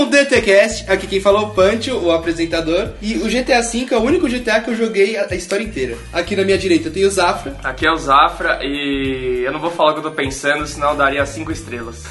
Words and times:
um 0.00 0.10
DTCast. 0.10 0.90
Aqui 0.90 1.06
quem 1.06 1.20
falou 1.20 1.42
é 1.42 1.44
o 1.46 1.50
Pancho, 1.50 1.96
o 1.96 2.10
apresentador. 2.10 2.90
E 3.00 3.18
o 3.18 3.26
GTA 3.26 3.62
V 3.62 3.86
é 3.90 3.96
o 3.96 4.02
único 4.02 4.28
GTA 4.28 4.60
que 4.60 4.70
eu 4.70 4.76
joguei 4.76 5.16
a 5.16 5.28
a 5.30 5.34
história 5.34 5.62
inteira. 5.62 5.96
Aqui 6.12 6.34
na 6.34 6.44
minha 6.44 6.58
direita 6.58 6.88
eu 6.88 6.92
tenho 6.92 7.06
o 7.06 7.10
Zafra. 7.10 7.56
Aqui 7.62 7.86
é 7.86 7.92
o 7.92 7.96
Zafra 7.96 8.60
e 8.62 9.42
eu 9.44 9.52
não 9.52 9.60
vou 9.60 9.70
falar 9.70 9.90
o 9.90 9.94
que 9.94 10.00
eu 10.00 10.04
tô 10.04 10.10
pensando, 10.10 10.66
senão 10.66 10.90
eu 10.90 10.96
daria 10.96 11.24
5 11.24 11.52
estrelas. 11.52 12.04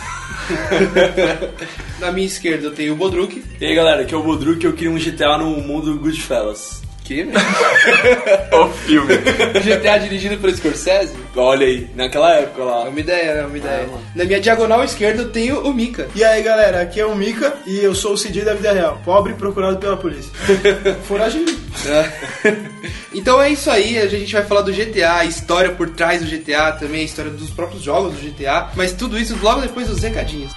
Na 1.99 2.11
minha 2.11 2.27
esquerda 2.27 2.67
eu 2.67 2.73
tenho 2.73 2.93
o 2.93 2.95
Bodruk. 2.95 3.43
E 3.59 3.65
aí 3.65 3.75
galera, 3.75 4.03
aqui 4.03 4.13
é 4.13 4.17
o 4.17 4.23
Bodruk 4.23 4.63
e 4.63 4.67
eu 4.67 4.73
queria 4.73 4.91
um 4.91 4.97
GTA 4.97 5.37
no 5.37 5.49
mundo 5.57 5.97
Goodfellas. 5.97 6.86
Que? 7.07 7.23
o 8.51 8.67
filme. 8.67 9.15
GTA 9.63 9.97
dirigido 9.97 10.35
por 10.37 10.51
Scorsese? 10.51 11.13
Olha 11.37 11.65
aí, 11.65 11.87
naquela 11.95 12.33
época 12.35 12.61
É 12.61 12.65
lá. 12.65 12.83
uma 12.89 12.99
ideia, 12.99 13.29
é 13.31 13.45
uma 13.45 13.57
ideia. 13.57 13.87
Na 14.13 14.25
minha 14.25 14.41
diagonal 14.41 14.83
esquerda 14.83 15.21
eu 15.21 15.29
tenho 15.31 15.61
o 15.61 15.73
Mika. 15.73 16.09
E 16.13 16.21
aí 16.21 16.43
galera, 16.43 16.81
aqui 16.81 16.99
é 16.99 17.05
o 17.05 17.15
Mika 17.15 17.53
e 17.65 17.77
eu 17.79 17.95
sou 17.95 18.13
o 18.13 18.17
CJ 18.17 18.43
da 18.43 18.55
vida 18.55 18.73
real, 18.73 19.01
pobre 19.05 19.33
procurado 19.35 19.77
pela 19.77 19.95
polícia. 19.95 20.29
Foragido. 21.07 21.51
Então 23.13 23.41
é 23.41 23.49
isso 23.49 23.71
aí, 23.71 23.97
a 23.97 24.05
gente 24.05 24.31
vai 24.31 24.43
falar 24.43 24.61
do 24.61 24.71
GTA, 24.71 25.15
a 25.15 25.25
história 25.25 25.71
por 25.71 25.89
trás 25.89 26.21
do 26.21 26.27
GTA, 26.29 26.73
também 26.73 27.01
a 27.01 27.05
história 27.05 27.31
dos 27.31 27.49
próprios 27.49 27.81
jogos 27.81 28.13
do 28.13 28.19
GTA, 28.19 28.69
mas 28.75 28.91
tudo 28.93 29.17
isso 29.17 29.35
logo 29.41 29.61
depois 29.61 29.87
dos 29.87 30.03
recadinhos. 30.03 30.51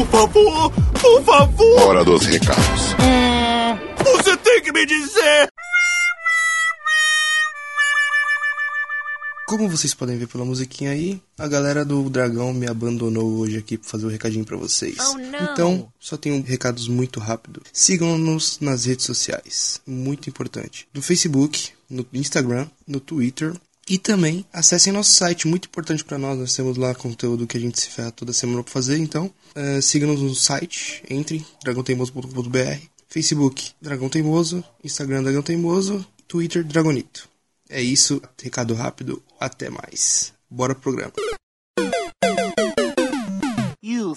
Por 0.00 0.06
favor, 0.06 0.72
por 0.98 1.22
favor, 1.24 1.82
Hora 1.82 2.02
dos 2.02 2.24
recados. 2.24 2.94
você 4.02 4.34
tem 4.38 4.62
que 4.62 4.72
me 4.72 4.86
dizer. 4.86 5.46
Como 9.46 9.68
vocês 9.68 9.92
podem 9.92 10.16
ver 10.16 10.26
pela 10.26 10.42
musiquinha 10.44 10.92
aí, 10.92 11.20
a 11.36 11.46
galera 11.46 11.84
do 11.84 12.08
Dragão 12.08 12.54
me 12.54 12.66
abandonou 12.66 13.40
hoje 13.40 13.58
aqui 13.58 13.76
pra 13.76 13.90
fazer 13.90 14.06
o 14.06 14.08
recadinho 14.08 14.44
pra 14.46 14.56
vocês. 14.56 14.96
Então, 15.52 15.92
só 16.00 16.16
tenho 16.16 16.42
recados 16.42 16.88
muito 16.88 17.20
rápido. 17.20 17.60
Sigam-nos 17.70 18.58
nas 18.58 18.86
redes 18.86 19.04
sociais, 19.04 19.82
muito 19.86 20.30
importante. 20.30 20.88
No 20.94 21.02
Facebook, 21.02 21.72
no 21.90 22.06
Instagram, 22.14 22.68
no 22.88 23.00
Twitter 23.00 23.52
e 23.90 23.98
também 23.98 24.46
acessem 24.52 24.92
nosso 24.92 25.10
site, 25.10 25.48
muito 25.48 25.66
importante 25.66 26.04
pra 26.04 26.16
nós. 26.16 26.38
Nós 26.38 26.54
temos 26.54 26.76
lá 26.76 26.94
conteúdo 26.94 27.44
que 27.44 27.56
a 27.56 27.60
gente 27.60 27.80
se 27.80 27.90
ferra 27.90 28.12
toda 28.12 28.32
semana 28.32 28.62
pra 28.62 28.72
fazer, 28.72 28.96
então 28.98 29.28
eh, 29.52 29.80
sigam-nos 29.80 30.22
no 30.22 30.32
site, 30.32 31.02
entre 31.10 31.44
dragonteimoso.com.br, 31.64 32.84
Facebook 33.08 33.72
Dragão 33.82 34.08
Teimoso, 34.08 34.62
Instagram 34.84 35.24
Dragão 35.24 35.42
Teimoso, 35.42 36.06
Twitter 36.28 36.62
Dragonito. 36.62 37.28
É 37.68 37.82
isso, 37.82 38.22
recado 38.40 38.74
rápido, 38.74 39.20
até 39.40 39.68
mais. 39.68 40.32
Bora 40.48 40.72
pro 40.72 40.82
programa. 40.82 41.12
You 43.82 44.14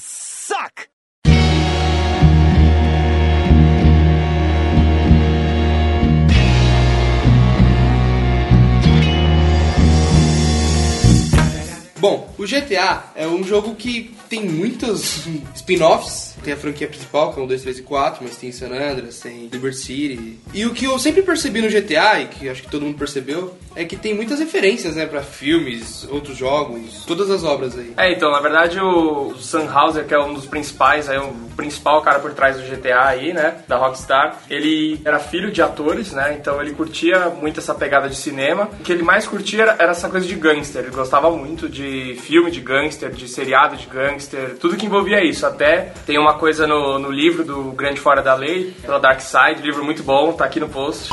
Bom, 12.03 12.29
o 12.37 12.43
GTA 12.43 13.01
é 13.15 13.25
um 13.25 13.45
jogo 13.45 13.75
que 13.75 14.13
tem 14.29 14.43
muitos 14.43 15.25
spin-offs. 15.55 16.35
Tem 16.43 16.53
a 16.53 16.57
franquia 16.57 16.85
principal, 16.85 17.31
que 17.31 17.39
é 17.39 17.43
o 17.43 17.47
2, 17.47 17.61
3 17.61 17.79
e 17.79 17.81
4, 17.83 18.19
mas 18.21 18.35
tem 18.35 18.51
San 18.51 18.65
Andreas, 18.65 19.21
tem 19.21 19.47
Liberty 19.47 19.77
City. 19.77 20.39
E 20.53 20.65
o 20.65 20.73
que 20.73 20.83
eu 20.83 20.99
sempre 20.99 21.21
percebi 21.21 21.61
no 21.61 21.69
GTA, 21.69 22.19
e 22.19 22.25
que 22.27 22.49
acho 22.49 22.63
que 22.63 22.69
todo 22.69 22.83
mundo 22.83 22.97
percebeu, 22.97 23.55
é 23.73 23.85
que 23.85 23.95
tem 23.95 24.13
muitas 24.13 24.39
referências, 24.39 24.95
né, 24.95 25.05
pra 25.05 25.21
filmes, 25.21 26.05
outros 26.09 26.35
jogos, 26.35 27.05
todas 27.07 27.31
as 27.31 27.45
obras 27.45 27.77
aí. 27.77 27.93
É, 27.95 28.11
então, 28.11 28.31
na 28.31 28.41
verdade 28.41 28.79
o 28.81 29.33
Sam 29.39 29.71
Hauser, 29.71 30.05
que 30.05 30.13
é 30.13 30.19
um 30.19 30.33
dos 30.33 30.45
principais, 30.45 31.07
aí, 31.07 31.17
o 31.17 31.33
principal 31.55 32.01
cara 32.01 32.19
por 32.19 32.33
trás 32.33 32.57
do 32.57 32.63
GTA 32.63 33.05
aí, 33.05 33.31
né, 33.31 33.59
da 33.67 33.77
Rockstar, 33.77 34.41
ele 34.49 34.99
era 35.05 35.19
filho 35.19 35.51
de 35.51 35.61
atores, 35.61 36.11
né, 36.11 36.35
então 36.37 36.61
ele 36.61 36.73
curtia 36.73 37.29
muito 37.29 37.61
essa 37.61 37.73
pegada 37.73 38.09
de 38.09 38.15
cinema. 38.17 38.69
O 38.79 38.83
que 38.83 38.91
ele 38.91 39.03
mais 39.03 39.25
curtia 39.25 39.63
era, 39.63 39.91
essa 39.91 40.09
coisa 40.09 40.27
de 40.27 40.35
gangster, 40.35 40.83
ele 40.83 40.91
gostava 40.91 41.31
muito 41.31 41.69
de 41.69 41.92
filme 42.15 42.51
de 42.51 42.61
gangster, 42.61 43.11
de 43.11 43.27
seriado 43.27 43.75
de 43.75 43.87
gangster, 43.87 44.55
tudo 44.59 44.75
que 44.75 44.85
envolvia 44.85 45.23
isso. 45.23 45.45
Até 45.45 45.93
tem 46.05 46.17
uma 46.17 46.35
coisa 46.35 46.67
no, 46.67 46.99
no 46.99 47.11
livro 47.11 47.43
do 47.43 47.71
Grande 47.71 47.99
Fora 47.99 48.21
da 48.21 48.35
Lei, 48.35 48.73
pela 48.81 48.99
Dark 48.99 49.19
Side, 49.21 49.61
livro 49.61 49.83
muito 49.83 50.03
bom, 50.03 50.33
tá 50.33 50.45
aqui 50.45 50.59
no 50.59 50.69
post. 50.69 51.09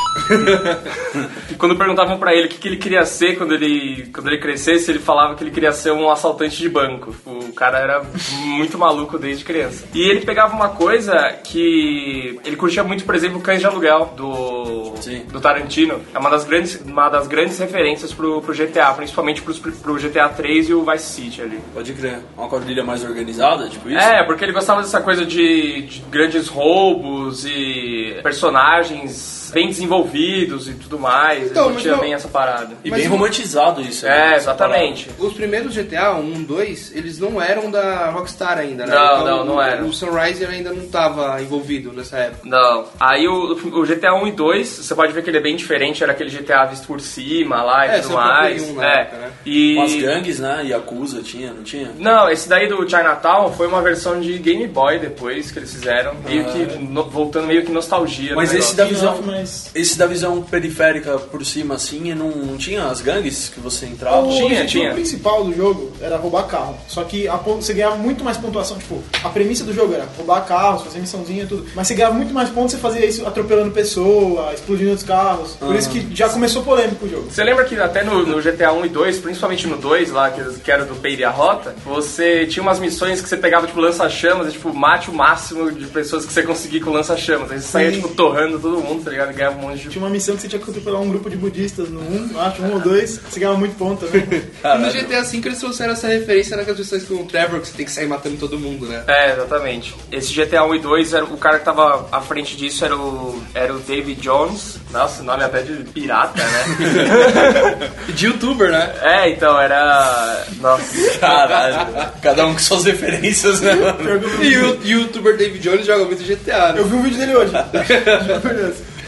E 1.50 1.54
quando 1.56 1.76
perguntavam 1.76 2.18
pra 2.18 2.34
ele 2.34 2.46
o 2.46 2.48
que, 2.48 2.58
que 2.58 2.68
ele 2.68 2.76
queria 2.76 3.04
ser 3.04 3.36
quando 3.36 3.54
ele, 3.54 4.10
quando 4.12 4.28
ele 4.28 4.38
crescesse, 4.38 4.90
ele 4.90 4.98
falava 4.98 5.34
que 5.34 5.44
ele 5.44 5.50
queria 5.50 5.72
ser 5.72 5.92
um 5.92 6.10
assaltante 6.10 6.58
de 6.58 6.68
banco. 6.68 7.14
O 7.26 7.52
cara 7.52 7.78
era 7.78 8.02
muito 8.42 8.78
maluco 8.78 9.18
desde 9.18 9.44
criança. 9.44 9.86
E 9.94 10.02
ele 10.02 10.20
pegava 10.20 10.54
uma 10.54 10.70
coisa 10.70 11.32
que 11.44 12.40
ele 12.44 12.56
curtia 12.56 12.82
muito, 12.82 13.04
por 13.04 13.14
exemplo, 13.14 13.40
Cães 13.40 13.60
de 13.60 13.66
Aluguel, 13.66 14.12
do, 14.16 14.94
Sim. 15.00 15.24
do 15.26 15.40
Tarantino. 15.40 16.00
É 16.14 16.18
uma 16.18 16.30
das 16.30 16.44
grandes, 16.44 16.80
uma 16.80 17.08
das 17.08 17.26
grandes 17.26 17.58
referências 17.58 18.12
pro, 18.12 18.40
pro 18.40 18.54
GTA, 18.54 18.92
principalmente 18.94 19.42
pros, 19.42 19.58
pro 19.58 19.94
GTA 19.94 20.28
3 20.28 20.69
e 20.70 20.74
o 20.74 20.84
Vice 20.84 21.04
City 21.04 21.42
ali. 21.42 21.58
Pode 21.74 21.92
crer. 21.92 22.20
Uma 22.36 22.48
quadrilha 22.48 22.82
mais 22.84 23.04
organizada, 23.04 23.68
tipo 23.68 23.88
isso? 23.88 23.98
É, 23.98 24.22
porque 24.24 24.44
ele 24.44 24.52
gostava 24.52 24.80
dessa 24.82 25.00
coisa 25.00 25.24
de, 25.24 25.82
de 25.82 26.00
grandes 26.10 26.48
roubos 26.48 27.44
e 27.44 28.16
personagens 28.22 29.50
bem 29.52 29.66
desenvolvidos 29.68 30.68
e 30.68 30.74
tudo 30.74 30.96
mais. 30.98 31.50
Então, 31.50 31.72
ele 31.76 31.88
não- 31.90 31.98
bem 31.98 32.14
essa 32.14 32.28
parada. 32.28 32.74
E 32.84 32.90
Mas 32.90 33.00
bem 33.00 33.08
romantizado 33.08 33.80
isso. 33.80 34.06
É, 34.06 34.08
né, 34.10 34.26
essa 34.36 34.50
exatamente. 34.50 35.10
Os 35.18 35.32
primeiros 35.32 35.74
GTA, 35.74 36.12
1, 36.14 36.44
2, 36.44 36.92
eles 36.94 37.18
não 37.18 37.42
eram 37.42 37.68
da 37.70 38.10
Rockstar 38.10 38.58
ainda, 38.58 38.86
né? 38.86 38.94
Não, 38.94 39.24
não, 39.24 39.44
não 39.44 39.56
o- 39.56 39.60
eram. 39.62 39.86
O 39.88 39.92
Sunrise 39.92 40.44
ainda 40.44 40.72
não 40.72 40.86
tava 40.88 41.40
envolvido 41.42 41.92
nessa 41.92 42.16
época. 42.18 42.42
Não. 42.48 42.84
Aí 43.00 43.26
o, 43.26 43.52
o 43.52 43.84
GTA 43.84 44.14
1 44.14 44.28
e 44.28 44.32
2, 44.32 44.68
você 44.68 44.94
pode 44.94 45.12
ver 45.12 45.22
que 45.24 45.30
ele 45.30 45.38
é 45.38 45.42
bem 45.42 45.56
diferente, 45.56 46.02
era 46.02 46.12
aquele 46.12 46.30
GTA 46.30 46.64
visto 46.66 46.86
por 46.86 47.00
cima 47.00 47.60
lá 47.62 47.86
e 47.86 47.90
É, 47.90 47.98
tudo 48.00 48.14
mais. 48.14 48.62
Play 48.62 48.72
1 48.72 48.76
na 48.76 48.86
é. 48.88 49.00
época, 49.02 49.16
né? 49.16 49.30
E. 49.44 49.74
Com 49.74 49.82
as 49.82 49.94
gangues, 49.96 50.38
né? 50.38 50.59
Yakuza 50.62 51.22
tinha, 51.22 51.52
não 51.52 51.62
tinha? 51.62 51.92
Não, 51.98 52.28
esse 52.30 52.48
daí 52.48 52.68
do 52.68 52.88
Chinatown 52.88 53.52
foi 53.52 53.66
uma 53.66 53.80
versão 53.82 54.20
de 54.20 54.38
Game 54.38 54.66
Boy 54.68 54.98
depois 54.98 55.50
que 55.50 55.58
eles 55.58 55.72
fizeram, 55.72 56.14
meio 56.24 56.44
que 56.46 56.78
no- 56.78 57.04
voltando 57.04 57.46
meio 57.46 57.64
que 57.64 57.72
nostalgia. 57.72 58.34
Mas 58.34 58.52
esse 58.54 58.74
da 58.76 58.84
visão, 58.84 59.20
Mas... 59.24 59.70
esse 59.74 59.98
da 59.98 60.06
visão 60.06 60.42
periférica 60.42 61.18
por 61.18 61.44
cima 61.44 61.74
assim, 61.74 62.14
não, 62.14 62.28
não 62.30 62.56
tinha 62.56 62.84
as 62.84 63.00
gangues 63.00 63.48
que 63.48 63.60
você 63.60 63.86
entrava? 63.86 64.22
O 64.26 64.30
Tinha, 64.30 64.44
objetivo 64.44 64.68
tinha. 64.68 64.92
principal 64.94 65.44
do 65.44 65.54
jogo 65.54 65.92
era 66.00 66.16
roubar 66.16 66.44
carro. 66.44 66.76
Só 66.88 67.02
que 67.04 67.26
a 67.28 67.36
você 67.36 67.74
ganhava 67.74 67.96
muito 67.96 68.22
mais 68.24 68.36
pontuação. 68.36 68.78
Tipo, 68.78 69.02
a 69.24 69.28
premissa 69.28 69.64
do 69.64 69.72
jogo 69.72 69.94
era 69.94 70.06
roubar 70.16 70.44
carros, 70.46 70.82
fazer 70.82 71.00
missãozinha 71.00 71.42
e 71.42 71.46
tudo. 71.46 71.66
Mas 71.74 71.88
você 71.88 71.94
ganhava 71.94 72.14
muito 72.14 72.32
mais 72.32 72.48
pontos 72.48 72.72
você 72.72 72.78
fazia 72.78 73.04
isso 73.04 73.26
atropelando 73.26 73.70
pessoa, 73.72 74.52
explodindo 74.54 74.92
os 74.92 75.02
carros. 75.02 75.56
Por 75.56 75.74
isso 75.74 75.90
que 75.90 76.06
já 76.14 76.28
começou 76.28 76.62
polêmico 76.62 77.04
o 77.04 77.08
jogo. 77.08 77.30
Você 77.30 77.42
lembra 77.42 77.64
que 77.64 77.74
até 77.78 78.04
no, 78.04 78.24
no 78.24 78.40
GTA 78.40 78.72
1 78.72 78.86
e 78.86 78.88
2, 78.88 79.18
principalmente 79.18 79.66
no 79.66 79.76
2 79.76 80.10
lá, 80.10 80.30
que, 80.30 80.40
que 80.58 80.70
era 80.70 80.84
do 80.84 80.94
Peire 80.96 81.24
a 81.24 81.30
Rota, 81.30 81.74
você 81.84 82.46
tinha 82.46 82.62
umas 82.62 82.78
missões 82.78 83.20
que 83.20 83.28
você 83.28 83.36
pegava, 83.36 83.66
tipo, 83.66 83.80
lança-chamas 83.80 84.48
e, 84.48 84.52
tipo, 84.52 84.72
mate 84.74 85.10
o 85.10 85.14
máximo 85.14 85.70
de 85.70 85.86
pessoas 85.86 86.24
que 86.24 86.32
você 86.32 86.42
conseguir 86.42 86.80
com 86.80 86.90
lança-chamas. 86.90 87.50
Aí 87.50 87.60
você 87.60 87.66
saía, 87.66 87.90
Sim. 87.90 88.00
tipo, 88.00 88.08
torrando 88.14 88.58
todo 88.58 88.80
mundo, 88.80 89.04
tá 89.04 89.10
ligado? 89.10 89.30
E 89.30 89.34
ganhava 89.34 89.56
um 89.56 89.62
monte 89.62 89.82
de... 89.82 89.88
Tinha 89.88 90.04
uma 90.04 90.10
missão 90.10 90.34
que 90.34 90.42
você 90.42 90.48
tinha 90.48 90.60
que 90.60 90.70
atropelar 90.70 91.00
um 91.00 91.08
grupo 91.08 91.28
de 91.30 91.36
budistas 91.36 91.88
no 91.88 92.00
1, 92.00 92.40
acho, 92.40 92.62
um 92.62 92.74
ou 92.74 92.80
dois, 92.80 93.18
você 93.18 93.40
ganhava 93.40 93.58
muito 93.58 93.76
ponto 93.76 94.06
também. 94.06 94.20
E 94.62 94.78
no 94.78 94.90
GTA 94.90 95.22
V 95.22 95.36
eles 95.44 95.58
trouxeram 95.58 95.92
essa 95.92 96.08
referência 96.08 96.56
naquelas 96.56 96.78
missões 96.78 97.04
com 97.04 97.14
o 97.14 97.24
Trevor, 97.24 97.60
que 97.60 97.68
você 97.68 97.76
tem 97.76 97.86
que 97.86 97.92
sair 97.92 98.06
matando 98.06 98.36
todo 98.36 98.58
mundo, 98.58 98.86
né? 98.86 99.04
É, 99.06 99.32
exatamente. 99.32 99.94
Esse 100.12 100.32
GTA 100.32 100.64
1 100.64 100.74
e 100.74 100.78
2, 100.78 101.14
era, 101.14 101.24
o 101.24 101.36
cara 101.36 101.58
que 101.58 101.64
tava 101.64 102.08
à 102.12 102.20
frente 102.20 102.56
disso 102.56 102.84
era 102.84 102.96
o, 102.96 103.42
era 103.54 103.74
o 103.74 103.78
David 103.78 104.20
Jones. 104.20 104.78
Nossa, 104.90 105.22
o 105.22 105.24
nome 105.24 105.44
até 105.44 105.62
de 105.62 105.84
pirata, 105.84 106.42
né? 106.42 107.92
De 108.14 108.26
youtuber, 108.26 108.70
né? 108.70 108.94
é, 109.02 109.30
então, 109.30 109.60
era... 109.60 110.29
Nossa... 110.60 111.18
Caralho. 111.18 112.12
Cada 112.22 112.46
um 112.46 112.52
com 112.52 112.58
suas 112.58 112.84
referências, 112.84 113.60
né, 113.60 113.74
mano? 113.74 114.42
E 114.42 114.56
o 114.56 114.78
youtuber 114.84 115.36
David 115.36 115.60
Jones 115.60 115.86
joga 115.86 116.04
muito 116.04 116.22
GTA, 116.22 116.72
né? 116.72 116.80
Eu 116.80 116.86
vi 116.86 116.94
um 116.94 117.02
vídeo 117.02 117.18
dele 117.18 117.36
hoje. 117.36 117.52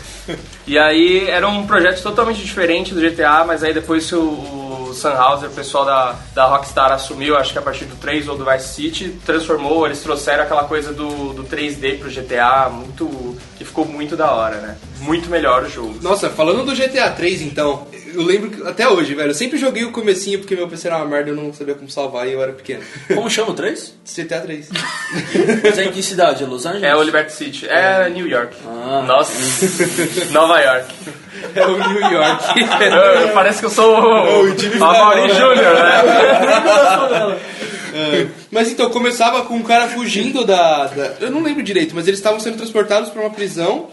E 0.67 0.79
aí 0.79 1.29
era 1.29 1.49
um 1.49 1.67
projeto 1.67 2.01
totalmente 2.03 2.41
diferente 2.41 2.95
do 2.95 3.01
GTA, 3.01 3.45
mas 3.45 3.65
aí 3.65 3.75
depois 3.75 4.07
que 4.07 4.15
o, 4.15 4.89
o 4.89 4.95
Sam 4.95 5.15
Hauser, 5.15 5.51
o 5.51 5.53
pessoal 5.53 5.85
da, 5.85 6.17
da 6.35 6.45
Rockstar 6.45 6.93
assumiu, 6.93 7.37
acho 7.37 7.53
que 7.53 7.59
a 7.59 7.63
partir 7.63 7.85
do 7.87 7.97
3 7.97 8.29
ou 8.29 8.39
do 8.39 8.45
Vice 8.45 8.69
City, 8.69 9.09
transformou, 9.27 9.85
eles 9.87 10.01
trouxeram 10.01 10.45
aquela 10.45 10.65
coisa 10.65 10.93
do, 10.93 11.33
do 11.33 11.45
3D 11.45 11.99
pro 11.99 12.11
GTA, 12.11 12.69
muito. 12.71 13.37
que 13.59 13.65
ficou 13.65 13.85
muito 13.85 14.17
da 14.17 14.31
hora, 14.31 14.57
né? 14.59 14.77
Muito 15.01 15.29
melhor 15.29 15.65
o 15.65 15.69
jogo. 15.69 15.99
Nossa, 16.01 16.31
falando 16.31 16.65
do 16.65 16.77
GTA 16.77 17.11
3 17.11 17.43
então, 17.43 17.87
eu 18.15 18.23
lembro 18.23 18.51
que 18.51 18.67
até 18.69 18.89
hoje, 18.89 19.15
velho, 19.15 19.31
eu 19.31 19.35
sempre 19.35 19.59
joguei 19.59 19.85
o 19.85 19.91
comecinho 19.93 20.39
porque 20.39 20.55
meu 20.55 20.69
PC 20.69 20.89
era 20.89 20.97
uma 20.99 21.07
merda, 21.07 21.31
eu 21.31 21.37
não 21.37 21.53
sabia 21.53 21.75
como 21.75 21.91
salvar 21.91 22.27
e 22.29 22.33
eu 22.33 22.43
era 22.43 22.53
pequeno. 22.53 22.83
Como 23.15 23.29
chama 23.31 23.51
o 23.51 23.55
3? 23.55 23.95
GTA 24.17 24.41
3. 24.41 24.69
Mas 25.63 25.79
é 25.79 25.85
em 25.85 25.93
que 25.93 26.03
cidade? 26.03 26.45
É 26.45 26.47
Los 26.47 26.65
Angeles? 26.67 26.85
É 26.85 26.95
o 26.97 27.03
Liberty 27.03 27.33
City. 27.33 27.67
É 27.69 28.09
New 28.09 28.27
York. 28.27 28.55
Ah. 28.67 29.05
Nossa. 29.07 29.33
Nova 30.33 30.61
York. 30.61 30.87
É 31.55 31.67
o 31.67 31.77
New 31.77 32.01
York. 32.13 32.45
Eu- 33.25 33.33
Parece 33.35 33.61
que 33.61 33.67
eu 33.67 33.71
sou 33.71 33.99
o, 33.99 34.41
o 34.43 34.59
Jimmy 34.59 34.77
a 34.77 34.79
Mauri 34.79 35.21
Fallon, 35.29 35.35
Júnior, 35.35 35.75
né? 35.75 37.39
É. 37.95 38.42
Mas 38.53 38.71
então, 38.71 38.91
começava 38.91 39.43
com 39.47 39.55
um 39.55 39.63
cara 39.63 39.89
fugindo 39.89 40.45
da, 40.45 40.85
da- 40.87 41.15
Eu 41.21 41.31
não 41.31 41.43
lembro 41.43 41.63
direito, 41.63 41.95
mas 41.95 42.07
eles 42.07 42.21
estavam 42.21 42.39
sendo 42.39 42.59
transportados 42.59 43.09
pra 43.11 43.23
uma 43.23 43.31
prisão. 43.31 43.89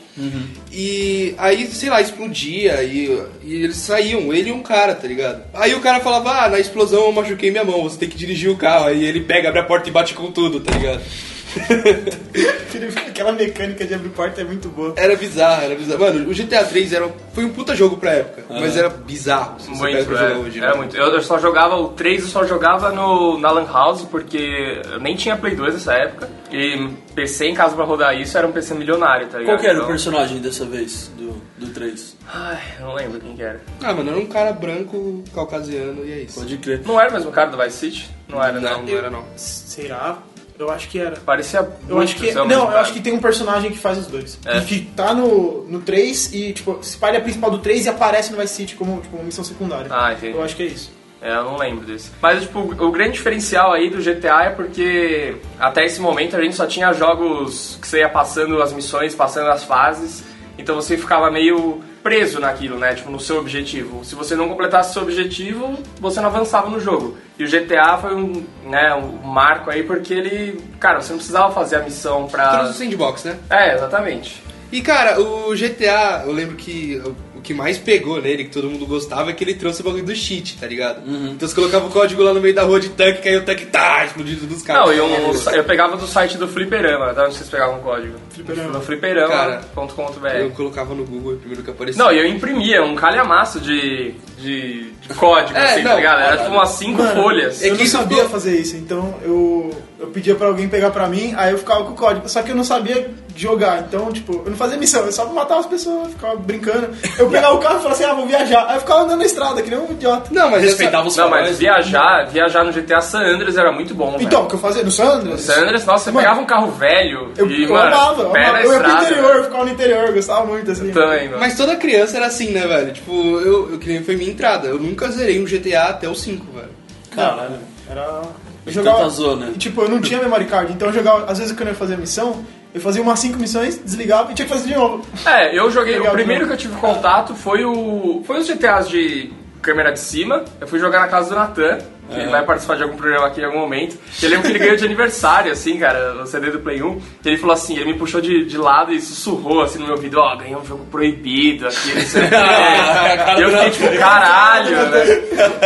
E 0.72 1.34
aí, 1.38 1.66
sei 1.68 1.90
lá, 1.90 2.02
explodia 2.02 2.84
e, 2.84 3.06
e 3.44 3.54
eles 3.64 3.78
saíam, 3.78 4.34
ele 4.34 4.50
e 4.50 4.52
um 4.52 4.62
cara, 4.62 4.94
tá 4.94 5.08
ligado? 5.08 5.44
Aí 5.54 5.74
o 5.74 5.80
cara 5.80 6.02
falava, 6.02 6.32
ah, 6.46 6.50
na 6.50 6.60
explosão 6.60 7.06
eu 7.06 7.12
machuquei 7.14 7.50
minha 7.52 7.64
mão, 7.64 7.84
você 7.84 7.98
tem 7.98 8.10
que 8.10 8.18
dirigir 8.18 8.52
o 8.52 8.58
carro. 8.58 8.88
Aí 8.88 9.04
ele 9.06 9.22
pega, 9.22 9.48
abre 9.48 9.62
a 9.62 9.64
porta 9.64 9.88
e 9.88 9.92
bate 9.94 10.14
com 10.14 10.30
tudo, 10.32 10.60
tá 10.60 10.76
ligado? 10.78 11.02
Aquela 13.08 13.32
mecânica 13.34 13.86
de 13.86 13.94
abrir 13.94 14.10
porta 14.10 14.42
é 14.42 14.44
muito 14.44 14.70
boa. 14.70 14.94
Era 14.96 15.16
bizarro, 15.16 15.64
era 15.64 15.76
bizarro. 15.76 16.00
Mano, 16.00 16.30
o 16.30 16.34
GTA 16.34 16.64
3 16.64 16.94
era, 16.94 17.10
foi 17.34 17.44
um 17.44 17.50
puta 17.50 17.76
jogo 17.76 17.98
pra 17.98 18.12
época, 18.12 18.44
mas 18.50 18.78
era 18.78 18.90
bizarro. 18.90 19.60
Se 19.60 19.68
você 19.70 19.82
pega 19.84 19.98
Muito, 19.98 20.08
pra 20.10 20.30
é, 20.30 20.34
hoje, 20.36 20.60
era 20.60 20.72
né? 20.72 20.78
muito. 20.78 20.96
Eu, 20.96 21.08
eu 21.08 21.22
só 21.22 21.38
jogava 21.40 21.76
o 21.76 21.90
3, 21.90 22.22
eu 22.24 22.28
só 22.30 22.46
jogava 22.46 22.92
no, 22.92 23.38
na 23.40 23.52
Lan 23.52 23.66
House, 23.72 24.04
porque 24.04 24.82
eu 24.86 25.00
nem 25.00 25.16
tinha 25.16 25.36
Play 25.36 25.56
2 25.56 25.74
nessa 25.74 25.94
época. 25.94 26.30
E 26.52 26.90
PC 27.14 27.48
em 27.48 27.54
casa 27.54 27.76
pra 27.76 27.84
rodar 27.86 28.18
isso 28.20 28.38
era 28.38 28.48
um 28.48 28.52
PC 28.52 28.74
milionário, 28.76 29.28
tá 29.28 29.38
ligado? 29.40 29.56
Qual 29.56 29.60
que 29.62 29.68
era 29.68 29.76
o 29.76 29.80
Então- 29.80 29.90
personagem 29.90 30.40
dessa 30.40 30.66
vez, 30.66 31.12
do, 31.18 31.42
do 31.58 31.74
3? 31.74 32.18
Ai, 32.32 32.60
eu 32.80 32.86
não 32.86 32.94
lembro 32.96 33.20
quem 33.20 33.36
que 33.36 33.42
era. 33.44 33.60
Ah, 33.84 33.94
mano, 33.94 34.12
era 34.12 34.20
um 34.20 34.26
cara 34.28 34.52
branco, 34.54 35.24
caucasiano 35.34 36.06
e 36.06 36.12
é 36.14 36.20
isso. 36.22 36.40
Pode 36.40 36.58
crer. 36.58 36.82
Não 36.86 37.00
era 37.00 37.10
o 37.10 37.14
mesmo 37.14 37.32
cara 37.32 37.50
do 37.50 37.58
Vice 37.58 37.78
City? 37.78 38.10
Não 38.28 38.42
era, 38.44 38.60
não. 38.60 38.72
Não, 38.78 38.84
não 38.84 38.98
era 38.98 39.10
não. 39.10 39.26
Será? 39.36 40.20
Eu 40.60 40.70
acho 40.70 40.90
que 40.90 41.00
era. 41.00 41.16
Parecia 41.22 41.66
Eu 41.88 42.02
acho 42.02 42.18
que. 42.18 42.34
Não, 42.34 42.70
eu 42.70 42.78
acho 42.78 42.92
que 42.92 43.00
tem 43.00 43.14
um 43.14 43.22
personagem 43.22 43.72
que 43.72 43.78
faz 43.78 43.98
os 43.98 44.08
dois. 44.08 44.38
É. 44.46 44.58
E 44.58 44.66
que 44.66 44.82
tá 44.94 45.14
no, 45.14 45.64
no 45.64 45.80
3 45.80 46.34
e, 46.34 46.52
tipo, 46.52 46.84
se 46.84 46.98
pare 46.98 47.16
a 47.16 47.22
principal 47.22 47.50
do 47.50 47.60
3 47.60 47.86
e 47.86 47.90
aparece 47.90 48.34
no 48.34 48.38
Vice 48.38 48.56
City 48.56 48.76
como, 48.76 49.00
tipo, 49.00 49.16
uma 49.16 49.24
missão 49.24 49.42
secundária. 49.42 49.88
Ah, 49.90 50.12
entendi. 50.12 50.36
Eu 50.36 50.44
acho 50.44 50.58
que 50.58 50.64
é 50.64 50.66
isso. 50.66 50.92
É, 51.22 51.34
eu 51.34 51.46
não 51.46 51.58
lembro 51.58 51.86
desse. 51.86 52.12
Mas, 52.22 52.42
tipo, 52.42 52.60
o 52.60 52.92
grande 52.92 53.14
diferencial 53.14 53.72
aí 53.72 53.90
do 53.90 54.04
GTA 54.04 54.44
é 54.44 54.50
porque 54.50 55.38
até 55.58 55.86
esse 55.86 56.02
momento 56.02 56.36
a 56.36 56.42
gente 56.42 56.58
só 56.58 56.66
tinha 56.66 56.92
jogos 56.92 57.78
que 57.82 57.88
você 57.88 58.00
ia 58.00 58.10
passando 58.10 58.62
as 58.62 58.74
missões, 58.74 59.16
passando 59.16 59.50
as 59.50 59.64
fases, 59.64 60.26
então 60.58 60.76
você 60.76 60.98
ficava 60.98 61.32
meio 61.32 61.82
preso 62.04 62.40
naquilo, 62.40 62.78
né? 62.78 62.96
Tipo, 62.96 63.12
no 63.12 63.20
seu 63.20 63.38
objetivo. 63.40 64.04
Se 64.04 64.16
você 64.16 64.36
não 64.36 64.50
completasse 64.50 64.94
seu 64.94 65.02
objetivo, 65.02 65.78
você 66.00 66.20
não 66.20 66.28
avançava 66.28 66.70
no 66.70 66.80
jogo. 66.80 67.18
E 67.38 67.44
o 67.44 67.50
GTA 67.50 67.98
foi 67.98 68.16
um, 68.16 68.46
né, 68.64 68.94
um 68.96 69.26
marco 69.28 69.70
aí 69.70 69.84
porque 69.84 70.14
ele, 70.14 70.62
cara, 70.80 71.02
você 71.02 71.12
não 71.12 71.18
precisava 71.18 71.54
fazer 71.54 71.78
a 71.78 71.84
missão 71.84 72.28
pra... 72.28 72.50
Trouxe 72.50 72.72
o 72.72 72.74
sandbox, 72.74 73.24
né? 73.24 73.38
É, 73.50 73.76
exatamente. 73.76 74.44
E 74.72 74.82
cara, 74.82 75.20
o 75.20 75.56
GTA, 75.56 76.24
eu 76.26 76.32
lembro 76.32 76.56
que 76.56 77.02
o 77.40 77.42
que 77.42 77.54
mais 77.54 77.78
pegou 77.78 78.22
nele, 78.22 78.44
que 78.44 78.52
todo 78.52 78.70
mundo 78.70 78.86
gostava, 78.86 79.30
é 79.30 79.34
que 79.34 79.44
ele 79.44 79.54
trouxe 79.54 79.82
o 79.82 79.84
bagulho 79.86 80.04
do 80.04 80.14
cheat, 80.16 80.58
tá 80.58 80.68
ligado? 80.68 81.02
Então 81.08 81.48
você 81.48 81.56
colocava 81.56 81.88
o 81.88 81.90
código 81.90 82.22
lá 82.22 82.34
no 82.34 82.42
meio 82.42 82.54
da 82.54 82.64
rua 82.64 82.80
de 82.80 82.90
tanque, 82.90 83.22
caiu 83.22 83.40
o 83.40 83.44
tanque, 83.44 83.66
tá, 83.66 84.06
explodindo 84.06 84.46
dos 84.46 84.62
caras. 84.62 84.86
Não, 84.86 84.94
eu, 84.94 85.34
eu 85.54 85.64
pegava 85.64 85.96
do 85.98 86.06
site 86.06 86.38
do 86.38 86.48
Fliperama, 86.48 87.14
tá? 87.14 87.26
Onde 87.26 87.36
vocês 87.36 87.50
pegavam 87.50 87.78
o 87.78 87.82
código? 87.82 88.16
Fliperama. 88.30 88.70
No 88.74 88.82
fliperama.com.br. 88.82 90.28
Eu 90.28 90.52
colocava 90.52 90.94
no 90.94 91.06
Google 91.06 91.34
e 91.34 91.38
primeiro 91.38 91.64
que 91.64 91.72
aparecia. 91.72 92.04
Não, 92.04 92.12
e 92.12 92.18
eu 92.18 92.26
imprimia 92.26 92.84
um 92.84 92.96
calhamaço 92.96 93.60
de, 93.60 94.14
de, 94.38 94.92
de 94.92 95.10
código, 95.16 95.58
É, 95.58 95.74
assim, 95.74 95.84
não, 95.84 95.92
tá 95.92 95.96
ligado? 95.98 96.22
Era 96.22 96.38
tipo 96.38 96.52
umas 96.52 96.70
cinco 96.70 97.02
Mano, 97.02 97.22
folhas. 97.24 97.62
É 97.62 97.68
eu 97.68 97.72
que 97.72 97.78
não 97.78 97.84
isso 97.86 97.98
sabia 97.98 98.26
fazer 98.26 98.60
isso, 98.60 98.76
então 98.76 99.16
eu, 99.24 99.72
eu 100.00 100.08
pedia 100.08 100.34
pra 100.36 100.48
alguém 100.48 100.68
pegar 100.70 100.92
pra 100.92 101.08
mim, 101.08 101.34
aí 101.38 101.52
eu 101.52 101.58
ficava 101.58 101.84
com 101.84 101.92
o 101.92 101.96
código. 101.96 102.28
Só 102.30 102.42
que 102.42 102.52
eu 102.52 102.56
não 102.56 102.64
sabia 102.64 103.10
jogar, 103.36 103.80
então, 103.88 104.12
tipo, 104.12 104.42
eu 104.46 104.50
não 104.52 104.58
fazia 104.58 104.78
missão, 104.78 105.06
eu 105.06 105.12
só 105.12 105.26
matava 105.28 105.60
as 105.62 105.66
pessoas, 105.66 106.10
ficava 106.12 106.36
brincando. 106.38 106.90
Eu 107.18 107.30
pegava 107.30 107.56
o 107.56 107.60
carro 107.60 107.76
e 107.76 107.84
falava 107.84 107.94
assim, 107.96 108.04
ah, 108.06 108.14
vou 108.14 108.26
viajar. 108.28 108.66
Aí 108.68 108.76
eu 108.76 108.80
ficava 108.82 109.02
andando 109.02 109.20
na 109.20 109.26
estrada, 109.26 109.62
que 109.62 109.70
nem 109.70 109.80
um 109.80 109.92
idiota. 109.92 110.30
Não, 110.32 110.50
mas 110.52 110.64
Respeitava 110.64 111.08
os 111.08 111.16
Não, 111.18 111.30
mas 111.30 111.58
viajar, 111.58 112.28
viajar 112.30 112.64
no 112.64 112.72
GTA 112.72 113.02
San 113.02 113.20
Andreas 113.22 113.58
era 113.58 113.72
muito 113.72 113.94
bom. 113.94 114.18
Então, 114.20 114.44
o 114.44 114.48
que 114.48 114.56
eu 114.56 114.60
fazia 114.60 114.84
no 114.84 114.92
Sandras? 114.92 115.42
San 115.42 115.62
Andreas, 115.62 115.86
nossa, 115.86 116.06
você 116.06 116.12
Mano, 116.12 116.24
pegava 116.26 116.42
um 116.42 116.46
carro 116.46 116.72
velho 116.72 117.32
Eu, 117.38 117.48
e, 117.50 117.64
eu 117.64 117.70
mano, 117.70 117.88
amava, 117.96 118.22
eu 118.24 118.30
pé 118.32 118.46
amava. 118.46 118.54
na 118.58 118.64
Eu 118.64 118.74
ia 118.74 118.80
pro 118.80 118.88
estrada. 118.90 119.06
interior, 119.06 119.36
eu 119.36 119.44
ficava 119.44 119.66
no 119.66 119.72
interior, 119.72 120.04
eu 120.08 120.14
gostava 120.14 120.46
muito, 120.46 120.72
assim. 120.72 120.92
Também, 120.92 121.26
mano. 121.28 121.40
Mas 121.40 121.56
toda 121.58 121.76
criança 121.76 122.18
era 122.18 122.26
assim, 122.28 122.52
né, 122.52 122.68
velho? 122.68 122.94
Tipo, 122.94 123.12
eu, 123.40 123.72
eu 123.74 123.80
que 123.80 123.88
nem 123.90 124.04
foi 124.04 124.16
minha 124.16 124.32
entrada. 124.32 124.68
Eu 124.68 124.80
nunca 124.80 125.10
zerei 125.12 125.42
um 125.42 125.46
GTA 125.46 125.84
até 125.90 126.08
o 126.10 126.16
5, 126.16 126.46
velho. 126.54 126.70
Caralho. 127.16 127.56
Era. 127.90 128.22
Eu 128.66 128.72
jogava. 128.72 129.10
zona. 129.10 129.50
E, 129.50 129.58
tipo, 129.58 129.82
eu 129.82 129.90
não 129.90 130.02
tinha 130.02 130.20
memory 130.22 130.46
card, 130.46 130.74
então 130.74 130.90
eu 130.90 130.94
jogava. 130.94 131.32
Às 131.32 131.40
vezes 131.40 131.54
quando 131.54 131.68
eu 131.68 131.74
ia 131.74 131.80
fazer 131.80 131.98
missão, 131.98 132.44
eu 132.74 132.82
fazia 132.82 133.02
umas 133.02 133.20
5 133.20 133.38
missões, 133.40 133.78
desligava 133.78 134.32
e 134.32 134.36
tinha 134.36 134.48
que 134.48 134.54
fazer 134.54 134.68
de 134.68 134.76
novo. 134.76 135.06
É, 135.26 135.58
eu 135.58 135.72
joguei. 135.72 135.98
Legal, 135.98 136.14
o 136.14 136.16
primeiro 136.16 136.46
que 136.48 136.54
eu 136.54 136.58
tive 136.58 136.76
contato 136.76 137.34
foi 137.36 137.64
o. 137.66 138.22
Foi 138.26 138.40
os 138.40 138.48
GTAs 138.48 138.88
de 138.90 139.32
câmera 139.62 139.92
de 139.92 140.00
cima. 140.00 140.46
Eu 140.60 140.68
fui 140.68 140.80
jogar 140.80 141.00
na 141.00 141.08
casa 141.08 141.30
do 141.30 141.36
Natan. 141.36 141.80
Que 142.10 142.20
Ele 142.20 142.30
vai 142.30 142.44
participar 142.46 142.76
de 142.76 142.84
algum 142.84 142.98
programa 142.98 143.28
aqui 143.28 143.42
em 143.42 143.46
algum 143.46 143.60
momento. 143.60 143.98
E 144.22 144.26
eu 144.26 144.30
lembro 144.30 144.46
que 144.46 144.52
ele 144.52 144.60
ganhou 144.60 144.76
de 144.78 144.86
aniversário, 144.86 145.52
assim, 145.52 145.78
cara, 145.78 146.22
o 146.22 146.26
CD 146.26 146.50
do 146.52 146.60
Play 146.60 146.82
1. 146.82 147.02
E 147.24 147.28
ele 147.30 147.38
falou 147.38 147.54
assim, 147.54 147.76
ele 147.76 147.86
me 147.94 148.00
puxou 148.00 148.20
de, 148.22 148.46
de 148.46 148.58
lado 148.58 148.92
e 148.94 149.00
sussurrou 149.02 149.62
assim 149.62 149.80
no 149.80 149.86
meu 149.86 149.96
ouvido, 149.96 150.18
ó, 150.20 150.36
ganhou 150.36 150.62
um 150.62 150.66
jogo 150.66 150.86
proibido 150.92 151.68
aqui, 151.68 151.94
não 151.94 152.02
sei 152.02 152.24
o 152.26 152.30
quê. 152.30 152.36
E 153.40 153.42
eu 153.42 153.50
fiquei 153.52 153.70
tipo, 153.72 153.98
caralho, 153.98 154.90
né? 154.90 155.06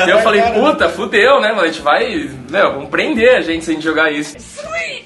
E 0.05 0.09
eu 0.09 0.19
falei, 0.19 0.41
puta, 0.41 0.89
fudeu, 0.89 1.39
né, 1.41 1.49
mano? 1.49 1.61
A 1.61 1.67
gente 1.67 1.81
vai. 1.81 2.29
Meu, 2.49 2.73
vamos 2.73 2.89
prender 2.89 3.37
a 3.37 3.41
gente 3.41 3.65
se 3.65 3.71
a 3.71 3.73
gente 3.73 3.83
jogar 3.83 4.11
isso. 4.11 4.35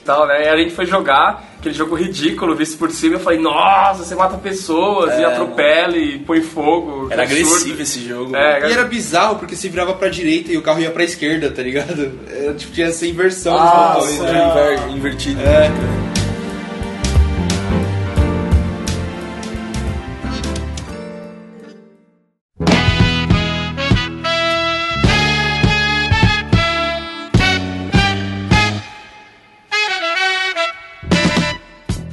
Tal, 0.04 0.26
né? 0.28 0.46
E 0.46 0.50
a 0.50 0.58
gente 0.58 0.74
foi 0.74 0.86
jogar 0.86 1.44
aquele 1.60 1.74
jogo 1.76 1.96
ridículo, 1.96 2.56
visto 2.56 2.78
por 2.78 2.90
cima. 2.92 3.16
Eu 3.16 3.20
falei, 3.20 3.40
nossa, 3.40 4.04
você 4.06 4.16
mata 4.16 4.38
pessoas 4.38 5.18
e 5.18 5.22
É, 5.22 5.26
atropela 5.26 5.98
e 5.98 6.20
põe 6.20 6.42
fogo. 6.42 7.08
que 7.08 7.14
Era 7.14 7.24
absurdo. 7.24 7.46
agressivo 7.46 7.82
esse 7.82 8.08
jogo. 8.08 8.36
É, 8.36 8.70
E 8.70 8.72
era 8.72 8.84
bizarro 8.86 9.36
porque 9.38 9.56
se 9.56 9.68
virava 9.68 9.94
pra 9.94 10.08
direita 10.08 10.52
e 10.52 10.58
o 10.58 10.62
carro 10.62 10.80
ia 10.80 10.92
pra 10.92 11.04
esquerda, 11.04 11.27
tá 11.52 11.62
ligado? 11.62 12.12
Era, 12.30 12.54
tipo, 12.54 12.74
tinha 12.74 12.88
essa 12.88 13.06
inversão 13.06 13.58
Ah, 13.58 13.96
dos 14.00 14.12
botões. 14.16 14.32
inver- 14.32 14.90
invertido. 14.98 15.42
É. 15.42 15.72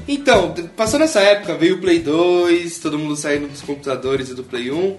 Então, 0.07 0.53
d- 0.53 0.65
passando 0.77 1.05
essa 1.05 1.21
época, 1.21 1.55
veio 1.55 1.77
o 1.77 1.81
Play 1.81 1.99
2, 2.01 2.79
todo 2.79 2.99
mundo 2.99 3.17
saindo 3.17 3.49
dos 3.49 3.63
computadores 3.63 4.29
e 4.29 4.35
do 4.35 4.45
Play 4.45 4.71
1. 4.71 4.97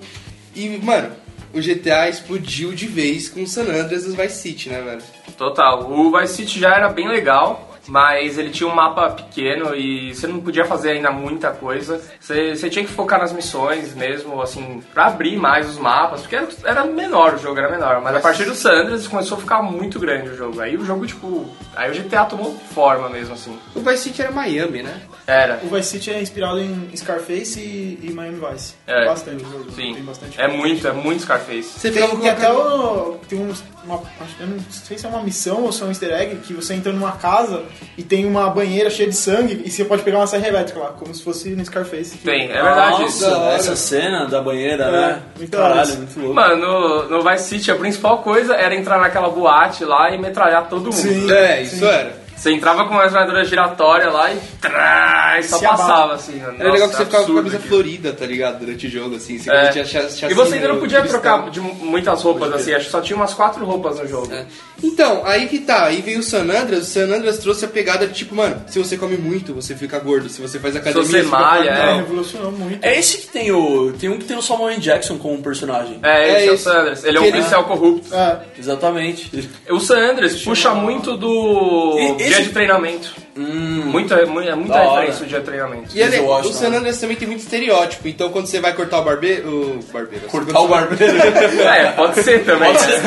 E, 0.56 0.70
mano, 0.80 1.12
o 1.56 1.62
GTA 1.62 2.10
explodiu 2.10 2.74
de 2.74 2.86
vez 2.86 3.30
com 3.30 3.44
o 3.44 3.48
San 3.48 3.64
Andreas 3.64 4.06
e 4.06 4.10
Vice 4.10 4.42
City, 4.42 4.70
né, 4.70 4.82
velho? 4.82 5.02
Total. 5.38 5.90
O 5.90 6.12
Vice 6.12 6.36
City 6.36 6.60
já 6.60 6.76
era 6.76 6.90
bem 6.90 7.08
legal, 7.08 7.75
mas 7.88 8.38
ele 8.38 8.50
tinha 8.50 8.68
um 8.70 8.74
mapa 8.76 9.10
pequeno 9.12 9.76
e 9.76 10.14
você 10.14 10.28
não 10.28 10.40
podia 10.40 10.66
fazer 10.66 10.92
ainda 10.92 11.12
muita 11.12 11.52
coisa. 11.52 12.02
Você, 12.20 12.56
você 12.56 12.70
tinha 12.70 12.86
que 12.86 12.92
focar 12.92 13.20
nas 13.20 13.32
missões 13.34 13.94
mesmo, 13.96 14.42
assim, 14.42 14.82
pra 14.94 15.08
abrir 15.08 15.38
mais 15.38 15.70
os 15.70 15.78
mapas, 15.78 16.22
porque 16.22 16.36
era, 16.36 16.48
era 16.64 16.84
menor 16.86 17.36
o 17.36 17.38
jogo, 17.38 17.60
era 17.60 17.70
menor. 17.70 18.02
Mas 18.02 18.16
a 18.16 18.20
partir 18.20 18.46
do 18.46 18.56
Sandras 18.56 19.08
começou 19.08 19.38
a 19.38 19.42
ficar 19.42 19.62
muito 19.62 20.00
grande 20.00 20.30
o 20.30 20.36
jogo. 20.36 20.60
Aí 20.62 20.76
o 20.76 20.86
jogo, 20.86 21.06
tipo. 21.06 21.46
Aí 21.76 21.92
o 21.92 21.94
GTA 21.94 22.26
tomou 22.26 22.54
forma 22.74 23.10
mesmo, 23.10 23.34
assim. 23.34 23.58
O 23.76 23.80
Vice 23.82 23.98
City 24.04 24.22
era 24.22 24.32
Miami, 24.32 24.84
né? 24.84 25.02
Era. 25.28 25.60
O 25.64 25.68
Vice 25.68 25.90
City 25.90 26.12
é 26.12 26.22
inspirado 26.22 26.60
em 26.60 26.90
Scarface 26.96 27.60
e, 27.60 28.00
e 28.04 28.12
Miami 28.12 28.40
Vice. 28.52 28.76
É. 28.88 29.06
Bastante 29.06 29.44
o 29.44 29.50
jogo. 29.52 29.72
Sim. 29.72 29.94
Tem 29.94 30.04
bastante. 30.04 30.40
É 30.42 30.48
muito, 30.48 30.88
é 30.88 30.92
muito 30.92 31.22
Scarface. 31.24 31.64
Você 31.80 31.92
Tem, 31.92 32.08
tem 32.18 32.30
até 32.30 32.48
colocando- 32.48 33.12
o, 33.12 33.18
tem 33.28 33.40
uns, 33.40 33.64
uma, 33.86 33.96
acho- 33.96 34.36
eu 34.40 34.48
não 34.48 34.58
sei 34.70 34.98
se 34.98 35.06
é 35.06 35.10
uma 35.10 35.22
missão 35.24 35.64
ou 35.64 35.72
se 35.72 35.82
é 35.82 35.86
um 35.86 35.90
easter 35.90 36.12
egg, 36.14 36.36
que 36.38 36.54
você 36.54 36.74
entra 36.74 36.92
numa 36.92 37.12
casa 37.14 37.64
e 37.98 38.04
tem 38.04 38.26
uma 38.26 38.50
banheira 38.50 38.90
cheia 38.90 39.10
de 39.10 39.16
sangue 39.16 39.62
e 39.66 39.70
você 39.70 39.86
pode 39.86 40.02
pegar 40.04 40.18
uma 40.20 40.28
serra 40.28 40.48
elétrica 40.48 40.80
lá, 40.80 40.88
como 40.90 41.14
se 41.14 41.24
fosse 41.24 41.50
no 41.52 41.64
Scarface. 41.66 42.18
que- 42.18 42.24
Tem, 42.26 42.50
é 42.52 42.62
verdade 42.62 43.02
Nossa, 43.04 43.06
isso. 43.28 43.36
essa 43.56 43.76
cena 43.76 44.26
da 44.26 44.42
banheira, 44.42 44.86
É, 44.86 44.92
né? 44.92 45.22
muito 45.38 45.56
hora 45.58 45.68
Caralho, 45.70 45.88
isso. 45.90 45.98
muito 45.98 46.20
louco. 46.20 46.34
Mano, 46.36 46.56
no, 46.58 47.10
no 47.10 47.30
Vice 47.30 47.44
City 47.50 47.72
a 47.72 47.76
principal 47.76 48.20
coisa 48.20 48.56
era 48.56 48.76
entrar 48.76 49.00
naquela 49.00 49.30
boate 49.30 49.86
lá 49.86 50.10
e 50.12 50.18
metralhar 50.18 50.68
todo 50.68 50.86
mundo. 50.86 50.94
Sim. 50.94 51.32
É, 51.32 51.62
isso 51.62 51.86
era. 51.86 52.25
Você 52.36 52.52
entrava 52.52 52.86
com 52.86 52.94
uma 52.94 53.04
metralhadora 53.04 53.44
giratória 53.46 54.10
lá 54.10 54.32
e, 54.32 54.38
trá, 54.62 55.38
e 55.40 55.44
só 55.44 55.58
Se 55.58 55.64
passava 55.66 55.94
abala. 55.94 56.14
assim. 56.16 56.38
Nossa, 56.40 56.56
Era 56.60 56.72
legal 56.72 56.90
que 56.90 56.96
você 56.96 57.06
ficava 57.06 57.24
com 57.26 57.32
a 57.32 57.36
camisa 57.36 57.58
aquilo. 57.58 57.70
florida, 57.74 58.14
tá 58.14 58.26
ligado? 58.26 58.60
Durante 58.60 58.88
o 58.88 58.90
jogo, 58.90 59.16
assim. 59.16 59.38
Você 59.40 59.50
É. 59.50 59.70
tinha 59.70 59.86
chassi- 59.86 60.26
E 60.26 60.34
você 60.34 60.56
ainda 60.56 60.68
não 60.68 60.78
podia 60.80 61.02
trocar 61.04 61.50
de 61.50 61.60
muitas 61.62 62.22
roupas 62.22 62.54
assim, 62.54 62.74
acho 62.74 62.86
que 62.86 62.92
só 62.92 63.02
tinha 63.02 63.16
umas 63.16 63.34
quatro 63.34 63.66
roupas 63.66 64.00
no 64.00 64.08
jogo. 64.08 64.32
É. 64.34 64.46
Então, 64.84 65.22
aí 65.26 65.48
que 65.48 65.60
tá, 65.60 65.86
aí 65.86 66.02
veio 66.02 66.20
o 66.20 66.24
San 66.24 66.44
Andreas, 66.44 66.84
o 66.84 66.92
San 66.92 67.06
Andreas 67.06 67.38
trouxe 67.40 67.66
a 67.66 67.68
pegada 67.68 68.06
de 68.06 68.14
tipo, 68.14 68.36
mano, 68.36 68.62
se 68.68 68.78
você 68.78 68.98
come 68.98 69.18
muito, 69.18 69.54
você 69.54 69.74
fica 69.74 69.98
gordo, 70.00 70.28
se 70.30 70.42
você 70.42 70.60
faz 70.60 70.76
academia, 70.76 71.08
você 71.08 71.24
fica 71.24 71.30
malha, 71.40 71.72
fortão. 71.74 71.88
É, 71.88 71.94
é. 71.94 71.96
revolucionou 71.98 72.52
muito. 72.52 72.84
É 72.86 73.00
esse 73.00 73.18
que 73.20 73.28
tem 73.28 73.52
o. 73.52 73.94
Tem 73.94 74.10
um 74.10 74.18
que 74.18 74.26
tem 74.26 74.38
o 74.38 74.42
Samuel. 74.42 74.78
Jackson 74.80 75.18
como 75.18 75.42
personagem. 75.42 76.00
É, 76.04 76.28
esse 76.28 76.44
É 76.44 76.48
é, 76.48 76.52
o 76.52 76.54
esse. 76.56 76.64
Sanders. 76.64 77.04
Ele 77.06 77.18
é 77.18 77.22
um 77.22 77.24
ele- 77.24 77.32
policial 77.38 77.64
corrupto. 77.64 78.14
É, 78.14 78.40
Exatamente. 78.60 79.50
O 79.70 79.80
Sanders 79.80 80.42
puxa 80.44 80.72
muito 80.74 81.16
do. 81.16 81.96
E- 82.26 82.30
Dia 82.30 82.42
de 82.42 82.50
treinamento. 82.50 83.14
Muita, 83.38 84.26
muita, 84.26 84.56
muita 84.56 84.74
Da 84.74 84.82
hora. 84.84 85.02
referência 85.02 85.26
o 85.26 85.28
dia 85.30 85.40
de 85.40 85.46
treinamento. 85.46 85.90
E 85.94 86.02
ele, 86.02 86.20
o 86.20 86.44
San 86.54 86.68
Andreas 86.70 87.00
também 87.00 87.18
tem 87.18 87.28
muito 87.28 87.42
estereótipo, 87.42 88.08
então 88.08 88.30
quando 88.30 88.46
você 88.48 88.62
vai 88.62 88.74
cortar 88.74 89.02
o 89.02 89.04
barbeiro. 89.04 89.50
O 89.50 89.94
barbeiro. 89.94 90.26
Cortar 90.28 90.60
o 90.62 90.68
barbeiro. 90.68 91.14
É, 91.66 91.92
pode 91.92 92.22
ser 92.24 92.46
também. 92.46 92.72
Pode 92.74 92.82
ser. 92.86 93.02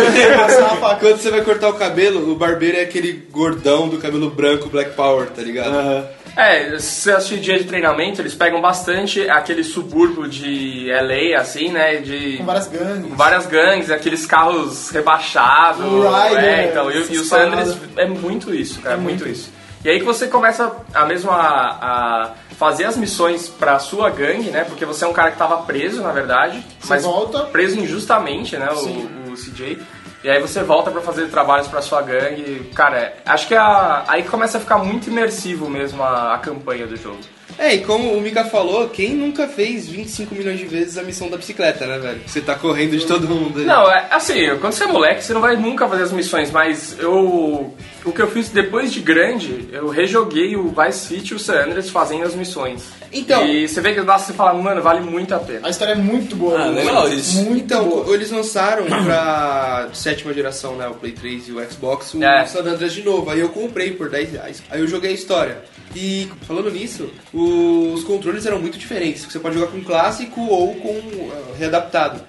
Quando 1.00 1.16
você 1.16 1.30
vai 1.30 1.40
cortar 1.42 1.68
o 1.70 1.74
cabelo, 1.74 2.30
o 2.30 2.34
barbeiro 2.34 2.76
é 2.76 2.82
aquele 2.82 3.26
gordão 3.30 3.88
do 3.88 3.96
cabelo 3.98 4.28
branco 4.30 4.68
Black 4.68 4.90
Power, 4.94 5.28
tá 5.28 5.40
ligado? 5.42 6.06
É, 6.38 6.78
se 6.78 7.10
assistir 7.10 7.40
dia 7.40 7.58
de 7.58 7.64
treinamento, 7.64 8.22
eles 8.22 8.32
pegam 8.32 8.60
bastante 8.60 9.28
aquele 9.28 9.64
subúrbio 9.64 10.28
de 10.28 10.86
LA, 10.88 11.36
assim, 11.40 11.70
né? 11.70 11.96
De 11.96 12.36
Com 12.36 12.44
várias 12.44 12.68
gangues. 12.68 13.10
com 13.10 13.16
várias 13.16 13.46
gangues, 13.46 13.90
aqueles 13.90 14.24
carros 14.24 14.90
rebaixados. 14.90 15.84
Rider, 15.84 16.44
é, 16.44 16.68
então, 16.68 16.88
e, 16.92 17.12
e 17.12 17.18
o 17.18 17.24
San 17.24 17.48
Andreas 17.48 17.76
é 17.96 18.06
muito 18.06 18.54
isso, 18.54 18.80
cara, 18.80 18.94
é 18.94 18.98
muito 18.98 19.28
isso. 19.28 19.50
E 19.84 19.88
aí 19.90 19.98
que 19.98 20.04
você 20.04 20.28
começa 20.28 20.76
a 20.94 21.04
mesmo 21.04 21.30
a, 21.30 21.40
a 21.40 22.32
fazer 22.56 22.84
as 22.84 22.96
missões 22.96 23.48
pra 23.48 23.78
sua 23.78 24.08
gangue, 24.10 24.50
né? 24.50 24.64
Porque 24.64 24.84
você 24.84 25.04
é 25.04 25.08
um 25.08 25.12
cara 25.12 25.30
que 25.30 25.38
tava 25.38 25.58
preso, 25.58 26.02
na 26.02 26.12
verdade. 26.12 26.64
Você 26.80 26.88
mas 26.88 27.02
volta. 27.04 27.44
preso 27.44 27.78
injustamente, 27.78 28.56
né? 28.56 28.68
Sim. 28.76 29.08
O, 29.26 29.32
o 29.32 29.34
CJ. 29.34 29.78
E 30.22 30.28
aí 30.28 30.40
você 30.40 30.62
volta 30.62 30.90
pra 30.90 31.00
fazer 31.00 31.28
trabalhos 31.28 31.68
pra 31.68 31.80
sua 31.80 32.02
gangue. 32.02 32.70
Cara, 32.74 33.14
acho 33.24 33.46
que 33.46 33.54
é 33.54 33.58
a, 33.58 34.04
aí 34.08 34.24
começa 34.24 34.58
a 34.58 34.60
ficar 34.60 34.78
muito 34.78 35.08
imersivo 35.08 35.70
mesmo 35.70 36.02
a, 36.02 36.34
a 36.34 36.38
campanha 36.38 36.86
do 36.86 36.96
jogo. 36.96 37.20
É, 37.58 37.74
e 37.74 37.78
como 37.80 38.12
o 38.12 38.20
Mika 38.20 38.44
falou, 38.44 38.88
quem 38.88 39.14
nunca 39.14 39.48
fez 39.48 39.88
25 39.88 40.34
milhões 40.34 40.58
de 40.60 40.64
vezes 40.66 40.96
a 40.96 41.02
missão 41.02 41.28
da 41.28 41.36
bicicleta, 41.36 41.86
né, 41.86 41.98
velho? 41.98 42.20
Você 42.26 42.40
tá 42.40 42.54
correndo 42.54 42.96
de 42.96 43.04
todo 43.04 43.26
mundo. 43.28 43.60
Não, 43.64 43.90
é, 43.90 44.06
assim, 44.10 44.34
quando 44.60 44.72
você 44.74 44.84
é 44.84 44.86
moleque, 44.86 45.24
você 45.24 45.34
não 45.34 45.40
vai 45.40 45.56
nunca 45.56 45.88
fazer 45.88 46.04
as 46.04 46.12
missões, 46.12 46.50
mas 46.52 46.96
eu. 47.00 47.74
O 48.04 48.12
que 48.12 48.22
eu 48.22 48.30
fiz 48.30 48.48
depois 48.48 48.92
de 48.92 49.00
grande, 49.00 49.68
eu 49.72 49.88
rejoguei 49.88 50.56
o 50.56 50.68
Vice 50.72 51.08
City 51.08 51.32
e 51.32 51.36
o 51.36 51.38
San 51.38 51.64
Andreas 51.64 51.90
fazendo 51.90 52.24
as 52.24 52.34
missões. 52.34 52.84
Então- 53.12 53.44
E 53.46 53.66
você 53.66 53.80
vê 53.80 53.92
que 53.92 54.00
dá 54.02 54.16
você 54.18 54.32
fala, 54.32 54.54
mano, 54.54 54.80
vale 54.80 55.00
muito 55.00 55.34
a 55.34 55.38
pena. 55.38 55.66
A 55.66 55.70
história 55.70 55.92
é 55.92 55.96
muito 55.96 56.36
boa. 56.36 56.58
Ah, 56.62 56.66
muito, 56.66 56.86
legal 56.86 57.08
isso. 57.12 57.42
Muito 57.42 57.64
Então, 57.64 57.88
boa. 57.88 58.14
eles 58.14 58.30
lançaram 58.30 58.86
pra 58.86 59.88
sétima 59.92 60.32
geração, 60.32 60.76
né? 60.76 60.86
O 60.88 60.94
Play 60.94 61.12
3 61.12 61.48
e 61.48 61.52
o 61.52 61.70
Xbox, 61.70 62.14
o 62.14 62.22
É. 62.22 62.46
San 62.46 62.60
Andreas 62.60 62.92
de 62.92 63.02
novo. 63.02 63.28
Aí 63.30 63.40
eu 63.40 63.48
comprei 63.48 63.90
por 63.92 64.08
10 64.08 64.30
reais. 64.32 64.62
Aí 64.70 64.80
eu 64.80 64.86
joguei 64.86 65.10
a 65.10 65.14
história. 65.14 65.58
E 65.94 66.28
falando 66.46 66.70
nisso, 66.70 67.10
os 67.32 68.04
controles 68.04 68.46
eram 68.46 68.58
muito 68.58 68.78
diferentes. 68.78 69.24
Você 69.24 69.38
pode 69.38 69.58
jogar 69.58 69.72
com 69.72 69.82
clássico 69.82 70.40
ou 70.40 70.74
com 70.74 70.90
uh, 70.90 71.54
readaptado. 71.58 72.20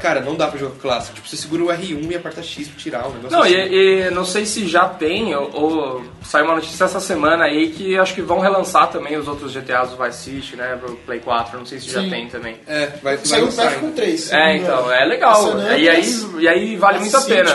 Cara, 0.00 0.20
não 0.20 0.34
dá 0.34 0.48
pra 0.48 0.58
jogar 0.58 0.74
com 0.74 0.80
clássico. 0.80 1.16
Tipo, 1.16 1.28
você 1.28 1.36
segura 1.36 1.64
o 1.64 1.66
R1 1.68 2.10
e 2.10 2.14
aperta 2.14 2.42
X 2.42 2.68
pra 2.68 2.78
tirar 2.78 3.06
o 3.06 3.12
negócio. 3.12 3.30
Não, 3.30 3.42
assim. 3.42 3.54
e, 3.54 4.06
e 4.06 4.10
não 4.10 4.24
sei 4.24 4.46
se 4.46 4.66
já 4.66 4.88
tem, 4.88 5.34
ou, 5.34 5.50
ou 5.54 6.04
saiu 6.22 6.44
uma 6.44 6.54
notícia 6.54 6.84
essa 6.84 7.00
semana 7.00 7.44
aí 7.44 7.70
que 7.70 7.96
acho 7.98 8.14
que 8.14 8.22
vão 8.22 8.40
relançar 8.40 8.88
também 8.90 9.16
os 9.16 9.28
outros 9.28 9.52
GTAs 9.52 9.90
do 9.90 10.02
Vice 10.02 10.18
City, 10.18 10.56
né, 10.56 10.76
pro 10.80 10.96
Play 10.96 11.20
4, 11.20 11.58
não 11.58 11.66
sei 11.66 11.80
se 11.80 11.90
já 11.90 12.02
Sim. 12.02 12.10
tem 12.10 12.28
também. 12.28 12.56
É, 12.66 12.86
vai, 13.02 13.16
vai 13.16 13.26
Saiu 13.26 13.46
o 13.46 13.60
ainda. 13.60 13.76
com 13.76 13.92
3. 13.92 14.32
É, 14.32 14.56
então, 14.56 14.92
é 14.92 15.04
legal. 15.04 15.58
E 15.76 15.88
aí, 15.88 16.26
e 16.38 16.48
aí 16.48 16.76
vale 16.76 16.98
muito 17.00 17.16
a 17.16 17.22
pena. 17.22 17.54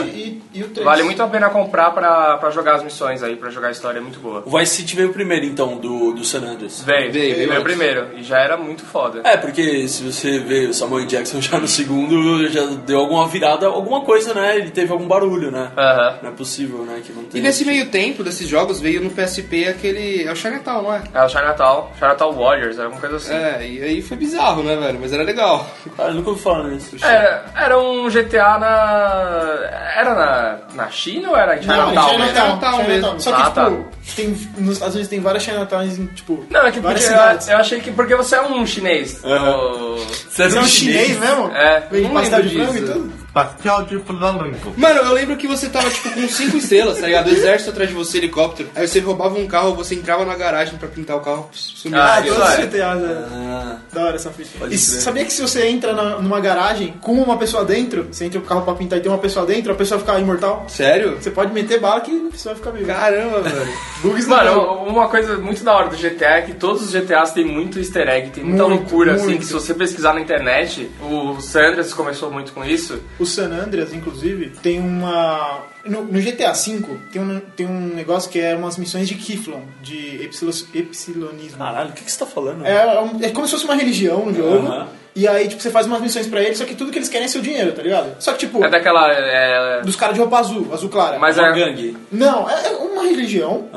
E, 0.53 0.63
o 0.63 0.69
3. 0.69 0.85
Vale 0.85 1.03
muito 1.03 1.21
a 1.21 1.27
pena 1.27 1.49
comprar 1.49 1.91
pra, 1.91 2.37
pra 2.37 2.49
jogar 2.49 2.75
as 2.75 2.83
missões 2.83 3.23
aí, 3.23 3.35
pra 3.35 3.49
jogar 3.49 3.69
a 3.69 3.71
história, 3.71 3.99
é 3.99 4.01
muito 4.01 4.19
boa. 4.19 4.43
O 4.45 4.57
Vice 4.57 4.75
City 4.77 4.95
veio 4.95 5.13
primeiro, 5.13 5.45
então, 5.45 5.77
do, 5.77 6.11
do 6.11 6.23
San 6.23 6.39
Andreas. 6.39 6.81
Veio, 6.81 7.11
Veio, 7.11 7.35
veio, 7.35 7.49
veio 7.49 7.63
primeiro. 7.63 8.07
E 8.15 8.23
já 8.23 8.39
era 8.39 8.57
muito 8.57 8.85
foda. 8.85 9.21
É, 9.23 9.37
porque 9.37 9.87
se 9.87 10.03
você 10.03 10.39
vê 10.39 10.65
o 10.65 10.73
Samuel 10.73 11.05
Jackson 11.05 11.39
já 11.41 11.59
no 11.59 11.67
segundo, 11.67 12.47
já 12.49 12.65
deu 12.85 12.99
alguma 12.99 13.27
virada, 13.27 13.67
alguma 13.67 14.01
coisa, 14.01 14.33
né? 14.33 14.57
Ele 14.57 14.71
teve 14.71 14.91
algum 14.91 15.07
barulho, 15.07 15.51
né? 15.51 15.71
Aham. 15.77 16.19
Não 16.23 16.29
é 16.29 16.33
possível, 16.33 16.79
né? 16.85 17.01
Que 17.05 17.13
não 17.13 17.25
E 17.33 17.39
nesse 17.39 17.63
meio 17.65 17.89
tempo 17.89 18.23
desses 18.23 18.47
jogos 18.47 18.79
veio 18.79 19.01
no 19.01 19.09
PSP 19.09 19.67
aquele. 19.67 20.23
É 20.23 20.31
o 20.31 20.35
Chinatown, 20.35 20.83
não 20.83 20.93
é? 20.93 21.03
É 21.13 21.23
o 21.23 21.29
Chinatown, 21.29 21.89
Chinatown 21.97 22.33
Warriors, 22.33 22.79
alguma 22.79 22.99
coisa 22.99 23.15
assim. 23.17 23.33
É, 23.33 23.67
e 23.67 23.83
aí 23.83 24.01
foi 24.01 24.17
bizarro, 24.17 24.63
né, 24.63 24.75
velho? 24.75 24.99
Mas 25.01 25.13
era 25.13 25.23
legal. 25.23 25.65
Ah, 25.97 26.07
eu 26.07 26.13
nunca 26.15 26.29
ouvi 26.29 26.41
falar 26.41 26.63
nisso. 26.65 26.95
Era, 27.01 27.45
era 27.55 27.79
um 27.79 28.09
GTA 28.09 28.57
na. 28.57 29.59
Era 29.95 30.15
na, 30.15 30.40
na 30.73 30.89
China 30.89 31.29
ou 31.29 31.37
era 31.37 31.55
em 31.61 31.65
Não, 31.65 31.89
Chinatown? 31.89 32.09
Chinatown, 32.11 32.17
mesmo? 32.17 32.25
Chinatown 32.35 32.71
Chinatown. 32.71 32.87
mesmo. 32.87 33.19
Só 33.19 33.31
que, 33.35 33.41
Ah, 33.41 33.49
tá. 33.51 33.65
tipo, 33.65 33.85
tem, 34.15 34.27
nos 34.57 34.73
Estados 34.73 34.95
Unidos 34.95 35.09
tem 35.09 35.19
várias 35.19 35.43
Chinatowns, 35.43 35.97
em, 35.99 36.05
tipo, 36.07 36.45
Não, 36.49 36.61
é 36.61 36.63
que 36.71 36.79
porque 36.79 36.81
várias 36.81 37.03
eu, 37.05 37.09
cidades. 37.11 37.47
eu 37.49 37.57
achei 37.57 37.79
que 37.81 37.91
porque 37.91 38.15
você 38.15 38.35
é 38.35 38.41
um 38.41 38.65
chinês. 38.65 39.23
Aham. 39.23 39.55
o- 39.57 39.97
Você 40.29 40.49
Você 40.49 40.57
é 40.57 40.61
um 40.61 40.65
chinês 40.67 41.19
mesmo? 41.19 41.51
É, 41.51 41.83
Vem 41.91 42.03
não 42.03 42.11
pastel 42.13 42.41
de 42.43 42.57
lembro 42.57 42.73
frango 42.73 42.77
e 42.77 42.93
disso. 42.93 43.11
Pastel 43.33 43.83
de 43.83 43.97
flango. 43.99 44.43
Mano, 44.75 44.99
eu 45.01 45.13
lembro 45.13 45.37
que 45.37 45.47
você 45.47 45.69
tava, 45.69 45.89
tipo, 45.89 46.09
com 46.11 46.27
cinco 46.27 46.57
estrelas, 46.57 46.99
tá 46.99 47.05
ligado? 47.07 47.27
O 47.27 47.31
exército 47.31 47.69
atrás 47.71 47.89
de 47.89 47.95
você, 47.95 48.17
helicóptero. 48.17 48.69
Aí 48.75 48.85
você 48.87 48.99
roubava 48.99 49.37
um 49.39 49.47
carro, 49.47 49.73
você 49.73 49.95
entrava 49.95 50.25
na 50.25 50.35
garagem 50.35 50.77
pra 50.77 50.87
pintar 50.89 51.15
o 51.15 51.21
carro, 51.21 51.49
sumia. 51.53 51.99
Ah, 52.01 52.17
Ah, 52.17 52.21
todos 52.21 52.37
os. 52.49 52.55
GTAs, 52.57 53.01
né? 53.01 53.25
Ah, 53.31 53.77
Da 53.93 54.03
hora 54.05 54.15
essa. 54.15 54.29
Pode 54.59 54.73
E 54.75 54.77
sabia 54.77 55.23
que 55.25 55.31
se 55.33 55.41
você 55.41 55.65
entra 55.67 55.93
na- 55.93 56.19
numa 56.19 56.39
garagem 56.39 56.93
com 57.01 57.13
uma 57.13 57.37
pessoa 57.37 57.63
dentro, 57.63 58.07
você 58.11 58.25
entra 58.25 58.39
o 58.39 58.41
carro 58.43 58.61
pra 58.63 58.73
pintar 58.75 58.99
e 58.99 59.01
tem 59.01 59.11
uma 59.11 59.17
pessoa 59.17 59.45
dentro, 59.45 59.71
a 59.71 59.75
pessoa 59.75 59.99
fica 59.99 60.17
imortal? 60.19 60.65
Sério? 60.67 61.17
Você 61.21 61.29
pode 61.31 61.53
meter 61.53 61.79
bala 61.79 62.01
que 62.01 62.27
a 62.27 62.31
pessoa 62.31 62.55
fica 62.55 62.71
viva. 62.71 62.87
Caramba, 62.93 63.41
velho. 63.47 63.73
Bugs. 64.01 64.27
Mano, 64.27 64.61
uma 64.83 65.07
coisa 65.09 65.37
muito 65.37 65.63
da 65.63 65.73
hora 65.73 65.89
do 65.89 65.95
GTA 65.97 66.37
é 66.37 66.41
que 66.41 66.53
todos 66.53 66.81
os 66.81 66.91
GTAs 66.91 67.31
têm 67.33 67.45
muito 67.45 67.77
easter 67.79 68.07
egg, 68.09 68.29
tem 68.31 68.43
muita 68.43 68.63
Muito, 68.67 68.79
loucura, 68.81 69.13
assim, 69.13 69.25
muito. 69.25 69.39
que 69.39 69.45
se 69.45 69.53
você 69.53 69.73
pesquisar 69.73 70.13
na 70.13 70.21
internet, 70.21 70.89
o 71.01 71.39
Sanders 71.41 71.93
começou 71.93 72.31
muito 72.31 72.51
com 72.53 72.63
isso. 72.65 72.99
O 73.21 73.25
San 73.25 73.49
Andreas, 73.51 73.93
inclusive, 73.93 74.49
tem 74.63 74.79
uma. 74.79 75.63
No, 75.85 76.03
no 76.03 76.19
GTA 76.21 76.51
V 76.53 76.83
tem 77.11 77.21
um, 77.21 77.39
tem 77.55 77.65
um 77.67 77.87
negócio 77.93 78.29
que 78.29 78.39
é 78.39 78.55
umas 78.55 78.77
missões 78.77 79.07
de 79.07 79.15
Kiflon, 79.15 79.61
de 79.81 80.23
epsilos- 80.23 80.67
epsilonismo. 80.73 81.57
caralho, 81.57 81.89
o 81.89 81.93
que, 81.93 82.03
que 82.03 82.11
você 82.11 82.19
tá 82.19 82.25
falando? 82.25 82.65
É, 82.65 82.99
um- 83.01 83.19
é 83.23 83.29
como 83.29 83.45
se 83.47 83.53
fosse 83.53 83.65
uma 83.65 83.75
religião 83.75 84.25
no 84.25 84.33
jogo. 84.33 84.67
Aham. 84.67 84.87
E 85.15 85.27
aí, 85.27 85.47
tipo, 85.47 85.61
você 85.61 85.69
faz 85.69 85.85
umas 85.87 85.99
missões 86.01 86.27
pra 86.27 86.41
eles, 86.41 86.57
só 86.57 86.65
que 86.65 86.73
tudo 86.75 86.91
que 86.91 86.97
eles 86.97 87.09
querem 87.09 87.25
é 87.25 87.27
seu 87.27 87.41
dinheiro, 87.41 87.71
tá 87.73 87.81
ligado? 87.81 88.15
Só 88.19 88.31
que, 88.33 88.39
tipo, 88.39 88.63
É 88.63 88.69
daquela. 88.69 89.11
é, 89.11 89.81
dos 89.81 89.95
caras 89.95 90.15
de 90.15 90.21
roupa 90.21 90.39
azul, 90.39 90.67
azul 90.73 90.89
clara. 90.89 91.19
mas 91.19 91.37
Uma 91.37 91.47
é. 91.47 91.53
gangue. 91.53 91.97
Não, 92.11 92.49
é 92.49 92.67
é 92.67 92.69
uma 92.71 93.03
religião 93.03 93.67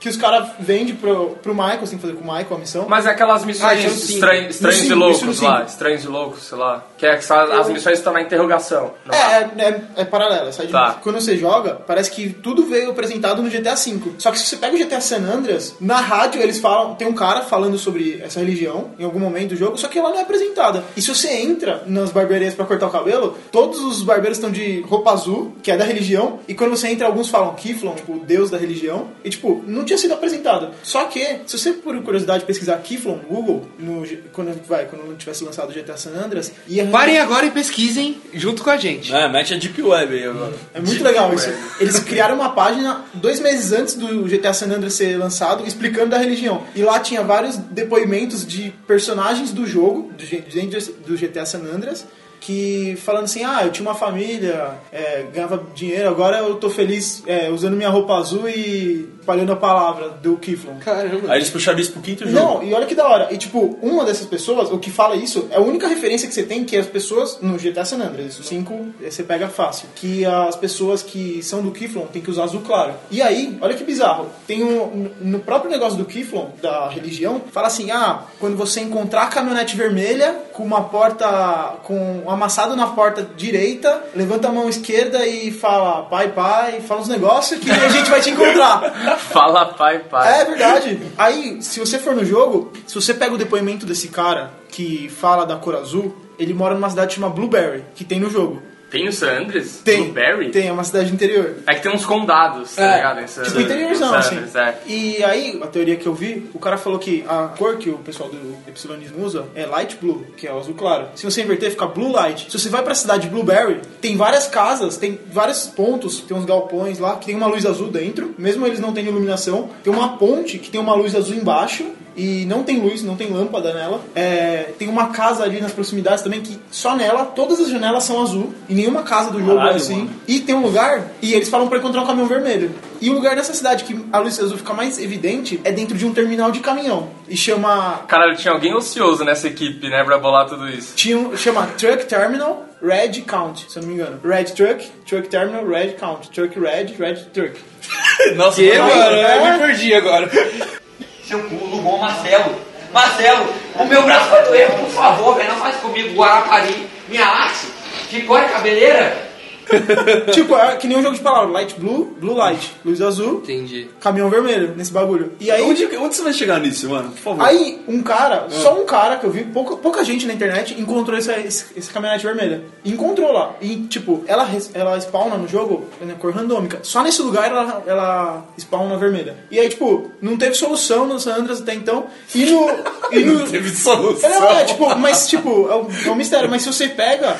que 0.00 0.08
os 0.08 0.16
caras 0.16 0.48
vendem 0.58 0.94
pro, 0.94 1.30
pro 1.42 1.54
Michael, 1.54 1.80
você 1.80 1.90
tem 1.90 1.98
que 1.98 2.06
fazer 2.06 2.14
com 2.18 2.22
o 2.28 2.32
Michael 2.32 2.56
a 2.56 2.58
missão. 2.58 2.86
Mas 2.88 3.06
é 3.06 3.10
aquelas 3.10 3.42
Ah, 3.42 3.46
missões 3.46 4.08
estran- 4.10 4.34
estranhos 4.48 4.84
e 4.90 4.94
loucos 4.94 5.40
lá. 5.40 5.62
Estranhos 5.64 6.04
e 6.04 6.08
loucos, 6.08 6.42
sei 6.44 6.58
lá. 6.58 6.84
Que 6.98 7.06
é 7.06 7.16
que 7.16 7.24
são- 7.24 7.38
as 7.38 7.68
missões 7.68 7.98
estão 7.98 8.12
na 8.12 8.20
interrogação. 8.22 8.92
É, 9.10 9.16
é, 9.16 9.48
é, 9.68 9.80
é 9.98 10.04
paralelo. 10.04 10.52
sai 10.52 10.66
de- 10.66 10.72
Tá. 10.72 10.98
Quando 11.02 11.20
você 11.20 11.36
joga, 11.36 11.74
parece 11.86 12.10
que 12.10 12.28
tudo 12.30 12.66
veio 12.66 12.90
apresentado 12.90 13.42
no 13.42 13.48
GTA 13.48 13.74
V. 13.74 14.12
Só 14.18 14.30
que 14.30 14.38
se 14.38 14.46
você 14.46 14.56
pega 14.56 14.74
o 14.74 14.78
GTA 14.78 15.00
San 15.00 15.18
Andreas, 15.22 15.74
na 15.80 15.96
rádio 16.00 16.42
eles 16.42 16.58
falam, 16.58 16.94
tem 16.94 17.06
um 17.06 17.14
cara 17.14 17.42
falando 17.42 17.78
sobre 17.78 18.20
essa 18.24 18.40
religião 18.40 18.90
em 18.98 19.04
algum 19.04 19.18
momento 19.20 19.50
do 19.50 19.56
jogo, 19.56 19.76
só 19.78 19.88
que 19.88 19.98
ela 19.98 20.10
não 20.10 20.18
é 20.18 20.22
apresentada. 20.22 20.73
E 20.96 21.02
se 21.02 21.08
você 21.08 21.28
entra 21.28 21.82
nas 21.86 22.10
barbearias 22.10 22.54
pra 22.54 22.64
cortar 22.64 22.86
o 22.86 22.90
cabelo, 22.90 23.38
todos 23.52 23.80
os 23.80 24.02
barbeiros 24.02 24.38
estão 24.38 24.50
de 24.50 24.80
roupa 24.80 25.12
azul, 25.12 25.54
que 25.62 25.70
é 25.70 25.76
da 25.76 25.84
religião, 25.84 26.40
e 26.48 26.54
quando 26.54 26.70
você 26.70 26.88
entra, 26.88 27.06
alguns 27.06 27.28
falam 27.28 27.54
Kiflon, 27.54 27.94
tipo, 27.94 28.18
deus 28.20 28.50
da 28.50 28.58
religião, 28.58 29.08
e 29.24 29.30
tipo, 29.30 29.62
não 29.66 29.84
tinha 29.84 29.98
sido 29.98 30.14
apresentado. 30.14 30.70
Só 30.82 31.04
que, 31.04 31.40
se 31.46 31.58
você 31.58 31.72
por 31.72 32.00
curiosidade 32.02 32.44
pesquisar 32.44 32.76
Kiflon 32.78 33.16
no 33.16 33.22
Google, 33.28 33.68
no, 33.78 34.06
quando 34.32 34.58
vai, 34.66 34.86
quando 34.86 35.06
não 35.06 35.16
tivesse 35.16 35.44
lançado 35.44 35.70
o 35.70 35.72
GTA 35.72 35.96
San 35.96 36.10
Andreas, 36.10 36.52
ia 36.68 36.86
Parem 36.86 37.18
agora 37.18 37.46
e 37.46 37.50
pesquisem 37.50 38.20
junto 38.32 38.62
com 38.62 38.70
a 38.70 38.76
gente. 38.76 39.12
É, 39.12 39.28
mete 39.28 39.52
a 39.54 39.56
Deep 39.56 39.82
Web 39.82 40.14
aí 40.14 40.24
agora. 40.24 40.52
É 40.72 40.80
muito 40.80 41.02
legal 41.02 41.34
isso. 41.34 41.50
Eles 41.80 41.98
criaram 41.98 42.36
uma 42.36 42.50
página 42.50 43.04
dois 43.14 43.40
meses 43.40 43.72
antes 43.72 43.94
do 43.94 44.24
GTA 44.24 44.52
San 44.52 44.66
Andreas 44.66 44.94
ser 44.94 45.16
lançado, 45.16 45.66
explicando 45.66 46.10
da 46.10 46.18
religião. 46.18 46.62
E 46.74 46.82
lá 46.82 47.00
tinha 47.00 47.22
vários 47.22 47.56
depoimentos 47.56 48.46
de 48.46 48.72
personagens 48.86 49.50
do 49.52 49.66
jogo, 49.66 50.12
do 50.16 50.24
Dentro 50.66 50.94
do 51.06 51.16
GTA 51.16 51.44
San 51.44 51.66
Andreas, 51.66 52.06
que 52.44 52.94
falando 52.96 53.24
assim, 53.24 53.42
ah, 53.42 53.64
eu 53.64 53.72
tinha 53.72 53.88
uma 53.88 53.94
família, 53.94 54.72
é, 54.92 55.24
ganhava 55.32 55.62
dinheiro, 55.74 56.10
agora 56.10 56.38
eu 56.40 56.56
tô 56.56 56.68
feliz 56.68 57.22
é, 57.26 57.48
usando 57.48 57.74
minha 57.74 57.88
roupa 57.88 58.14
azul 58.16 58.46
e 58.46 59.08
espalhando 59.18 59.52
a 59.52 59.56
palavra 59.56 60.10
do 60.10 60.36
Kiflon. 60.36 60.74
Aí 60.74 60.80
Caramba. 60.80 61.36
eles 61.36 61.48
puxaram 61.48 61.78
isso 61.78 61.92
pro 61.92 62.02
quinto 62.02 62.28
jogo. 62.28 62.38
Não, 62.38 62.62
e 62.62 62.74
olha 62.74 62.84
que 62.84 62.94
da 62.94 63.08
hora. 63.08 63.32
E 63.32 63.38
tipo, 63.38 63.78
uma 63.80 64.04
dessas 64.04 64.26
pessoas, 64.26 64.70
o 64.70 64.78
que 64.78 64.90
fala 64.90 65.16
isso, 65.16 65.48
é 65.50 65.56
a 65.56 65.60
única 65.60 65.88
referência 65.88 66.28
que 66.28 66.34
você 66.34 66.42
tem 66.42 66.64
que 66.64 66.76
as 66.76 66.86
pessoas 66.86 67.38
no 67.40 67.56
GTA 67.56 67.86
San 67.86 67.96
Andreas, 67.96 68.38
o 68.38 68.42
5 68.42 68.94
você 69.00 69.22
pega 69.22 69.48
fácil, 69.48 69.88
que 69.94 70.26
as 70.26 70.54
pessoas 70.56 71.02
que 71.02 71.42
são 71.42 71.62
do 71.62 71.70
Kiflon 71.70 72.06
tem 72.06 72.20
que 72.20 72.30
usar 72.30 72.44
azul 72.44 72.60
claro. 72.60 72.92
E 73.10 73.22
aí, 73.22 73.56
olha 73.62 73.74
que 73.74 73.84
bizarro, 73.84 74.28
tem 74.46 74.62
um 74.62 75.10
no 75.20 75.40
próprio 75.40 75.70
negócio 75.70 75.96
do 75.96 76.04
Kiflon, 76.04 76.48
da 76.60 76.90
religião, 76.90 77.40
fala 77.50 77.68
assim: 77.68 77.90
"Ah, 77.90 78.24
quando 78.38 78.56
você 78.56 78.80
encontrar 78.80 79.22
a 79.22 79.26
caminhonete 79.28 79.76
vermelha 79.76 80.34
com 80.52 80.62
uma 80.62 80.84
porta 80.84 81.76
com 81.84 82.22
amassado 82.34 82.76
na 82.76 82.88
porta 82.88 83.26
direita, 83.36 84.04
levanta 84.14 84.48
a 84.48 84.52
mão 84.52 84.68
esquerda 84.68 85.26
e 85.26 85.50
fala: 85.50 86.02
"Pai, 86.02 86.28
pai", 86.32 86.80
fala 86.80 87.00
uns 87.00 87.08
negócios 87.08 87.60
que 87.60 87.70
a 87.70 87.88
gente 87.88 88.10
vai 88.10 88.20
te 88.20 88.30
encontrar". 88.30 89.18
Fala 89.18 89.66
pai, 89.66 90.00
pai. 90.00 90.40
É 90.40 90.44
verdade. 90.44 91.00
Aí, 91.16 91.62
se 91.62 91.80
você 91.80 91.98
for 91.98 92.14
no 92.14 92.24
jogo, 92.24 92.72
se 92.86 92.94
você 92.94 93.12
pega 93.14 93.34
o 93.34 93.38
depoimento 93.38 93.86
desse 93.86 94.08
cara 94.08 94.52
que 94.68 95.08
fala 95.08 95.44
da 95.44 95.56
cor 95.56 95.74
azul, 95.76 96.14
ele 96.38 96.52
mora 96.52 96.74
numa 96.74 96.90
cidade 96.90 97.14
chamada 97.14 97.34
Blueberry, 97.34 97.84
que 97.94 98.04
tem 98.04 98.20
no 98.20 98.30
jogo. 98.30 98.62
Tem 98.94 99.08
o 99.08 99.12
San 99.12 99.40
Andreas? 99.40 99.80
Tem. 99.84 100.04
Blueberry? 100.04 100.50
Tem, 100.52 100.68
é 100.68 100.72
uma 100.72 100.84
cidade 100.84 101.12
interior. 101.12 101.56
É 101.66 101.74
que 101.74 101.82
tem 101.82 101.90
uns 101.92 102.06
condados, 102.06 102.76
tá 102.76 102.82
É, 102.92 102.96
ligado? 102.96 103.20
Em 103.22 103.26
San- 103.26 103.42
tipo 103.42 103.60
interiorzão, 103.60 104.14
assim. 104.14 104.38
É. 104.54 104.74
E 104.86 105.24
aí, 105.24 105.58
a 105.60 105.66
teoria 105.66 105.96
que 105.96 106.06
eu 106.06 106.14
vi, 106.14 106.48
o 106.54 106.60
cara 106.60 106.76
falou 106.78 106.98
que 107.00 107.24
a 107.28 107.48
cor 107.58 107.76
que 107.76 107.90
o 107.90 107.98
pessoal 107.98 108.28
do 108.28 108.56
Epsilonismo 108.68 109.24
usa 109.24 109.46
é 109.56 109.66
light 109.66 109.96
blue, 110.00 110.24
que 110.36 110.46
é 110.46 110.52
o 110.52 110.58
azul 110.60 110.74
claro. 110.74 111.08
Se 111.16 111.24
você 111.24 111.42
inverter, 111.42 111.72
fica 111.72 111.86
blue 111.86 112.12
light. 112.12 112.48
Se 112.48 112.56
você 112.56 112.68
vai 112.68 112.82
pra 112.84 112.94
cidade 112.94 113.24
de 113.24 113.30
Blueberry, 113.30 113.80
tem 114.00 114.16
várias 114.16 114.46
casas, 114.46 114.96
tem 114.96 115.18
vários 115.32 115.66
pontos, 115.66 116.20
tem 116.20 116.36
uns 116.36 116.44
galpões 116.44 117.00
lá, 117.00 117.16
que 117.16 117.26
tem 117.26 117.34
uma 117.34 117.46
luz 117.48 117.66
azul 117.66 117.88
dentro, 117.88 118.32
mesmo 118.38 118.64
eles 118.64 118.78
não 118.78 118.92
tendo 118.92 119.08
iluminação. 119.08 119.70
Tem 119.82 119.92
uma 119.92 120.16
ponte 120.18 120.56
que 120.60 120.70
tem 120.70 120.80
uma 120.80 120.94
luz 120.94 121.16
azul 121.16 121.34
embaixo, 121.34 121.84
e 122.16 122.44
não 122.46 122.62
tem 122.62 122.80
luz, 122.80 123.02
não 123.02 123.16
tem 123.16 123.30
lâmpada 123.32 123.72
nela. 123.74 124.00
É, 124.14 124.70
tem 124.78 124.88
uma 124.88 125.08
casa 125.08 125.42
ali 125.44 125.60
nas 125.60 125.72
proximidades 125.72 126.22
também 126.22 126.40
que 126.40 126.58
só 126.70 126.94
nela 126.96 127.24
todas 127.24 127.60
as 127.60 127.68
janelas 127.68 128.04
são 128.04 128.22
azul 128.22 128.52
e 128.68 128.74
nenhuma 128.74 129.02
casa 129.02 129.30
do 129.30 129.38
jogo 129.40 129.52
é 129.52 129.56
Caralho, 129.56 129.76
assim. 129.76 129.96
mano. 129.96 130.10
E 130.28 130.40
tem 130.40 130.54
um 130.54 130.62
lugar 130.62 131.08
e 131.20 131.34
eles 131.34 131.48
falam 131.48 131.68
pra 131.68 131.78
encontrar 131.78 132.02
um 132.02 132.06
caminhão 132.06 132.26
vermelho. 132.28 132.74
E 133.00 133.10
o 133.10 133.12
lugar 133.12 133.36
dessa 133.36 133.52
cidade 133.52 133.84
que 133.84 133.98
a 134.12 134.18
luz 134.18 134.38
azul 134.40 134.56
fica 134.56 134.72
mais 134.72 134.98
evidente 134.98 135.60
é 135.64 135.70
dentro 135.72 135.96
de 135.96 136.06
um 136.06 136.14
terminal 136.14 136.50
de 136.50 136.60
caminhão 136.60 137.10
e 137.28 137.36
chama 137.36 138.00
Caralho, 138.08 138.36
tinha 138.36 138.52
alguém 138.54 138.74
ocioso 138.74 139.24
nessa 139.24 139.46
equipe, 139.48 139.88
né, 139.90 140.02
pra 140.04 140.18
bolar 140.18 140.46
tudo 140.46 140.68
isso. 140.68 140.94
tinha 140.96 141.18
um- 141.18 141.36
chama 141.36 141.66
Truck 141.76 142.06
Terminal 142.06 142.64
Red 142.82 143.22
Count, 143.22 143.66
se 143.68 143.78
eu 143.78 143.82
não 143.82 143.88
me 143.88 143.94
engano. 143.96 144.20
Red 144.22 144.44
Truck, 144.44 144.86
Truck 145.06 145.28
Terminal 145.28 145.66
Red 145.66 145.92
Count, 145.94 146.30
Truck 146.30 146.58
Red, 146.58 146.94
Red 146.98 147.14
Truck. 147.32 147.58
Nossa, 148.36 148.60
Que, 148.60 148.78
mano? 148.78 148.92
é? 148.92 149.38
Eu 149.38 149.52
me 149.52 149.58
perdi 149.66 149.94
agora. 149.94 150.30
Seu 151.26 151.42
culo 151.44 151.80
bom, 151.82 151.98
Marcelo. 151.98 152.54
Marcelo, 152.92 153.52
o 153.76 153.84
meu 153.86 154.02
braço 154.02 154.30
vai 154.30 154.44
doer, 154.44 154.70
por 154.72 154.88
favor, 154.90 155.34
velho. 155.36 155.48
Não 155.48 155.56
faz 155.56 155.76
comigo 155.76 156.14
Guarapari. 156.14 156.88
Minha 157.08 157.26
axe. 157.26 157.66
Ficou 158.08 158.36
a 158.36 158.44
cabeleira. 158.44 159.33
tipo, 160.32 160.54
é 160.56 160.76
que 160.76 160.86
nem 160.86 160.98
um 160.98 161.02
jogo 161.02 161.16
de 161.16 161.22
palavras, 161.22 161.52
light 161.52 161.74
blue, 161.78 162.16
blue 162.20 162.34
light, 162.34 162.74
luz 162.84 163.00
azul, 163.00 163.38
Entendi. 163.42 163.88
caminhão 164.00 164.30
vermelho 164.30 164.74
nesse 164.76 164.92
bagulho. 164.92 165.32
E 165.40 165.50
aí 165.50 165.62
Onde, 165.62 165.96
onde 165.96 166.14
você 166.14 166.22
vai 166.22 166.32
chegar 166.32 166.60
nisso, 166.60 166.88
mano? 166.88 167.10
Por 167.10 167.18
favor. 167.18 167.44
Aí, 167.44 167.80
um 167.88 168.02
cara, 168.02 168.46
só 168.50 168.80
um 168.80 168.84
cara 168.84 169.16
que 169.16 169.24
eu 169.24 169.30
vi, 169.30 169.44
pouca, 169.44 169.76
pouca 169.76 170.04
gente 170.04 170.26
na 170.26 170.32
internet 170.32 170.78
encontrou 170.78 171.16
essa, 171.16 171.38
esse, 171.40 171.66
esse 171.76 171.90
caminhonete 171.90 172.24
vermelha. 172.24 172.62
Encontrou 172.84 173.32
lá. 173.32 173.54
E, 173.60 173.76
tipo, 173.86 174.22
ela, 174.26 174.48
ela 174.72 175.00
spawna 175.00 175.36
no 175.36 175.48
jogo 175.48 175.84
na 176.00 176.14
cor 176.14 176.32
randômica. 176.32 176.80
Só 176.82 177.02
nesse 177.02 177.22
lugar 177.22 177.50
ela, 177.50 177.82
ela 177.86 178.44
spawna 178.58 178.96
vermelha. 178.96 179.36
E 179.50 179.58
aí, 179.58 179.68
tipo, 179.68 180.10
não 180.20 180.36
teve 180.36 180.54
solução 180.54 181.06
no 181.06 181.18
San 181.18 181.36
Andreas 181.36 181.60
até 181.60 181.74
então. 181.74 182.06
E 182.34 182.44
no. 182.46 182.68
E 183.12 183.20
no 183.24 183.48
Teve 183.48 183.70
solução. 183.70 184.30
Não, 184.30 184.50
é, 184.50 184.64
tipo, 184.64 184.94
mas 184.96 185.28
tipo, 185.28 185.68
é 185.68 185.76
um, 185.76 185.86
é 186.06 186.10
um 186.10 186.14
mistério. 186.14 186.50
Mas 186.50 186.62
se 186.62 186.72
você 186.72 186.88
pega 186.88 187.36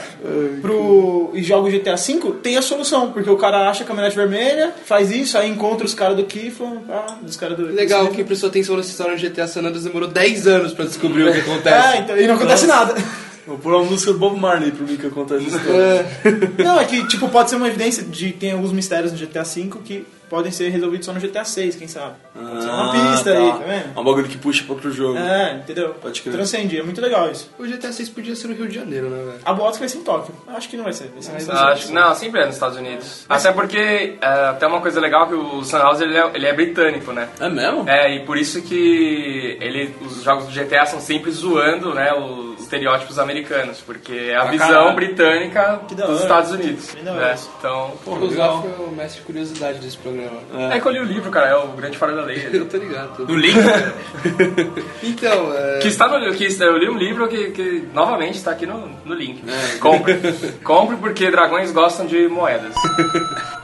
pro, 0.60 1.30
e 1.34 1.42
joga 1.42 1.68
o 1.68 1.70
GTA 1.70 1.96
V, 1.96 2.13
tem 2.42 2.56
a 2.56 2.62
solução. 2.62 3.12
Porque 3.12 3.28
o 3.28 3.36
cara 3.36 3.68
acha 3.68 3.84
a 3.84 3.86
caminhonete 3.86 4.16
vermelha, 4.16 4.72
faz 4.84 5.10
isso, 5.10 5.36
aí 5.38 5.48
encontra 5.48 5.86
os 5.86 5.94
caras 5.94 6.16
do 6.16 6.24
Kiflon, 6.24 6.78
ah, 6.88 7.16
dos 7.22 7.36
caras 7.36 7.56
do. 7.56 7.66
Legal, 7.66 8.08
quem 8.08 8.24
prestou 8.24 8.48
atenção 8.48 8.76
nessa 8.76 8.90
história 8.90 9.14
no 9.14 9.20
GTA 9.20 9.46
San 9.46 9.60
Andreas 9.60 9.84
demorou 9.84 10.08
10 10.08 10.46
anos 10.46 10.72
pra 10.72 10.84
descobrir 10.84 11.28
o 11.28 11.32
que 11.32 11.40
acontece. 11.48 11.96
É, 11.96 12.00
então, 12.00 12.16
e 12.16 12.26
não 12.26 12.34
acontece 12.34 12.66
nada. 12.66 12.94
Vou 13.46 13.58
pôr 13.58 13.74
uma 13.74 13.84
música 13.84 14.12
do 14.12 14.18
Bob 14.18 14.40
Marley 14.40 14.70
pra 14.70 14.86
mim 14.86 14.96
que 14.96 15.06
acontece 15.06 15.46
isso. 15.46 15.58
Não, 16.62 16.80
é 16.80 16.84
que, 16.86 17.06
tipo, 17.06 17.28
pode 17.28 17.50
ser 17.50 17.56
uma 17.56 17.68
evidência 17.68 18.02
de 18.02 18.32
tem 18.32 18.52
alguns 18.52 18.72
mistérios 18.72 19.12
no 19.12 19.18
GTA 19.18 19.42
V 19.42 19.70
que 19.84 20.06
podem 20.28 20.50
ser 20.52 20.68
resolvidos 20.70 21.06
só 21.06 21.12
no 21.12 21.20
GTA 21.20 21.42
VI, 21.42 21.72
quem 21.72 21.88
sabe. 21.88 22.14
Pode 22.34 22.62
ser 22.62 22.68
uma 22.70 22.92
pista 22.92 23.30
aí, 23.30 23.48
tá 23.52 23.58
vendo? 23.58 23.84
É 23.96 24.00
um 24.00 24.04
bagulho 24.04 24.28
que 24.28 24.38
puxa 24.38 24.64
pra 24.64 24.74
outro 24.74 24.90
jogo. 24.90 25.18
É, 25.18 25.54
entendeu? 25.54 25.94
Pode 26.00 26.20
crer. 26.22 26.32
Transcende, 26.34 26.78
é 26.78 26.82
muito 26.82 27.00
legal 27.00 27.30
isso. 27.30 27.50
O 27.58 27.64
GTA 27.64 27.92
6 27.92 28.08
podia 28.10 28.34
ser 28.34 28.48
no 28.48 28.54
Rio 28.54 28.68
de 28.68 28.74
Janeiro, 28.74 29.08
né, 29.10 29.16
velho? 29.24 29.38
A 29.44 29.52
boatos 29.52 29.74
que 29.76 29.80
vai 29.80 29.88
ser 29.88 29.98
em 29.98 30.02
Tóquio. 30.02 30.34
Acho 30.48 30.68
que 30.68 30.76
não 30.76 30.84
vai 30.84 30.92
ser. 30.92 31.08
Vai 31.08 31.22
ser 31.22 31.36
Estados 31.36 31.60
Ah, 31.60 31.64
Unidos. 31.66 31.84
acho, 31.84 31.92
não, 31.92 32.14
sempre 32.14 32.40
é 32.40 32.46
nos 32.46 32.54
Estados 32.54 32.76
Unidos. 32.78 33.24
Até 33.28 33.52
porque 33.52 34.16
é, 34.20 34.52
tem 34.58 34.68
uma 34.68 34.80
coisa 34.80 35.00
legal 35.00 35.26
que 35.28 35.34
o 35.34 35.62
Sunhouse 35.64 36.02
ele 36.02 36.16
é, 36.16 36.30
ele 36.34 36.46
é 36.46 36.52
britânico, 36.52 37.12
né? 37.12 37.28
É 37.40 37.48
mesmo? 37.48 37.88
É, 37.88 38.14
e 38.16 38.20
por 38.24 38.36
isso 38.36 38.62
que 38.62 39.56
ele, 39.60 39.94
os 40.00 40.22
jogos 40.22 40.46
do 40.46 40.50
GTA 40.52 40.86
são 40.86 41.00
sempre 41.00 41.30
zoando, 41.30 41.94
né, 41.94 42.12
os 42.14 42.53
estereótipos 42.64 43.18
americanos, 43.18 43.80
porque 43.80 44.12
é 44.12 44.36
a 44.36 44.44
visão 44.44 44.68
caralho. 44.68 44.94
britânica 44.96 45.80
dos. 45.88 46.20
Estados 46.22 46.50
Unidos. 46.50 46.94
Né? 46.94 47.34
Então, 47.58 47.92
O 48.06 48.28
Zaf 48.30 48.68
foi 48.76 48.86
o 48.86 48.90
mestre 48.90 49.20
de 49.20 49.26
curiosidade 49.26 49.78
desse 49.78 49.96
programa. 49.98 50.40
é 50.72 50.80
que 50.80 50.86
eu 50.86 50.92
li 50.92 50.98
o 51.00 51.04
livro, 51.04 51.30
cara, 51.30 51.48
é 51.48 51.56
o 51.56 51.68
Grande 51.68 51.96
Fora 51.98 52.14
da 52.14 52.22
Lei. 52.22 52.48
Eu 52.52 52.66
tô 52.68 52.76
ligado. 52.76 53.16
tô- 53.16 53.24
Do 53.24 53.36
link, 53.36 53.56
Então, 55.02 55.52
é... 55.54 55.78
que 55.78 55.88
está 55.88 56.08
no 56.08 56.18
que 56.34 56.44
eu 56.62 56.76
li 56.78 56.88
um 56.88 56.96
livro 56.98 57.28
que, 57.28 57.50
que 57.50 57.88
novamente 57.92 58.36
está 58.36 58.50
aqui 58.52 58.66
no, 58.66 58.88
no 59.04 59.14
link. 59.14 59.42
É. 59.48 59.78
Compre. 59.78 60.14
Compre 60.62 60.96
porque 60.96 61.30
dragões 61.30 61.70
gostam 61.72 62.06
de 62.06 62.28
moedas. 62.28 62.74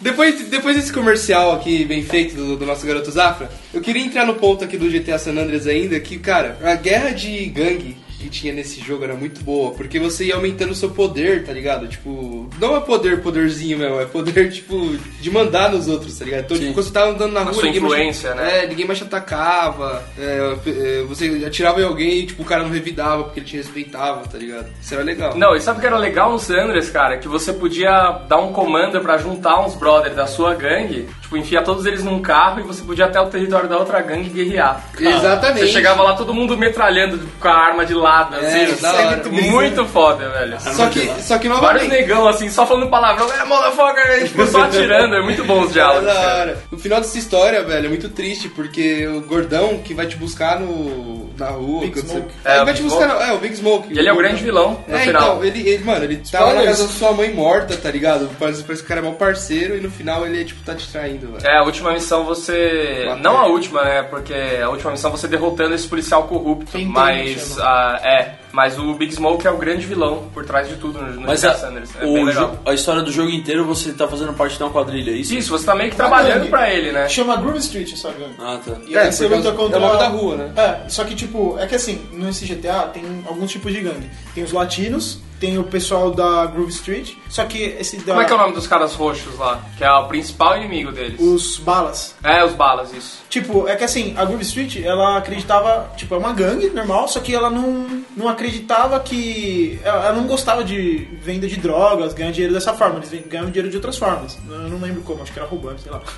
Depois, 0.00 0.48
depois 0.48 0.74
desse 0.74 0.92
comercial 0.92 1.52
aqui 1.52 1.84
bem 1.84 2.02
feito 2.02 2.34
do, 2.34 2.56
do 2.56 2.64
nosso 2.64 2.86
garoto 2.86 3.10
Zafra, 3.10 3.50
eu 3.72 3.80
queria 3.80 4.02
entrar 4.02 4.26
no 4.26 4.36
ponto 4.36 4.64
aqui 4.64 4.78
do 4.78 4.90
GTA 4.90 5.18
San 5.18 5.32
Andreas 5.32 5.66
ainda, 5.66 6.00
que, 6.00 6.18
cara, 6.18 6.56
a 6.62 6.74
guerra 6.74 7.10
de 7.10 7.44
gangue 7.46 7.96
que 8.22 8.30
tinha 8.30 8.52
nesse 8.52 8.80
jogo 8.80 9.04
era 9.04 9.14
muito 9.14 9.42
boa, 9.42 9.72
porque 9.72 9.98
você 9.98 10.26
ia 10.26 10.36
aumentando 10.36 10.70
o 10.70 10.74
seu 10.74 10.90
poder, 10.90 11.44
tá 11.44 11.52
ligado? 11.52 11.88
Tipo, 11.88 12.48
não 12.60 12.76
é 12.76 12.80
poder, 12.80 13.20
poderzinho 13.20 13.78
mesmo, 13.78 14.00
é 14.00 14.06
poder, 14.06 14.50
tipo, 14.52 14.96
de 15.20 15.30
mandar 15.30 15.72
nos 15.72 15.88
outros, 15.88 16.16
tá 16.16 16.24
ligado? 16.24 16.44
Então, 16.44 16.56
tipo, 16.56 16.72
quando 16.72 16.86
você 16.86 16.92
tava 16.92 17.10
andando 17.10 17.32
na 17.32 17.42
rua, 17.42 17.54
sua 17.54 17.64
ninguém 17.64 17.80
mais, 17.80 17.92
influência, 17.92 18.34
né? 18.34 18.64
É, 18.64 18.66
ninguém 18.66 18.86
mais 18.86 18.98
te 18.98 19.04
atacava, 19.04 20.02
é, 20.16 20.56
é, 20.66 21.02
você 21.02 21.42
atirava 21.46 21.80
em 21.80 21.84
alguém 21.84 22.20
e, 22.20 22.26
tipo, 22.26 22.42
o 22.42 22.46
cara 22.46 22.62
não 22.62 22.70
revidava 22.70 23.24
porque 23.24 23.40
ele 23.40 23.46
te 23.46 23.56
respeitava, 23.56 24.26
tá 24.28 24.38
ligado? 24.38 24.68
Isso 24.80 24.94
era 24.94 25.02
legal. 25.02 25.36
Não, 25.36 25.56
e 25.56 25.60
sabe 25.60 25.78
o 25.78 25.80
que 25.80 25.86
era 25.86 25.98
legal 25.98 26.32
no 26.32 26.38
San 26.38 26.62
Andreas, 26.64 26.90
cara? 26.90 27.18
Que 27.18 27.26
você 27.26 27.52
podia 27.52 28.22
dar 28.28 28.38
um 28.38 28.52
comando 28.52 29.00
pra 29.00 29.18
juntar 29.18 29.60
uns 29.60 29.74
brothers 29.74 30.14
da 30.14 30.26
sua 30.26 30.54
gangue, 30.54 31.08
tipo, 31.20 31.36
enfiar 31.36 31.62
todos 31.62 31.86
eles 31.86 32.04
num 32.04 32.22
carro 32.22 32.60
e 32.60 32.62
você 32.62 32.82
podia 32.82 33.06
até 33.06 33.20
o 33.20 33.26
território 33.26 33.68
da 33.68 33.78
outra 33.78 34.00
gangue 34.00 34.28
guerrear. 34.28 34.84
Exatamente. 34.98 35.66
Você 35.66 35.72
chegava 35.72 36.02
lá, 36.02 36.14
todo 36.14 36.32
mundo 36.32 36.56
metralhando 36.56 37.20
com 37.40 37.48
a 37.48 37.54
arma 37.54 37.84
de 37.84 37.94
lado, 38.12 38.36
É, 38.36 38.38
assim. 38.38 38.64
da 38.66 38.72
isso 38.72 38.86
é 38.86 38.90
hora. 39.06 39.16
muito, 39.16 39.32
muito 39.32 39.84
foda, 39.86 40.28
velho. 40.28 40.60
Só 40.60 40.86
que, 40.88 41.06
só 41.22 41.38
que 41.38 41.48
Vários 41.48 41.62
novamente... 41.82 41.88
negão, 41.90 42.28
assim, 42.28 42.48
só 42.50 42.66
falando 42.66 42.88
palavrão, 42.90 43.32
é, 43.32 43.44
motherfucker, 43.44 44.24
tipo, 44.28 44.46
só 44.46 44.62
atirando, 44.62 45.14
é 45.16 45.22
muito 45.22 45.44
bom 45.44 45.60
os 45.62 45.70
É 45.70 45.72
diálogos. 45.74 46.08
hora. 46.08 46.58
O 46.70 46.76
final 46.76 47.00
dessa 47.00 47.18
história, 47.18 47.62
velho, 47.64 47.86
é 47.86 47.88
muito 47.88 48.08
triste, 48.08 48.48
porque 48.48 49.06
o 49.06 49.20
gordão 49.22 49.78
que 49.78 49.94
vai 49.94 50.06
te 50.06 50.16
buscar 50.16 50.60
no, 50.60 51.31
na 51.44 51.50
rua. 51.50 51.80
Big 51.82 51.98
Smoke. 52.00 52.34
É, 52.44 52.50
É, 52.50 52.54
ele 52.54 52.62
o 52.62 52.66
Big. 52.66 52.78
Smoke. 52.88 53.04
É, 53.04 53.32
o 53.32 53.38
Big 53.38 53.56
Smoke. 53.56 53.92
E 53.94 53.98
ele 53.98 54.08
é 54.08 54.12
o 54.12 54.16
grande 54.16 54.42
vilão 54.42 54.84
no 54.86 54.96
É, 54.96 55.00
final. 55.00 55.22
então, 55.22 55.44
ele, 55.44 55.68
ele, 55.68 55.84
mano, 55.84 56.04
ele 56.04 56.16
tava 56.16 56.46
na 56.46 56.50
Spoilers. 56.52 56.78
casa 56.78 56.86
da 56.88 56.98
sua 56.98 57.12
mãe 57.12 57.32
morta, 57.32 57.76
tá 57.76 57.90
ligado? 57.90 58.30
Parece, 58.38 58.62
parece 58.62 58.82
que 58.82 58.86
o 58.86 58.88
cara 58.88 59.00
é 59.00 59.04
mau 59.04 59.12
parceiro 59.14 59.76
e 59.76 59.80
no 59.80 59.90
final 59.90 60.26
ele, 60.26 60.44
tipo, 60.44 60.62
tá 60.64 60.74
te 60.74 60.90
traindo, 60.90 61.32
velho. 61.32 61.46
É, 61.46 61.58
a 61.58 61.62
última 61.64 61.92
missão 61.92 62.24
você. 62.24 63.06
Não 63.20 63.36
a 63.38 63.46
última, 63.46 63.82
né? 63.84 64.02
Porque 64.02 64.34
a 64.34 64.68
última 64.68 64.92
missão 64.92 65.10
você 65.10 65.26
derrotando 65.28 65.74
esse 65.74 65.86
policial 65.88 66.24
corrupto. 66.24 66.70
Quem 66.72 66.82
tem, 66.84 66.88
mas. 66.92 67.58
ah, 67.60 68.00
é. 68.02 68.41
Mas 68.52 68.78
o 68.78 68.92
Big 68.94 69.14
Smoke 69.14 69.46
é 69.46 69.50
o 69.50 69.56
grande 69.56 69.86
vilão 69.86 70.28
por 70.34 70.44
trás 70.44 70.68
de 70.68 70.76
tudo 70.76 71.00
no, 71.00 71.12
no 71.12 71.20
Mas 71.22 71.42
a, 71.44 71.54
San 71.54 71.68
Andreas. 71.68 71.90
É 71.96 72.00
bem 72.00 72.22
o 72.22 72.24
legal. 72.26 72.50
jo- 72.50 72.70
a 72.70 72.74
história 72.74 73.02
do 73.02 73.10
jogo 73.10 73.30
inteiro 73.30 73.64
você 73.64 73.92
tá 73.92 74.06
fazendo 74.06 74.32
parte 74.34 74.56
de 74.58 74.62
uma 74.62 74.70
quadrilha, 74.70 75.10
é 75.10 75.14
isso? 75.14 75.34
Isso, 75.34 75.50
você 75.50 75.64
tá 75.64 75.74
meio 75.74 75.90
que 75.90 75.96
trabalhando 75.96 76.38
gangue. 76.40 76.50
pra 76.50 76.70
ele, 76.70 76.92
né? 76.92 77.08
Chama 77.08 77.36
Groove 77.36 77.58
Street 77.58 77.92
essa 77.92 78.10
gangue. 78.10 78.34
Ah, 78.38 78.58
tá. 78.64 78.72
E 78.86 78.96
aí 78.96 79.08
É, 79.08 79.10
você 79.10 79.26
luta 79.26 79.52
contra. 79.52 79.76
é 79.78 79.80
o 79.80 79.82
nome 79.86 79.98
da 79.98 80.08
rua, 80.08 80.36
né? 80.36 80.52
É, 80.56 80.88
só 80.88 81.02
que 81.04 81.14
tipo, 81.14 81.56
é 81.58 81.66
que 81.66 81.74
assim, 81.74 82.00
nesse 82.12 82.44
GTA 82.44 82.82
tem 82.92 83.02
alguns 83.26 83.50
tipos 83.50 83.72
de 83.72 83.80
gangue. 83.80 84.10
Tem 84.34 84.44
os 84.44 84.52
latinos, 84.52 85.18
tem 85.42 85.58
o 85.58 85.64
pessoal 85.64 86.12
da 86.12 86.46
Groove 86.46 86.70
Street, 86.70 87.14
só 87.28 87.44
que 87.44 87.58
esse 87.80 87.96
da. 87.96 88.12
Como 88.12 88.20
é 88.20 88.24
que 88.24 88.32
é 88.32 88.36
o 88.36 88.38
nome 88.38 88.54
dos 88.54 88.68
caras 88.68 88.94
roxos 88.94 89.36
lá? 89.36 89.60
Que 89.76 89.82
é 89.82 89.90
o 89.90 90.06
principal 90.06 90.56
inimigo 90.56 90.92
deles. 90.92 91.18
Os 91.20 91.58
balas. 91.58 92.14
É, 92.22 92.44
os 92.44 92.52
balas, 92.52 92.92
isso. 92.94 93.18
Tipo, 93.28 93.66
é 93.66 93.74
que 93.74 93.82
assim, 93.82 94.14
a 94.16 94.24
Groove 94.24 94.44
Street, 94.44 94.76
ela 94.84 95.18
acreditava, 95.18 95.90
tipo, 95.96 96.14
é 96.14 96.18
uma 96.18 96.32
gangue 96.32 96.70
normal, 96.70 97.08
só 97.08 97.18
que 97.18 97.34
ela 97.34 97.50
não, 97.50 98.04
não 98.16 98.28
acreditava 98.28 99.00
que. 99.00 99.80
Ela 99.82 100.12
não 100.12 100.28
gostava 100.28 100.62
de 100.62 101.08
venda 101.20 101.48
de 101.48 101.56
drogas, 101.56 102.14
ganhar 102.14 102.30
dinheiro 102.30 102.54
dessa 102.54 102.72
forma. 102.72 103.00
Eles 103.00 103.24
ganham 103.28 103.46
dinheiro 103.46 103.68
de 103.68 103.74
outras 103.76 103.98
formas. 103.98 104.38
Eu 104.48 104.68
não 104.68 104.78
lembro 104.78 105.02
como, 105.02 105.24
acho 105.24 105.32
que 105.32 105.40
era 105.40 105.48
roubando, 105.48 105.80
sei 105.80 105.90
lá. 105.90 106.00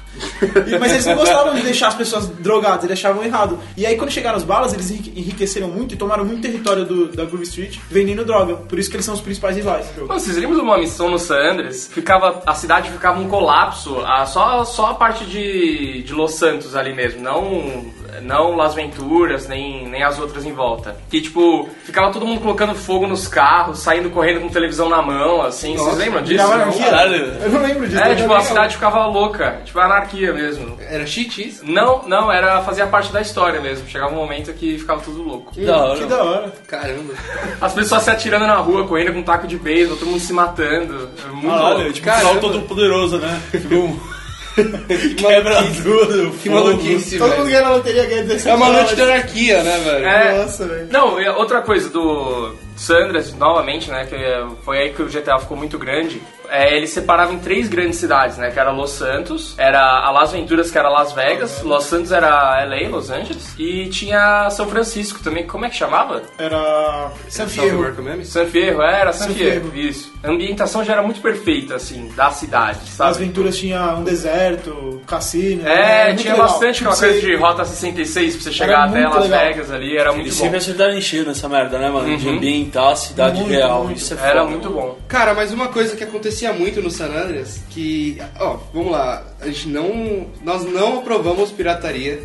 E- 0.66 0.78
Mas 0.78 0.92
eles 0.92 1.06
não 1.06 1.16
gostavam 1.16 1.54
de 1.54 1.62
deixar 1.62 1.88
as 1.88 1.94
pessoas 1.94 2.26
drogadas, 2.28 2.84
eles 2.84 2.98
achavam 2.98 3.24
errado. 3.24 3.58
E 3.76 3.86
aí, 3.86 3.96
quando 3.96 4.10
chegaram 4.10 4.36
as 4.36 4.44
balas, 4.44 4.72
eles 4.74 4.90
enrique- 4.90 5.12
enriqueceram 5.18 5.68
muito 5.68 5.94
e 5.94 5.96
tomaram 5.96 6.24
muito 6.26 6.42
território 6.42 6.84
do, 6.84 7.08
da 7.08 7.24
Groove 7.24 7.44
Street 7.44 7.78
vendendo 7.90 8.22
droga. 8.24 8.54
Por 8.56 8.78
isso 8.78 8.90
que 8.90 8.96
eles 8.96 9.06
são 9.06 9.13
os 9.14 9.20
principais 9.20 9.56
rivais 9.56 9.88
do 9.88 9.94
jogo. 10.00 10.12
Lembram 10.40 10.58
de 10.58 10.64
uma 10.64 10.78
missão 10.78 11.10
no 11.10 11.18
San 11.18 11.52
Andreas? 11.52 11.86
Ficava, 11.86 12.42
a 12.46 12.54
cidade 12.54 12.90
ficava 12.90 13.20
um 13.20 13.28
colapso, 13.28 14.00
a, 14.04 14.26
só, 14.26 14.64
só 14.64 14.90
a 14.90 14.94
parte 14.94 15.24
de, 15.24 16.02
de 16.02 16.12
Los 16.12 16.34
Santos 16.34 16.76
ali 16.76 16.92
mesmo, 16.92 17.22
não 17.22 17.92
Não 18.22 18.56
Las 18.56 18.74
Venturas, 18.74 19.48
nem, 19.48 19.88
nem 19.88 20.02
as 20.02 20.18
outras 20.18 20.44
em 20.44 20.52
volta. 20.52 20.96
Que, 21.10 21.20
tipo, 21.20 21.68
ficava 21.84 22.12
todo 22.12 22.26
mundo 22.26 22.40
colocando 22.40 22.74
fogo 22.74 23.06
nos 23.06 23.26
carros, 23.28 23.78
saindo 23.80 24.10
correndo 24.10 24.40
com 24.40 24.48
televisão 24.48 24.88
na 24.88 25.02
mão, 25.02 25.42
assim. 25.42 25.76
Vocês 25.76 25.96
lembram 25.98 26.22
disso? 26.22 26.46
Não? 26.46 26.72
Caralho. 26.78 27.16
Eu 27.42 27.50
não 27.50 27.62
lembro 27.62 27.86
disso. 27.88 28.00
É, 28.02 28.12
eu 28.12 28.16
tipo, 28.16 28.32
a 28.32 28.40
cidade 28.40 28.74
ficava 28.74 29.06
louca. 29.06 29.60
Tipo, 29.64 29.78
anarquia 29.80 30.32
mesmo. 30.32 30.76
Era 30.80 31.06
cheat 31.06 31.48
isso? 31.48 31.64
Não, 31.64 32.02
não, 32.06 32.30
era 32.30 32.62
fazia 32.62 32.86
parte 32.86 33.12
da 33.12 33.20
história 33.20 33.60
mesmo. 33.60 33.88
Chegava 33.88 34.12
um 34.12 34.16
momento 34.16 34.52
que 34.52 34.78
ficava 34.78 35.00
tudo 35.00 35.22
louco. 35.22 35.52
Que 35.52 35.64
da 35.64 35.76
hora. 35.76 35.98
Que 35.98 36.06
da 36.06 36.22
hora. 36.24 36.52
Caramba. 36.66 37.14
As 37.60 37.72
pessoas 37.72 38.02
se 38.02 38.10
atirando 38.10 38.46
na 38.46 38.56
rua, 38.56 38.86
correndo 38.86 39.12
com 39.12 39.18
um 39.20 39.24
taco 39.24 39.46
de 39.46 39.56
beisebol, 39.56 39.96
todo 39.96 40.08
mundo 40.08 40.20
se 40.20 40.32
matando. 40.32 41.08
Muito 41.32 41.48
Caralho, 41.48 41.76
louco. 41.78 41.92
tipo, 41.92 42.06
Caramba. 42.06 42.40
todo 42.40 42.60
poderoso, 42.62 43.18
né? 43.18 43.40
Tipo, 43.50 44.00
um- 44.58 45.14
Quebra 45.16 45.62
tudo. 45.82 46.30
Que 46.42 46.48
maluquice, 46.50 47.18
Todo 47.18 47.30
mundo 47.36 47.44
ganha 47.46 47.62
na 47.62 47.70
loteria, 47.70 48.04
ganha 48.06 48.22
16 48.22 48.46
É 48.46 48.54
uma 48.54 48.70
noite 48.70 48.94
de 48.94 49.02
anarquia, 49.02 49.62
né, 49.62 49.78
velho? 49.84 50.06
É. 50.06 50.38
Nossa, 50.42 50.66
velho. 50.66 50.88
Não, 50.90 51.20
e 51.20 51.28
outra 51.28 51.62
coisa 51.62 51.88
do 51.88 52.54
Sandras, 52.76 53.32
novamente, 53.34 53.90
né, 53.90 54.04
que 54.06 54.16
foi 54.64 54.78
aí 54.78 54.90
que 54.92 55.02
o 55.02 55.06
GTA 55.06 55.38
ficou 55.38 55.56
muito 55.56 55.78
grande, 55.78 56.20
é, 56.50 56.76
ele 56.76 56.86
separava 56.86 57.32
em 57.32 57.38
três 57.38 57.68
grandes 57.68 57.98
cidades, 57.98 58.36
né, 58.36 58.50
que 58.50 58.58
era 58.60 58.70
Los 58.70 58.90
Santos, 58.90 59.54
era 59.56 59.80
a 59.80 60.10
Las 60.10 60.32
Venturas, 60.32 60.70
que 60.70 60.78
era 60.78 60.88
Las 60.90 61.12
Vegas, 61.12 61.62
Los 61.62 61.84
Santos 61.84 62.12
era 62.12 62.62
LA, 62.64 62.88
Los 62.88 63.10
Angeles, 63.10 63.54
e 63.58 63.86
tinha 63.88 64.48
São 64.50 64.66
Francisco 64.68 65.20
também, 65.22 65.46
como 65.46 65.64
é 65.64 65.70
que 65.70 65.76
chamava? 65.76 66.22
Era 66.38 67.10
San 67.28 67.46
Fierro. 67.48 67.84
San 68.24 68.46
Fierro, 68.46 68.82
é, 68.82 69.00
era 69.00 69.12
San 69.12 69.28
San 69.28 69.34
Fierro, 69.34 69.70
isso. 69.74 70.12
A 70.22 70.28
ambientação 70.30 70.84
já 70.84 70.94
era 70.94 71.02
muito 71.02 71.20
perfeita, 71.20 71.76
assim, 71.76 72.08
da 72.16 72.30
cidade, 72.30 72.78
As 72.82 72.88
sabe? 72.90 73.18
Venturas 73.18 73.56
tinha 73.56 73.94
um 73.94 74.04
deserto, 74.04 75.00
cassino. 75.06 75.66
É, 75.66 75.72
era 76.00 76.04
muito 76.08 76.20
tinha 76.22 76.32
legal. 76.34 76.48
bastante 76.48 76.78
aquela 76.80 76.94
Você- 76.96 77.06
coisa 77.06 77.20
de 77.20 77.36
Rota 77.36 77.64
66 77.64 78.34
pra 78.34 78.42
você 78.44 78.52
chegar 78.52 78.72
Era 78.72 78.84
até 78.84 79.08
Las 79.08 79.22
legal. 79.24 79.40
Vegas 79.46 79.70
ali, 79.70 79.96
era 79.96 80.12
muito 80.12 80.26
Eles 80.26 80.36
bom. 80.36 80.42
sempre 80.44 80.58
acertaram 80.58 80.94
em 80.94 81.00
cheio 81.00 81.24
nessa 81.26 81.48
merda, 81.48 81.78
né, 81.78 81.88
mano? 81.90 82.16
De 82.16 82.26
Uhum. 82.28 82.38
Ambientar 82.64 82.92
a 82.92 82.96
cidade 82.96 83.36
Muito, 83.40 83.50
real. 83.50 83.84
muito. 83.84 83.98
Isso 83.98 84.14
é 84.14 84.16
foda. 84.16 84.28
Era 84.28 84.44
muito 84.44 84.70
bom. 84.70 84.98
Cara, 85.08 85.34
mas 85.34 85.52
uma 85.52 85.68
coisa 85.68 85.94
que 85.96 86.04
acontecia 86.04 86.52
muito 86.52 86.80
no 86.82 86.90
San 86.90 87.06
Andreas, 87.06 87.60
que, 87.70 88.18
ó, 88.38 88.56
vamos 88.72 88.92
lá, 88.92 89.24
a 89.40 89.46
gente 89.46 89.68
não, 89.68 90.26
nós 90.42 90.64
não 90.64 90.98
aprovamos 90.98 91.50
pirataria, 91.50 92.22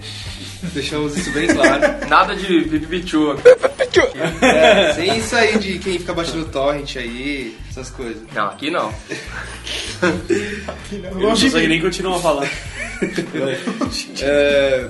deixamos 0.73 1.17
isso 1.17 1.31
bem 1.31 1.47
claro. 1.47 2.07
Nada 2.07 2.35
de 2.35 2.65
BBB2 2.65 3.39
É, 4.41 4.93
sem 4.93 5.17
isso 5.17 5.35
aí 5.35 5.57
de 5.57 5.79
quem 5.79 5.97
fica 5.99 6.13
baixando 6.13 6.45
torrent 6.45 6.95
aí, 6.97 7.57
essas 7.69 7.89
coisas. 7.89 8.21
Não, 8.33 8.47
aqui 8.47 8.69
não. 8.69 8.93
Ele 10.01 11.09
não 11.09 11.19
Longe 11.21 11.41
de 11.41 11.45
consegue 11.47 11.67
mim. 11.67 11.73
nem 11.73 11.81
continuar 11.81 12.19
falando. 12.19 12.49
É... 14.21 14.89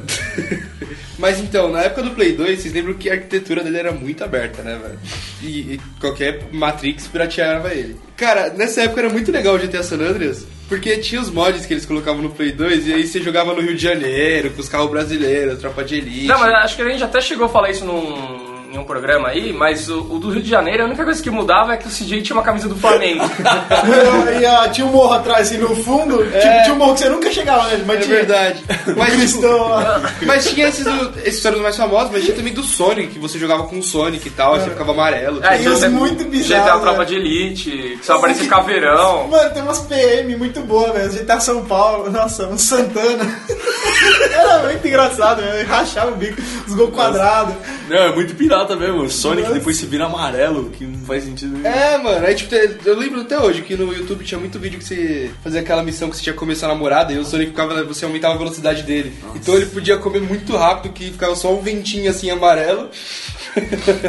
Mas 1.20 1.40
então, 1.40 1.72
na 1.72 1.82
época 1.82 2.02
do 2.02 2.12
Play 2.12 2.34
2, 2.34 2.60
vocês 2.60 2.74
lembram 2.74 2.96
que 2.96 3.08
a 3.08 3.14
arquitetura 3.14 3.64
dele 3.64 3.78
era 3.78 3.92
muito 3.92 4.24
aberta, 4.24 4.64
né, 4.64 4.80
velho? 4.82 5.00
E, 5.44 5.74
e 5.76 5.82
qualquer 6.00 6.48
Matrix 6.52 7.08
pirateava 7.08 7.72
ele. 7.72 7.98
Cara, 8.18 8.50
nessa 8.50 8.82
época 8.82 9.02
era 9.02 9.10
muito 9.10 9.32
legal 9.32 9.54
o 9.54 9.60
GTA 9.60 9.84
San 9.84 9.98
Andreas, 9.98 10.44
porque 10.70 10.98
tinha 10.98 11.20
os 11.20 11.32
mods 11.32 11.66
que 11.66 11.74
eles 11.74 11.86
colocavam 11.86 12.22
no 12.22 12.30
Play 12.30 12.52
2 12.52 12.88
e 12.88 12.94
aí 12.94 13.08
você 13.08 13.20
jogava 13.20 13.54
no 13.54 13.62
Rio 13.62 13.76
de 13.76 13.82
Janeiro, 13.82 14.52
com 14.52 14.62
os 14.62 14.70
carros 14.70 14.90
brasileiros, 14.90 15.60
tropa 15.60 15.84
de 15.84 15.96
elite. 15.96 16.28
Não, 16.28 16.40
mas 16.40 16.54
acho 16.64 16.76
que 16.76 16.82
a 16.84 16.90
gente 16.90 17.04
até 17.04 17.20
chegou 17.20 17.48
a 17.48 17.50
falar 17.50 17.72
isso 17.72 17.84
num, 17.84 18.49
em 18.72 18.78
um 18.78 18.84
programa 18.84 19.30
aí, 19.30 19.52
mas 19.52 19.90
o, 19.90 20.02
o 20.02 20.20
do 20.20 20.30
Rio 20.30 20.42
de 20.42 20.50
Janeiro, 20.50 20.84
a 20.84 20.86
única 20.86 21.04
coisa 21.04 21.22
que 21.22 21.30
mudava 21.30 21.74
é 21.74 21.78
que 21.78 21.88
o 21.88 21.92
CJ 21.92 22.22
tinha 22.22 22.36
uma 22.36 22.44
camisa 22.44 22.68
do 22.70 22.76
Flamengo. 22.76 23.24
e 24.40 24.46
ah, 24.46 24.70
tinha 24.70 24.86
um 24.86 24.92
morro 24.92 25.14
atrás, 25.14 25.48
assim, 25.48 25.58
no 25.58 25.76
fundo. 25.76 26.18
Tipo, 26.24 26.64
tinha 26.64 26.74
um 26.74 26.78
morro 26.78 26.94
que 26.94 27.00
você 27.00 27.10
nunca 27.10 27.32
chegava, 27.32 27.68
né? 27.70 27.84
Mas 27.86 27.98
É 27.98 28.02
tinha. 28.04 28.16
verdade. 28.18 28.64
Mas, 28.96 29.08
tipo, 29.08 29.18
cristão 29.20 29.70
mas 30.26 30.50
tinha 30.50 30.68
esses, 30.68 30.86
esses 31.26 31.44
eram 31.46 31.58
os 31.58 31.64
mais 31.64 31.76
famosos, 31.76 32.12
mas 32.12 32.24
tinha 32.24 32.36
também 32.36 32.54
do 32.54 32.64
Sonic, 32.64 33.14
que 33.14 33.20
você 33.20 33.40
jogava 33.40 33.64
com 33.64 33.80
o 33.80 33.84
Sonic 33.84 34.28
e 34.28 34.32
tal, 34.32 34.54
aí 34.56 34.62
você 34.62 34.70
ficava 34.70 34.92
amarelo. 34.92 35.44
É, 35.44 35.62
E 35.62 35.68
os 35.68 35.78
até- 35.84 35.90
muito 35.90 36.24
GTA 36.24 36.30
bizarros, 36.30 36.82
Tropa 36.82 37.00
né? 37.00 37.06
de 37.06 37.16
Elite, 37.16 37.72
que 38.00 38.06
só 38.06 38.16
aparecia 38.18 38.48
caveirão. 38.48 39.28
Mano, 39.28 39.50
tem 39.52 39.62
umas 39.64 39.80
PM 39.80 40.36
muito 40.36 40.62
boas, 40.62 40.94
velho. 40.94 41.10
GTA 41.24 41.40
São 41.40 41.66
Paulo, 41.66 42.10
nossa, 42.12 42.46
um 42.48 42.58
Santana. 42.58 43.26
Era 44.32 44.60
muito 44.60 44.88
engraçado, 44.88 45.42
velho. 45.42 45.68
Rachava 45.68 46.12
o 46.12 46.16
bico, 46.16 46.42
os 46.68 46.74
gols 46.76 46.94
quadrados. 46.94 47.56
Não, 47.88 47.98
é 47.98 48.12
muito 48.14 48.36
pirata 48.36 48.59
mesmo. 48.76 49.10
Sonic 49.10 49.44
Nossa. 49.44 49.54
depois 49.54 49.78
se 49.78 49.86
vira 49.86 50.06
amarelo, 50.06 50.70
que 50.70 50.86
não 50.86 51.00
faz 51.06 51.24
sentido 51.24 51.58
nenhum. 51.58 51.66
É, 51.66 51.98
mano, 51.98 52.26
aí 52.26 52.36
tipo, 52.36 52.54
eu 52.56 52.98
lembro 52.98 53.22
até 53.22 53.40
hoje 53.40 53.62
que 53.62 53.76
no 53.76 53.94
YouTube 53.94 54.24
tinha 54.24 54.40
muito 54.40 54.60
vídeo 54.60 54.80
que 54.80 54.86
você 54.86 55.32
fazia 55.44 55.62
aquela 55.62 55.84
missão 55.84 56.10
que 56.10 56.16
você 56.16 56.24
tinha 56.24 56.34
que 56.34 56.40
comer 56.40 56.56
sua 56.56 56.68
namorada 56.68 57.14
e 57.14 57.18
o 57.18 57.26
Sonic 57.26 57.52
ficava, 57.52 57.84
você 57.84 58.06
aumentava 58.06 58.36
a 58.36 58.38
velocidade 58.38 58.84
dele. 58.84 59.14
Então 59.36 59.56
ele 59.56 59.68
podia 59.68 59.98
comer 59.98 60.22
muito 60.22 60.56
rápido, 60.56 60.94
que 60.94 61.06
ficava 61.06 61.36
só 61.36 61.54
um 61.54 61.62
ventinho 61.62 62.10
assim 62.10 62.30
amarelo. 62.30 62.90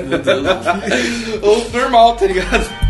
Meu 0.09 0.19
Deus. 0.19 0.47
Ou 1.43 1.71
normal, 1.71 2.17
tá 2.17 2.27
ligado? 2.27 2.90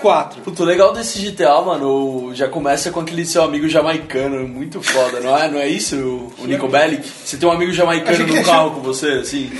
4. 0.00 0.42
Puto, 0.42 0.62
o 0.62 0.66
legal 0.66 0.92
desse 0.92 1.20
GTA, 1.20 1.60
mano, 1.60 2.34
já 2.34 2.48
começa 2.48 2.90
com 2.90 3.00
aquele 3.00 3.24
seu 3.24 3.42
amigo 3.42 3.68
jamaicano, 3.68 4.48
muito 4.48 4.82
foda, 4.82 5.20
não 5.20 5.36
é? 5.36 5.48
Não 5.48 5.58
é 5.58 5.68
isso, 5.68 5.96
o, 5.96 6.32
o 6.42 6.46
Nico 6.46 6.68
Bellic? 6.68 7.08
Você 7.24 7.36
tem 7.36 7.48
um 7.48 7.52
amigo 7.52 7.72
jamaicano 7.72 8.26
no 8.26 8.34
ia 8.34 8.44
carro 8.44 8.70
com 8.72 8.80
você, 8.80 9.08
assim? 9.20 9.50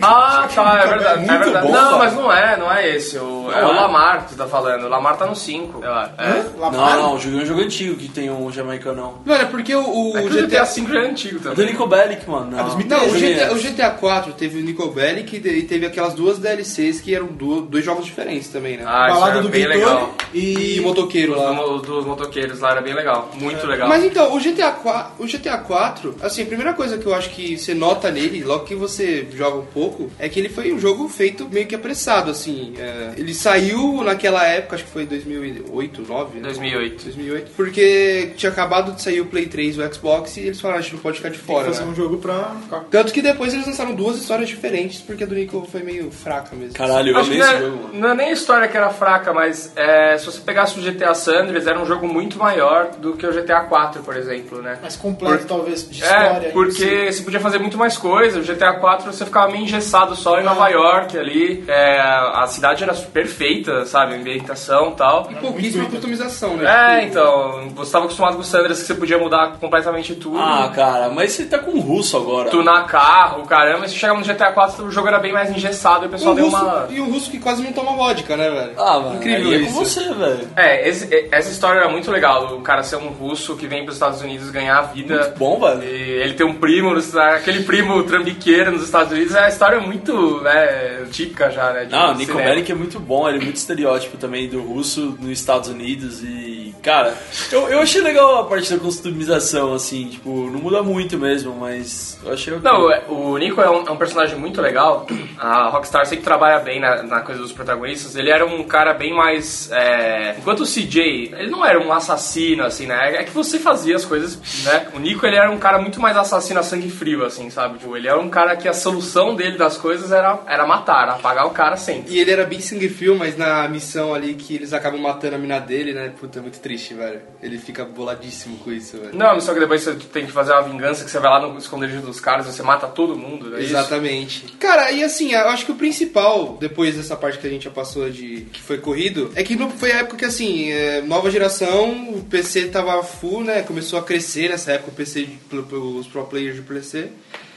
Ah, 0.00 0.48
tá, 0.54 0.78
é 0.82 0.86
verdade. 0.86 1.18
Muito 1.18 1.32
é 1.32 1.38
verdade. 1.38 1.66
bom, 1.66 1.72
não, 1.72 1.84
cara. 1.84 1.98
mas 1.98 2.14
não 2.14 2.32
é, 2.32 2.56
não 2.56 2.72
é 2.72 2.96
esse. 2.96 3.18
O, 3.18 3.50
é 3.52 3.62
Não 3.62 3.70
o 3.70 3.72
é? 3.72 3.80
Lamar 3.80 4.24
que 4.24 4.30
você 4.30 4.36
tá 4.36 4.46
falando. 4.46 4.84
O 4.84 4.88
Lamar 4.88 5.16
tá 5.16 5.26
no 5.26 5.34
5. 5.34 5.82
É. 5.84 5.88
Lá 5.88 6.70
Não, 6.70 7.02
não, 7.02 7.14
o 7.14 7.18
jogo 7.18 7.38
é 7.38 7.42
um 7.42 7.46
jogo 7.46 7.60
antigo 7.60 7.96
que 7.96 8.08
tem 8.08 8.30
um 8.30 8.50
jamaicanão. 8.52 9.14
Mano, 9.24 9.42
é 9.42 9.46
porque 9.46 9.74
o, 9.74 9.80
o 9.82 10.16
É 10.16 10.22
o 10.22 10.28
GTA 10.28 10.64
5 10.64 10.92
já 10.92 11.00
é 11.00 11.10
antigo 11.10 11.36
É 11.36 11.38
do 11.38 11.50
também. 11.50 11.66
Nico 11.66 11.86
Bellic, 11.86 12.28
mano. 12.28 12.50
Não, 12.50 12.58
Não, 12.58 12.66
o 12.66 12.70
Também 13.12 13.34
GTA, 13.34 13.42
é. 13.44 13.52
o 13.52 13.56
GTA 13.56 13.90
4 13.90 14.32
teve 14.34 14.58
o 14.60 14.62
Nico 14.62 14.86
Bellic 14.88 15.36
e 15.36 15.62
teve 15.62 15.86
aquelas 15.86 16.14
duas 16.14 16.38
DLCs 16.38 17.00
que 17.00 17.14
eram 17.14 17.28
dois 17.28 17.84
jogos 17.84 18.04
diferentes 18.04 18.48
também, 18.48 18.76
né? 18.76 18.84
Ah, 18.86 19.08
isso 19.08 19.20
Balada 19.20 19.42
do 19.42 19.48
bem 19.48 19.66
Vitor 19.66 19.79
legal. 19.84 20.14
e 20.34 20.78
o 20.80 20.82
motoqueiro 20.82 21.32
Os, 21.32 21.38
lá. 21.38 21.52
do- 21.52 21.78
dos 21.80 22.06
motoqueiros 22.06 22.60
lá 22.60 22.72
era 22.72 22.80
bem 22.80 22.94
legal. 22.94 23.30
Muito 23.34 23.66
legal. 23.66 23.88
Mas 23.88 24.04
então, 24.04 24.34
o 24.34 24.40
GTA 24.40 24.70
4, 24.72 25.12
o 25.18 25.26
GTA 25.26 25.58
4, 25.58 26.16
assim, 26.22 26.42
a 26.42 26.46
primeira 26.46 26.72
coisa 26.74 26.98
que 26.98 27.06
eu 27.06 27.14
acho 27.14 27.30
que 27.30 27.56
você 27.58 27.74
nota 27.74 28.10
nele, 28.10 28.42
logo 28.44 28.64
que 28.64 28.74
você 28.74 29.26
joga 29.34 29.56
um 29.58 29.66
pouco, 29.66 30.10
é 30.18 30.28
que 30.28 30.38
ele 30.38 30.48
foi 30.48 30.72
um 30.72 30.78
jogo 30.78 31.08
feito 31.08 31.48
meio 31.50 31.66
que 31.66 31.74
apressado, 31.74 32.30
assim. 32.30 32.74
é, 32.78 33.12
ele 33.16 33.34
saiu 33.34 34.02
naquela 34.02 34.44
época, 34.46 34.76
acho 34.76 34.84
que 34.84 34.90
foi 34.90 35.06
2008, 35.06 36.02
2009, 36.02 36.36
né? 36.38 36.42
2008. 36.44 37.04
2008, 37.04 37.50
porque 37.56 38.32
tinha 38.36 38.50
acabado 38.50 38.92
de 38.92 39.02
sair 39.02 39.20
o 39.20 39.26
Play 39.26 39.46
3 39.46 39.76
e 39.76 39.80
o 39.80 39.94
Xbox 39.94 40.36
e 40.36 40.40
eles 40.40 40.60
falaram, 40.60 40.80
a 40.80 40.82
gente 40.82 40.94
não 40.94 41.00
pode 41.00 41.16
ficar 41.16 41.28
de 41.30 41.38
fora, 41.38 41.66
fazer 41.66 41.84
né? 41.84 41.90
um 41.90 41.94
jogo 41.94 42.18
pra. 42.18 42.56
Tanto 42.90 43.12
que 43.12 43.22
depois 43.22 43.52
eles 43.54 43.66
lançaram 43.66 43.94
duas 43.94 44.16
histórias 44.16 44.48
diferentes, 44.48 45.00
porque 45.00 45.24
a 45.24 45.26
do 45.26 45.34
Nico 45.34 45.66
foi 45.70 45.82
meio 45.82 46.10
fraca 46.10 46.54
mesmo. 46.56 46.74
Caralho, 46.74 47.10
eu 47.12 47.18
Acho 47.18 47.30
que 47.30 47.36
amei 47.40 47.46
não 47.46 47.54
esse 47.56 47.64
é, 47.64 47.66
jogo, 47.68 47.90
não 47.94 48.08
é 48.10 48.14
nem 48.14 48.28
a 48.28 48.32
história 48.32 48.68
que 48.68 48.76
era 48.76 48.90
fraca, 48.90 49.32
mas 49.32 49.69
é, 49.76 50.16
se 50.18 50.26
você 50.26 50.40
pegasse 50.40 50.78
o 50.78 50.82
GTA 50.82 51.14
San 51.14 51.42
Andreas, 51.42 51.66
era 51.66 51.78
um 51.78 51.86
jogo 51.86 52.06
muito 52.06 52.38
maior 52.38 52.88
do 52.98 53.14
que 53.14 53.26
o 53.26 53.32
GTA 53.32 53.60
4, 53.62 54.02
por 54.02 54.16
exemplo, 54.16 54.60
né? 54.62 54.78
Mais 54.80 54.96
completo, 54.96 55.38
Por- 55.38 55.46
talvez, 55.46 55.88
de 55.88 56.02
história. 56.02 56.26
É, 56.26 56.38
em 56.38 56.42
si. 56.46 56.52
porque 56.52 57.12
você 57.12 57.22
podia 57.22 57.40
fazer 57.40 57.58
muito 57.58 57.76
mais 57.78 57.96
coisa. 57.96 58.38
O 58.38 58.42
GTA 58.42 58.74
4 58.74 59.12
você 59.12 59.24
ficava 59.24 59.50
meio 59.50 59.64
engessado 59.64 60.14
só 60.16 60.40
em 60.40 60.44
Nova 60.44 60.68
York 60.68 61.18
ali. 61.18 61.64
É, 61.68 62.00
a 62.00 62.46
cidade 62.46 62.82
era 62.82 62.94
perfeita, 62.94 63.84
sabe? 63.86 64.14
Ambientação 64.14 64.90
e 64.90 64.94
tal. 64.96 65.28
E 65.30 65.34
pouquíssima 65.36 65.84
customização, 65.86 66.56
né? 66.56 67.00
É, 67.00 67.04
então, 67.04 67.68
você 67.74 67.88
estava 67.88 68.04
acostumado 68.04 68.34
com 68.34 68.40
o 68.40 68.44
Sandras 68.44 68.80
que 68.80 68.86
você 68.86 68.94
podia 68.94 69.18
mudar 69.18 69.56
completamente 69.60 70.14
tudo. 70.14 70.38
Ah, 70.38 70.70
cara, 70.74 71.08
mas 71.10 71.32
você 71.32 71.44
tá 71.44 71.58
com 71.58 71.72
um 71.72 71.80
russo 71.80 72.16
agora. 72.16 72.50
tunar 72.50 72.86
carro, 72.86 73.46
caramba. 73.46 73.86
E 73.86 73.88
se 73.88 73.94
chegava 73.94 74.18
no 74.18 74.24
GTA 74.24 74.52
4, 74.52 74.84
o 74.84 74.90
jogo 74.90 75.08
era 75.08 75.18
bem 75.18 75.32
mais 75.32 75.50
engessado 75.50 76.04
e 76.04 76.08
o 76.08 76.10
pessoal 76.10 76.32
Um 76.32 76.36
deu 76.36 76.44
russo, 76.46 76.56
uma. 76.64 76.86
E 76.90 77.00
um 77.00 77.10
russo 77.10 77.30
que 77.30 77.38
quase 77.38 77.62
não 77.62 77.72
toma 77.72 77.92
vodka, 77.92 78.36
né, 78.36 78.50
velho? 78.50 78.72
Ah, 78.76 78.98
mano, 78.98 79.16
Incrível 79.16 79.59
é 79.64 79.66
com 79.66 79.72
você, 79.72 80.00
velho. 80.12 80.48
É, 80.56 80.88
esse- 80.88 81.28
essa 81.30 81.50
história 81.50 81.80
era 81.80 81.88
muito 81.90 82.10
legal. 82.10 82.56
O 82.56 82.62
cara 82.62 82.82
ser 82.82 82.96
um 82.96 83.08
russo 83.08 83.56
que 83.56 83.66
vem 83.66 83.82
para 83.82 83.90
os 83.90 83.96
Estados 83.96 84.20
Unidos 84.20 84.50
ganhar 84.50 84.78
a 84.78 84.82
vida. 84.82 85.18
Muito 85.18 85.38
bom, 85.38 85.60
velho. 85.60 85.82
E 85.84 86.10
ele 86.22 86.34
tem 86.34 86.46
um 86.46 86.54
primo, 86.54 86.94
nos- 86.94 87.14
aquele 87.16 87.62
primo 87.64 88.02
trambiqueiro 88.04 88.72
nos 88.72 88.82
Estados 88.84 89.12
Unidos, 89.12 89.34
é 89.34 89.40
uma 89.40 89.48
história 89.48 89.80
muito 89.80 90.40
né, 90.42 91.04
típica 91.10 91.50
já, 91.50 91.72
né? 91.72 91.88
Não, 91.90 92.12
o 92.12 92.14
Nico. 92.14 92.36
Bellic 92.36 92.70
é 92.70 92.74
muito 92.74 92.98
bom, 93.00 93.28
ele 93.28 93.38
é 93.38 93.42
muito 93.42 93.56
estereótipo 93.56 94.16
também 94.16 94.48
do 94.48 94.60
russo 94.62 95.16
nos 95.20 95.30
Estados 95.30 95.68
Unidos 95.68 96.22
e 96.22 96.69
Cara, 96.82 97.14
eu, 97.52 97.68
eu 97.68 97.80
achei 97.80 98.00
legal 98.00 98.40
a 98.40 98.44
parte 98.44 98.72
da 98.72 98.78
customização, 98.78 99.74
assim, 99.74 100.08
tipo, 100.08 100.30
não 100.50 100.60
muda 100.60 100.82
muito 100.82 101.18
mesmo, 101.18 101.54
mas 101.54 102.18
eu 102.24 102.32
achei 102.32 102.54
ok. 102.54 102.62
Não, 102.70 102.90
é- 102.90 103.02
o 103.08 103.36
Nico 103.36 103.60
é 103.60 103.70
um, 103.70 103.86
é 103.86 103.90
um 103.90 103.96
personagem 103.96 104.38
muito 104.38 104.60
legal. 104.62 105.06
A 105.38 105.68
Rockstar 105.68 106.06
sempre 106.06 106.24
trabalha 106.24 106.58
bem 106.60 106.80
na, 106.80 107.02
na 107.02 107.20
coisa 107.20 107.40
dos 107.40 107.52
protagonistas. 107.52 108.16
Ele 108.16 108.30
era 108.30 108.46
um 108.46 108.62
cara 108.64 108.94
bem 108.94 109.14
mais. 109.14 109.70
é, 109.72 110.36
Enquanto 110.38 110.60
o 110.60 110.66
CJ, 110.66 111.34
ele 111.36 111.50
não 111.50 111.64
era 111.64 111.78
um 111.78 111.92
assassino, 111.92 112.64
assim, 112.64 112.86
né? 112.86 113.16
É 113.16 113.24
que 113.24 113.30
você 113.30 113.58
fazia 113.58 113.96
as 113.96 114.04
coisas, 114.04 114.38
né? 114.64 114.88
O 114.94 114.98
Nico, 114.98 115.26
ele 115.26 115.36
era 115.36 115.50
um 115.50 115.58
cara 115.58 115.78
muito 115.78 116.00
mais 116.00 116.16
assassino 116.16 116.60
a 116.60 116.62
sangue 116.62 116.90
frio, 116.90 117.24
assim, 117.24 117.50
sabe? 117.50 117.78
Tipo, 117.78 117.96
ele 117.96 118.08
era 118.08 118.18
um 118.18 118.28
cara 118.30 118.56
que 118.56 118.68
a 118.68 118.72
solução 118.72 119.34
dele 119.34 119.58
das 119.58 119.76
coisas 119.76 120.12
era, 120.12 120.38
era 120.46 120.66
matar, 120.66 121.02
era 121.02 121.12
apagar 121.12 121.46
o 121.46 121.50
cara 121.50 121.76
sempre. 121.76 122.14
E 122.14 122.18
ele 122.20 122.30
era 122.30 122.44
bem 122.44 122.60
sangue 122.60 122.88
frio, 122.88 123.16
mas 123.16 123.36
na 123.36 123.68
missão 123.68 124.14
ali 124.14 124.34
que 124.34 124.54
eles 124.54 124.72
acabam 124.72 125.00
matando 125.00 125.36
a 125.36 125.38
mina 125.38 125.58
dele, 125.58 125.92
né? 125.92 126.12
Puta, 126.18 126.38
é 126.38 126.42
muito 126.42 126.58
triste, 126.60 126.69
velho. 126.94 127.20
Ele 127.42 127.58
fica 127.58 127.84
boladíssimo 127.84 128.58
com 128.58 128.72
isso, 128.72 128.98
velho. 128.98 129.14
Não, 129.14 129.40
só 129.40 129.54
que 129.54 129.60
depois 129.60 129.82
você 129.82 129.94
tem 129.94 130.26
que 130.26 130.32
fazer 130.32 130.52
uma 130.52 130.62
vingança 130.62 131.04
que 131.04 131.10
você 131.10 131.18
vai 131.18 131.30
lá 131.30 131.48
no 131.48 131.58
esconderijo 131.58 132.00
dos 132.00 132.20
caras 132.20 132.46
e 132.46 132.52
você 132.52 132.62
mata 132.62 132.86
todo 132.86 133.16
mundo, 133.16 133.50
né? 133.50 133.62
Exatamente. 133.62 134.46
Cara, 134.58 134.90
e 134.92 135.02
assim, 135.02 135.32
eu 135.32 135.48
acho 135.48 135.66
que 135.66 135.72
o 135.72 135.76
principal, 135.76 136.56
depois 136.60 136.96
dessa 136.96 137.16
parte 137.16 137.38
que 137.38 137.46
a 137.46 137.50
gente 137.50 137.64
já 137.64 137.70
passou 137.70 138.08
de 138.10 138.46
que 138.52 138.60
foi 138.60 138.78
corrido, 138.78 139.30
é 139.34 139.42
que 139.42 139.56
foi 139.76 139.92
a 139.92 139.98
época 139.98 140.16
que 140.16 140.24
assim, 140.24 140.70
é, 140.70 141.00
nova 141.02 141.30
geração, 141.30 142.14
o 142.14 142.22
PC 142.22 142.68
tava 142.68 143.02
full, 143.02 143.44
né? 143.44 143.62
Começou 143.62 143.98
a 143.98 144.02
crescer 144.02 144.50
nessa 144.50 144.72
época 144.72 144.90
o 144.90 144.94
PC, 144.94 145.28
pelos 145.48 146.06
pro 146.06 146.24
players 146.24 146.56
de 146.56 146.62
PC. 146.62 147.08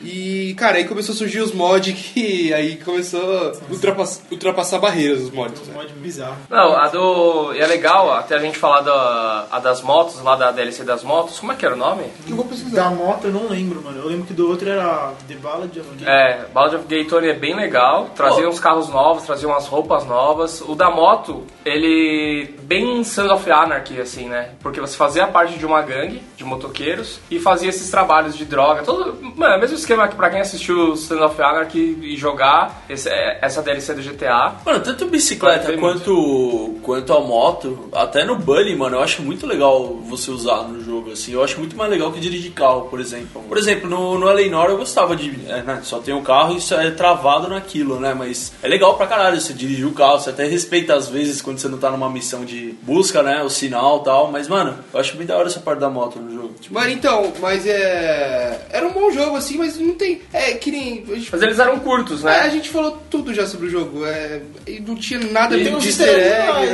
E, 0.03 0.53
cara, 0.55 0.77
aí 0.77 0.85
começou 0.85 1.13
a 1.13 1.17
surgir 1.17 1.39
os 1.39 1.51
mods 1.53 1.93
que 2.13 2.53
aí 2.53 2.75
começou 2.77 3.21
a 3.21 3.53
ultrapass- 3.71 4.21
ultrapassar 4.31 4.79
barreiras 4.79 5.21
os 5.21 5.31
mods. 5.31 5.61
Um 5.61 5.71
né? 5.71 5.73
mod 5.75 5.93
bizarro. 5.93 6.35
Não, 6.49 6.75
a 6.75 6.87
do. 6.89 7.53
E 7.53 7.59
é 7.59 7.67
legal 7.67 8.11
até 8.11 8.35
a 8.35 8.39
gente 8.39 8.57
falar 8.57 8.81
da, 8.81 9.47
a 9.51 9.59
das 9.59 9.81
motos, 9.81 10.21
lá 10.21 10.35
da 10.35 10.51
DLC 10.51 10.83
das 10.83 11.03
motos. 11.03 11.39
Como 11.39 11.51
é 11.51 11.55
que 11.55 11.65
era 11.65 11.75
o 11.75 11.77
nome? 11.77 12.03
Eu 12.27 12.35
vou 12.35 12.45
precisar. 12.45 12.83
Da 12.83 12.89
moto 12.89 13.25
eu 13.27 13.31
não 13.31 13.47
lembro, 13.47 13.81
mano. 13.81 13.99
Eu 13.99 14.07
lembro 14.07 14.25
que 14.25 14.33
do 14.33 14.47
outro 14.49 14.69
era 14.69 15.13
The 15.27 15.35
Ballad 15.35 15.79
of 15.79 15.89
Gay. 15.97 16.07
É, 16.07 16.45
Ballad 16.53 16.75
of 16.75 16.85
Gay 16.87 17.05
Tony 17.05 17.27
é 17.27 17.33
bem 17.33 17.55
legal. 17.55 18.09
Trazia 18.15 18.47
uns 18.47 18.59
carros 18.59 18.89
novos, 18.89 19.23
trazia 19.23 19.47
umas 19.47 19.67
roupas 19.67 20.05
novas. 20.05 20.61
O 20.61 20.75
da 20.75 20.89
moto, 20.89 21.43
ele. 21.65 22.55
bem 22.63 23.03
Sons 23.03 23.31
of 23.31 23.49
Anarchy, 23.51 23.99
assim, 24.01 24.27
né? 24.27 24.49
Porque 24.61 24.79
você 24.79 24.95
fazia 24.97 25.27
parte 25.27 25.57
de 25.57 25.65
uma 25.65 25.81
gangue 25.81 26.21
de 26.35 26.43
motoqueiros 26.43 27.19
e 27.29 27.39
fazia 27.39 27.69
esses 27.69 27.89
trabalhos 27.89 28.35
de 28.35 28.45
droga. 28.45 28.83
Todo, 28.83 29.17
mano, 29.21 29.53
é 29.53 29.57
o 29.57 29.59
mesmo 29.61 29.75
esquema 29.77 29.92
que 30.09 30.15
pra 30.15 30.29
quem 30.29 30.41
assistiu 30.41 30.95
Sons 30.95 31.21
of 31.21 31.41
Anarchy 31.41 31.97
e 32.01 32.15
jogar 32.17 32.83
esse- 32.89 33.09
é, 33.09 33.39
essa 33.41 33.61
DLC 33.61 33.93
do 33.93 34.01
GTA. 34.01 34.55
Mano, 34.65 34.79
tanto 34.81 35.05
bicicleta 35.05 35.71
quanto, 35.77 36.75
quanto 36.81 37.13
a 37.13 37.19
moto, 37.21 37.89
até 37.93 38.23
no 38.25 38.35
Bully, 38.37 38.75
mano, 38.75 38.97
eu 38.97 39.01
acho 39.01 39.21
muito 39.21 39.45
legal 39.47 39.83
você 40.07 40.31
usar 40.31 40.63
no 40.63 40.83
jogo, 40.83 41.11
assim. 41.11 41.33
Eu 41.33 41.43
acho 41.43 41.59
muito 41.59 41.75
mais 41.77 41.89
legal 41.89 42.11
que 42.11 42.19
dirigir 42.19 42.51
carro, 42.51 42.83
por 42.89 42.99
exemplo. 42.99 43.41
Por 43.47 43.57
exemplo, 43.57 43.89
no, 43.89 44.17
no 44.17 44.29
Eleanor 44.29 44.69
eu 44.69 44.77
gostava 44.77 45.15
de. 45.15 45.29
é, 45.49 45.61
né, 45.61 45.79
só 45.83 45.99
tem 45.99 46.13
o 46.13 46.21
carro 46.21 46.53
e 46.53 46.57
isso 46.57 46.73
é 46.73 46.91
travado 46.91 47.47
naquilo, 47.47 47.99
né? 47.99 48.13
Mas 48.13 48.51
é 48.61 48.67
legal 48.67 48.95
pra 48.95 49.07
caralho 49.07 49.39
você 49.39 49.53
dirigir 49.53 49.85
o 49.87 49.91
carro, 49.93 50.19
você 50.19 50.29
até 50.29 50.45
respeita 50.45 50.93
às 50.95 51.07
vezes 51.09 51.41
quando 51.41 51.57
você 51.59 51.67
não 51.67 51.77
tá 51.77 51.89
numa 51.91 52.09
missão 52.09 52.43
de 52.45 52.75
busca, 52.81 53.21
né? 53.23 53.41
O 53.43 53.49
sinal 53.49 53.99
e 54.01 54.05
tal. 54.05 54.31
Mas, 54.31 54.47
mano, 54.47 54.75
eu 54.93 54.99
acho 54.99 55.15
muito 55.15 55.27
da 55.29 55.37
hora 55.37 55.47
essa 55.47 55.59
parte 55.59 55.79
da 55.79 55.89
moto 55.89 56.19
no 56.19 56.33
jogo. 56.33 56.53
Mano, 56.69 56.89
então, 56.89 57.31
mas 57.39 57.65
é. 57.67 58.67
Era 58.71 58.87
um 58.87 58.91
bom 58.93 59.11
jogo, 59.11 59.35
assim, 59.35 59.57
mas 59.57 59.77
não 59.83 59.93
tem. 59.95 60.21
É 60.31 60.53
que 60.53 60.71
nem. 60.71 61.05
Gente, 61.05 61.29
Mas 61.31 61.41
eles 61.41 61.59
eram 61.59 61.79
curtos, 61.79 62.23
É, 62.25 62.39
a 62.39 62.43
né? 62.45 62.49
gente 62.51 62.69
falou 62.69 62.97
tudo 63.09 63.33
já 63.33 63.45
sobre 63.45 63.67
o 63.67 63.69
jogo. 63.69 64.05
É, 64.05 64.41
e 64.67 64.79
não 64.79 64.95
tinha 64.95 65.19
nada 65.19 65.55
Tem 65.55 65.77
de 65.77 65.87
easter 65.87 66.07
egg. 66.09 66.19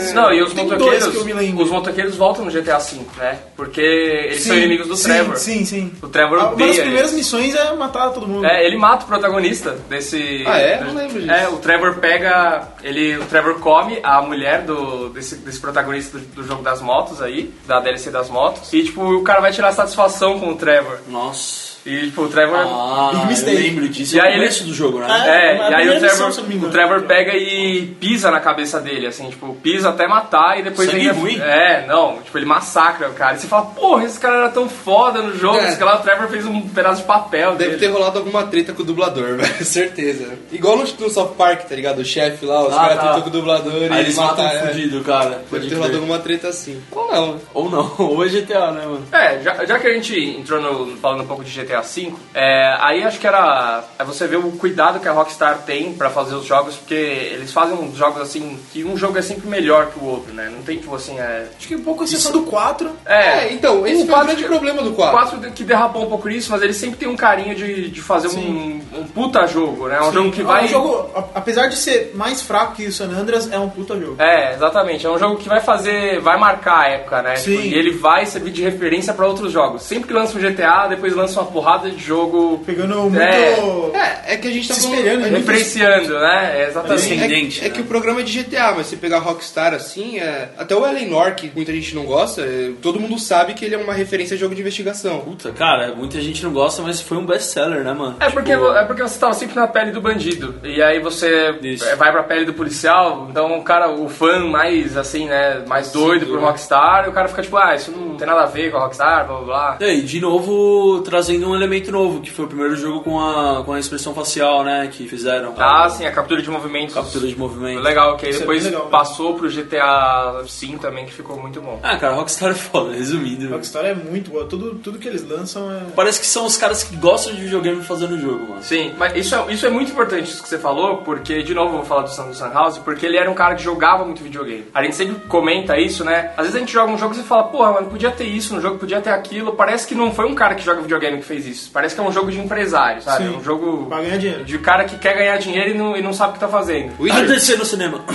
né? 0.06 0.12
Não, 0.14 0.32
e 0.34 0.42
os 0.42 0.54
Tem 0.54 0.66
dois 0.68 0.80
motoqueiros, 0.80 1.08
que 1.10 1.18
eu 1.18 1.26
me 1.26 1.34
lembro. 1.34 1.64
os 1.64 1.70
motoqueiros 1.72 2.16
voltam 2.16 2.46
no 2.46 2.52
GTA 2.52 2.78
V, 2.78 2.98
né? 3.18 3.40
Porque 3.56 3.82
eles 3.82 4.42
são 4.44 4.56
Sim, 4.56 4.62
inimigos 4.62 4.88
do 4.88 4.96
sim, 4.96 5.04
Trevor. 5.10 5.36
Sim, 5.38 5.66
sim. 5.66 5.92
O 6.02 6.08
Trevor 6.08 6.38
Uma 6.40 6.56
das 6.56 6.78
primeiras 6.80 7.12
eles. 7.12 7.14
missões 7.14 7.56
é 7.56 7.74
matar 7.76 8.10
todo 8.12 8.28
mundo. 8.28 8.46
É, 8.46 8.66
ele 8.66 8.78
mata 8.78 9.04
o 9.06 9.08
protagonista 9.08 9.72
desse. 9.90 10.44
Ah, 10.48 10.58
é? 10.60 10.82
Não 10.84 10.94
lembro 10.96 11.20
disso. 11.20 11.32
É, 11.32 11.48
o 11.50 11.58
Trevor 11.58 11.96
pega. 11.96 12.68
Ele, 12.84 13.18
o 13.18 13.26
Trevor 13.26 13.56
come 13.60 14.00
a 14.04 14.22
mulher 14.22 14.62
do, 14.64 15.10
desse, 15.10 15.36
desse 15.36 15.60
protagonista 15.60 16.18
do, 16.18 16.26
do 16.28 16.44
jogo 16.44 16.62
das 16.64 16.82
motos 16.82 17.22
aí, 17.22 17.52
da 17.68 17.80
DLC 17.80 18.10
das 18.12 18.30
motos. 18.30 18.72
E 18.74 18.84
tipo, 18.84 19.04
o 19.04 19.24
cara 19.24 19.40
vai 19.42 19.52
tirar 19.52 19.72
satisfação 19.72 20.40
com 20.40 20.50
o 20.52 20.56
Trevor. 20.56 21.00
Nossa. 21.08 21.69
E 21.86 22.06
tipo, 22.08 22.24
o 22.24 22.28
Trevor. 22.30 22.58
Ah, 22.60 23.10
Big 23.12 23.22
eu 23.22 23.28
mistake. 23.28 23.58
lembro 23.58 23.90
disso. 23.90 24.16
E 24.16 24.20
é 24.20 24.24
o 24.24 24.26
aí 24.26 24.34
ele- 24.34 24.50
do 24.66 24.74
jogo, 24.74 25.00
né? 25.00 25.08
É, 25.10 25.30
É, 25.30 25.56
e 25.56 25.62
aí 25.62 25.70
o 25.70 25.74
primeira 25.76 26.00
Trevor, 26.00 26.28
eu 26.28 26.34
o. 26.68 26.72
Trevor 26.72 27.02
pega 27.04 27.34
e 27.36 27.86
pisa 28.00 28.30
na 28.32 28.40
cabeça 28.40 28.80
dele, 28.82 29.08
assim, 29.08 29.30
tipo, 29.30 29.54
pisa 29.56 29.90
até 29.90 30.08
matar 30.08 30.60
e 30.60 30.64
depois 30.64 30.90
Sangue 30.90 31.08
ainda. 31.10 31.20
ruim? 31.20 31.40
É, 31.40 31.86
não, 31.88 32.20
tipo, 32.22 32.38
ele 32.38 32.46
massacra 32.46 33.10
o 33.10 33.14
cara. 33.14 33.36
E 33.36 33.40
você 33.40 33.48
fala, 33.48 33.66
porra, 33.68 34.04
esse 34.06 34.20
cara 34.20 34.36
era 34.38 34.50
tão 34.50 34.68
foda 34.70 35.22
no 35.22 35.36
jogo, 35.38 35.58
É. 35.60 35.70
esse 35.70 35.78
cara 35.78 35.92
lá, 35.92 36.00
o 36.00 36.04
Trevor 36.04 36.28
fez 36.28 36.46
um 36.46 36.62
pedaço 36.70 37.02
de 37.02 37.08
papel 37.08 37.56
Deve 37.56 37.72
dele. 37.72 37.80
ter 37.80 37.88
rolado 37.88 38.20
alguma 38.20 38.44
treta 38.44 38.74
com 38.74 38.82
o 38.82 38.86
dublador, 38.86 39.36
velho. 39.38 39.66
Certeza. 39.66 40.34
Igual 40.52 40.78
no, 40.78 40.84
no 40.84 41.10
South 41.10 41.34
Park, 41.38 41.62
tá 41.68 41.76
ligado? 41.76 42.00
O 42.00 42.06
chefe 42.06 42.46
lá, 42.46 42.62
os 42.68 42.74
Ah, 42.74 42.78
caras 42.78 42.96
tá. 42.98 43.02
tentam 43.08 43.22
com 43.22 43.30
o 43.30 43.32
dublador 43.32 43.74
e 43.84 43.90
Aí 43.94 44.00
eles 44.02 44.16
matam 44.16 44.46
o 44.46 44.48
é. 44.48 44.60
fudido, 44.68 45.02
cara. 45.04 45.30
Deve 45.30 45.44
Pode 45.50 45.70
ter 45.70 45.76
rolado 45.76 45.96
alguma 45.96 46.20
treta 46.20 46.48
assim. 46.50 46.82
Ou 46.92 47.12
não. 47.12 47.42
Ou 47.54 47.70
não, 47.70 47.94
ou 48.00 48.26
é 48.26 48.28
GTA, 48.28 48.72
né, 48.72 48.86
mano? 48.86 49.06
É, 49.12 49.40
já, 49.42 49.66
já 49.66 49.80
que 49.80 49.88
a 49.88 49.94
gente 49.94 50.20
entrou 50.20 50.62
no, 50.62 50.98
falando 50.98 51.24
um 51.24 51.28
pouco 51.28 51.44
de 51.44 51.52
GTA 51.52 51.69
V, 51.78 52.14
é, 52.34 52.76
aí 52.80 53.04
acho 53.04 53.20
que 53.20 53.28
era. 53.28 53.84
É 53.98 54.04
você 54.04 54.28
ver 54.28 54.38
o 54.38 54.52
cuidado 54.52 55.00
que 55.00 55.08
a 55.08 55.12
Rockstar 55.12 55.60
tem 55.66 55.94
pra 55.94 56.10
fazer 56.10 56.36
os 56.36 56.46
jogos, 56.46 56.76
porque 56.76 56.94
eles 56.96 57.52
fazem 57.54 57.76
uns 57.78 57.96
jogos 57.96 58.22
assim, 58.22 58.60
que 58.72 58.84
um 58.84 58.98
jogo 58.98 59.18
é 59.18 59.22
sempre 59.22 59.48
melhor 59.48 59.88
que 59.88 60.00
o 60.00 60.06
outro, 60.06 60.34
né? 60.34 60.50
Não 60.54 60.64
tem 60.64 60.78
tipo 60.78 60.96
assim, 60.96 61.18
é. 61.20 61.48
Acho 61.58 61.68
que 61.68 61.76
um 61.76 61.84
pouco 61.84 62.04
exceção 62.04 62.32
do 62.32 62.44
4. 62.44 62.92
É, 63.06 63.52
então, 63.54 63.86
esse 63.86 64.04
o 64.04 64.08
foi 64.08 64.16
o 64.16 64.24
grande 64.26 64.42
que- 64.44 64.48
problema 64.50 64.82
do 64.82 64.92
O 64.92 64.96
4. 64.96 65.38
4 65.38 65.52
que 65.52 65.64
derrapou 65.64 66.04
um 66.06 66.10
pouco 66.10 66.28
nisso, 66.28 66.52
mas 66.52 66.62
ele 66.62 66.74
sempre 66.74 66.98
tem 66.98 67.08
um 67.08 67.16
carinho 67.16 67.54
de, 67.56 67.90
de 67.90 68.02
fazer 68.02 68.28
um, 68.30 68.82
um 68.94 69.04
puta 69.06 69.46
jogo, 69.48 69.88
né? 69.88 70.00
Um 70.02 70.12
jogo 70.12 70.32
que 70.32 70.42
vai. 70.44 70.62
É 70.62 70.66
um 70.66 70.68
jogo, 70.68 71.10
a- 71.16 71.26
apesar 71.36 71.68
de 71.68 71.76
ser 71.78 72.12
mais 72.16 72.42
fraco 72.42 72.76
que 72.76 72.88
o 72.88 72.92
San 72.92 73.06
Andreas, 73.10 73.52
é 73.52 73.60
um 73.60 73.70
puta 73.70 74.00
jogo. 74.00 74.16
É, 74.22 74.54
exatamente. 74.54 75.06
É 75.06 75.10
um 75.10 75.18
jogo 75.18 75.38
que 75.38 75.48
vai 75.50 75.60
fazer, 75.60 76.20
vai 76.22 76.38
marcar 76.38 76.80
a 76.80 76.88
época, 76.90 77.22
né? 77.22 77.36
Sim. 77.36 77.52
Tipo, 77.58 77.64
e 77.68 77.74
ele 77.74 77.92
vai 77.92 78.26
servir 78.26 78.52
de 78.52 78.62
referência 78.64 79.14
pra 79.14 79.26
outros 79.28 79.52
jogos. 79.52 79.84
Sempre 79.84 80.08
que 80.08 80.14
lança 80.14 80.38
um 80.38 80.42
GTA, 80.42 80.88
depois 80.88 81.16
lança 81.16 81.40
uma 81.42 81.50
porrada 81.60 81.90
de 81.90 82.04
jogo 82.04 82.62
Pegando 82.66 83.02
muito. 83.02 83.20
É. 83.20 84.30
É, 84.30 84.34
é 84.34 84.38
que 84.38 84.48
a 84.48 84.52
gente 84.52 84.68
tá 84.68 84.74
Se 84.74 84.88
espelhando, 84.88 85.22
né? 85.22 85.38
referenciando, 85.38 86.20
né? 86.20 86.62
É, 86.62 86.68
exatamente. 86.70 87.62
É, 87.62 87.66
é 87.66 87.70
né? 87.70 87.76
que 87.76 87.82
o 87.82 87.86
programa 87.86 88.22
é 88.22 88.24
de 88.24 88.44
GTA, 88.44 88.74
mas 88.76 88.88
se 88.88 88.96
pegar 88.96 89.20
Rockstar 89.20 89.74
assim, 89.74 90.20
é... 90.20 90.50
até 90.58 90.76
o 90.76 90.86
Eleanor, 90.86 91.34
que 91.36 91.52
muita 91.54 91.72
gente 91.72 91.96
não 91.96 92.06
gosta, 92.06 92.42
é, 92.42 92.72
todo 92.82 93.00
mundo 93.00 93.18
sabe 93.20 93.54
que 93.54 93.66
ele 93.66 93.76
é 93.76 93.78
uma 93.78 93.94
referência 93.94 94.36
a 94.36 94.38
jogo 94.38 94.56
de 94.56 94.62
investigação. 94.62 95.20
Puta, 95.20 95.52
cara, 95.52 95.94
muita 95.96 96.22
gente 96.22 96.44
não 96.44 96.52
gosta, 96.52 96.82
mas 96.82 97.02
foi 97.02 97.18
um 97.18 97.26
best-seller, 97.26 97.84
né, 97.84 97.94
mano? 97.94 98.16
É 98.20 98.30
porque, 98.30 98.52
Tipo, 98.52 98.72
é 98.74 98.86
porque 98.86 99.02
você 99.02 99.20
tava 99.20 99.34
sempre 99.34 99.56
na 99.56 99.68
pele 99.68 99.92
do 99.92 100.02
bandido. 100.02 100.56
E 100.64 100.82
aí 100.82 101.00
você 101.00 101.58
Isso. 101.62 101.86
é, 101.86 101.96
vai 101.96 102.12
pra 102.12 102.24
pele 102.24 102.46
do 102.46 102.54
policial, 102.54 103.28
então 103.30 103.58
o 103.58 103.64
cara, 103.64 103.92
o 103.92 104.10
fã 104.10 104.46
mais 104.46 104.98
assim, 104.98 105.28
né, 105.28 105.64
mais 105.68 105.92
doido 105.92 106.26
pro 106.26 106.40
Rockstar, 106.40 107.06
e 107.06 107.10
o 107.10 107.14
cara 107.14 107.28
fica 107.28 107.42
tipo, 107.42 107.58
ah, 107.58 107.76
isso 107.76 107.92
não 107.92 108.16
tem 108.16 108.28
nada 108.28 108.42
a 108.42 108.46
ver 108.46 108.72
com 108.72 108.78
a 108.78 108.82
Rockstar, 108.82 109.28
blá 109.28 109.38
blá 109.38 109.46
blá. 109.46 109.78
É, 109.80 109.94
e 109.94 110.02
de 110.02 110.20
novo 110.20 111.02
trazendo 111.02 111.49
um 111.50 111.56
elemento 111.56 111.92
novo, 111.92 112.22
que 112.22 112.32
foi 112.32 112.46
o 112.46 112.48
primeiro 112.48 112.76
jogo 112.76 113.02
com 113.02 113.20
a, 113.20 113.64
com 113.64 113.74
a 113.74 113.80
expressão 113.80 114.14
facial, 114.14 114.64
né? 114.64 114.88
Que 114.92 115.08
fizeram. 115.08 115.54
Ah, 115.58 115.90
sim, 115.90 116.06
a 116.06 116.12
captura 116.12 116.42
de 116.42 116.50
movimentos. 116.50 116.94
Captura 116.94 117.28
de 117.28 117.38
movimento. 117.38 117.82
Legal, 117.82 118.18
que 118.18 118.26
aí 118.26 118.32
Isso 118.32 118.40
é 118.40 118.42
depois 118.42 118.64
legal, 118.66 118.86
né? 118.86 118.92
passou 118.92 119.36
pro 119.36 119.50
GTA 119.50 120.44
Sim 120.48 120.78
também, 120.78 121.06
que 121.06 121.14
ficou 121.14 121.38
muito 121.40 121.62
bom. 121.62 121.80
Ah, 121.84 121.98
cara, 121.98 122.14
Rockstar 122.14 122.52
é 122.52 122.56
foda, 122.56 122.94
resumindo. 122.94 123.50
Rockstar 123.50 123.86
é 123.86 123.94
muito 123.94 124.32
boa. 124.32 124.46
Tudo, 124.46 124.76
tudo 124.76 125.00
que 125.00 125.08
eles 125.08 125.28
lançam 125.28 125.72
é. 125.72 125.82
Parece 125.96 126.20
que 126.20 126.28
são 126.28 126.46
os 126.46 126.58
caras 126.58 126.84
que 126.84 126.96
gostam 126.96 127.34
de 127.34 127.42
videogame 127.42 127.84
fazendo 127.84 128.16
o 128.16 128.20
jogo, 128.20 128.48
mano. 128.50 128.64
Sim, 128.64 128.94
mas 128.98 129.16
isso 129.16 129.36
é, 129.36 129.54
isso 129.54 129.66
é 129.66 129.70
muito 129.70 129.92
importante 129.92 130.30
isso 130.30 130.44
que 130.44 130.50
você 130.50 130.58
falou, 130.58 130.98
porque, 130.98 131.42
de 131.44 131.54
novo, 131.54 131.74
eu 131.74 131.78
vou 131.78 131.86
falar 131.86 132.04
do 132.04 132.10
Sam 132.10 132.34
Sunhouse, 132.34 132.80
porque 132.82 133.06
ele 133.06 133.18
era 133.18 133.30
um 133.30 133.34
cara 133.34 133.56
que 133.56 133.64
jogava 133.64 134.06
muito 134.06 134.24
videogame. 134.24 134.66
A 134.74 134.84
gente 134.84 134.96
sempre 134.96 135.16
comenta 135.28 135.78
isso, 135.78 136.04
né? 136.04 136.32
Às 136.38 136.46
vezes 136.46 136.56
a 136.56 136.60
gente 136.60 136.72
joga 136.74 136.92
um 136.92 136.98
jogo 136.98 137.14
e 137.14 137.18
você 137.18 137.24
fala, 137.24 137.44
porra, 137.46 137.74
mano, 137.74 137.88
podia 137.88 138.12
ter 138.12 138.26
isso 138.26 138.54
no 138.56 138.62
jogo, 138.62 138.78
podia 138.78 139.02
ter 139.02 139.12
aquilo. 139.12 139.54
Parece 139.54 139.88
que 139.88 139.96
não 139.96 140.12
foi 140.12 140.26
um 140.26 140.36
cara 140.36 140.56
que 140.56 140.64
joga 140.64 140.82
videogame 140.82 141.18
que 141.18 141.26
fez 141.26 141.39
isso. 141.46 141.70
Parece 141.74 141.96
que 141.96 142.02
é 142.02 142.04
um 142.04 142.12
jogo 142.12 142.32
de 142.32 142.40
empresário, 142.40 143.02
sabe? 143.02 143.24
Sim. 143.26 143.34
É 143.34 143.38
um 143.38 143.44
jogo 143.44 143.86
Pra 143.88 144.02
ganhar 144.02 144.18
dinheiro. 144.18 144.44
de 144.46 144.58
cara 144.60 144.84
que 144.86 144.98
quer 144.98 145.16
ganhar 145.18 145.38
dinheiro 145.38 145.72
e 145.72 145.74
não, 145.74 145.96
e 145.98 146.02
não 146.02 146.14
sabe 146.14 146.32
o 146.32 146.34
que 146.34 146.40
tá 146.40 146.48
fazendo. 146.48 146.94
Vai 146.98 147.26
descer 147.26 147.58
no 147.58 147.66
cinema. 147.66 148.02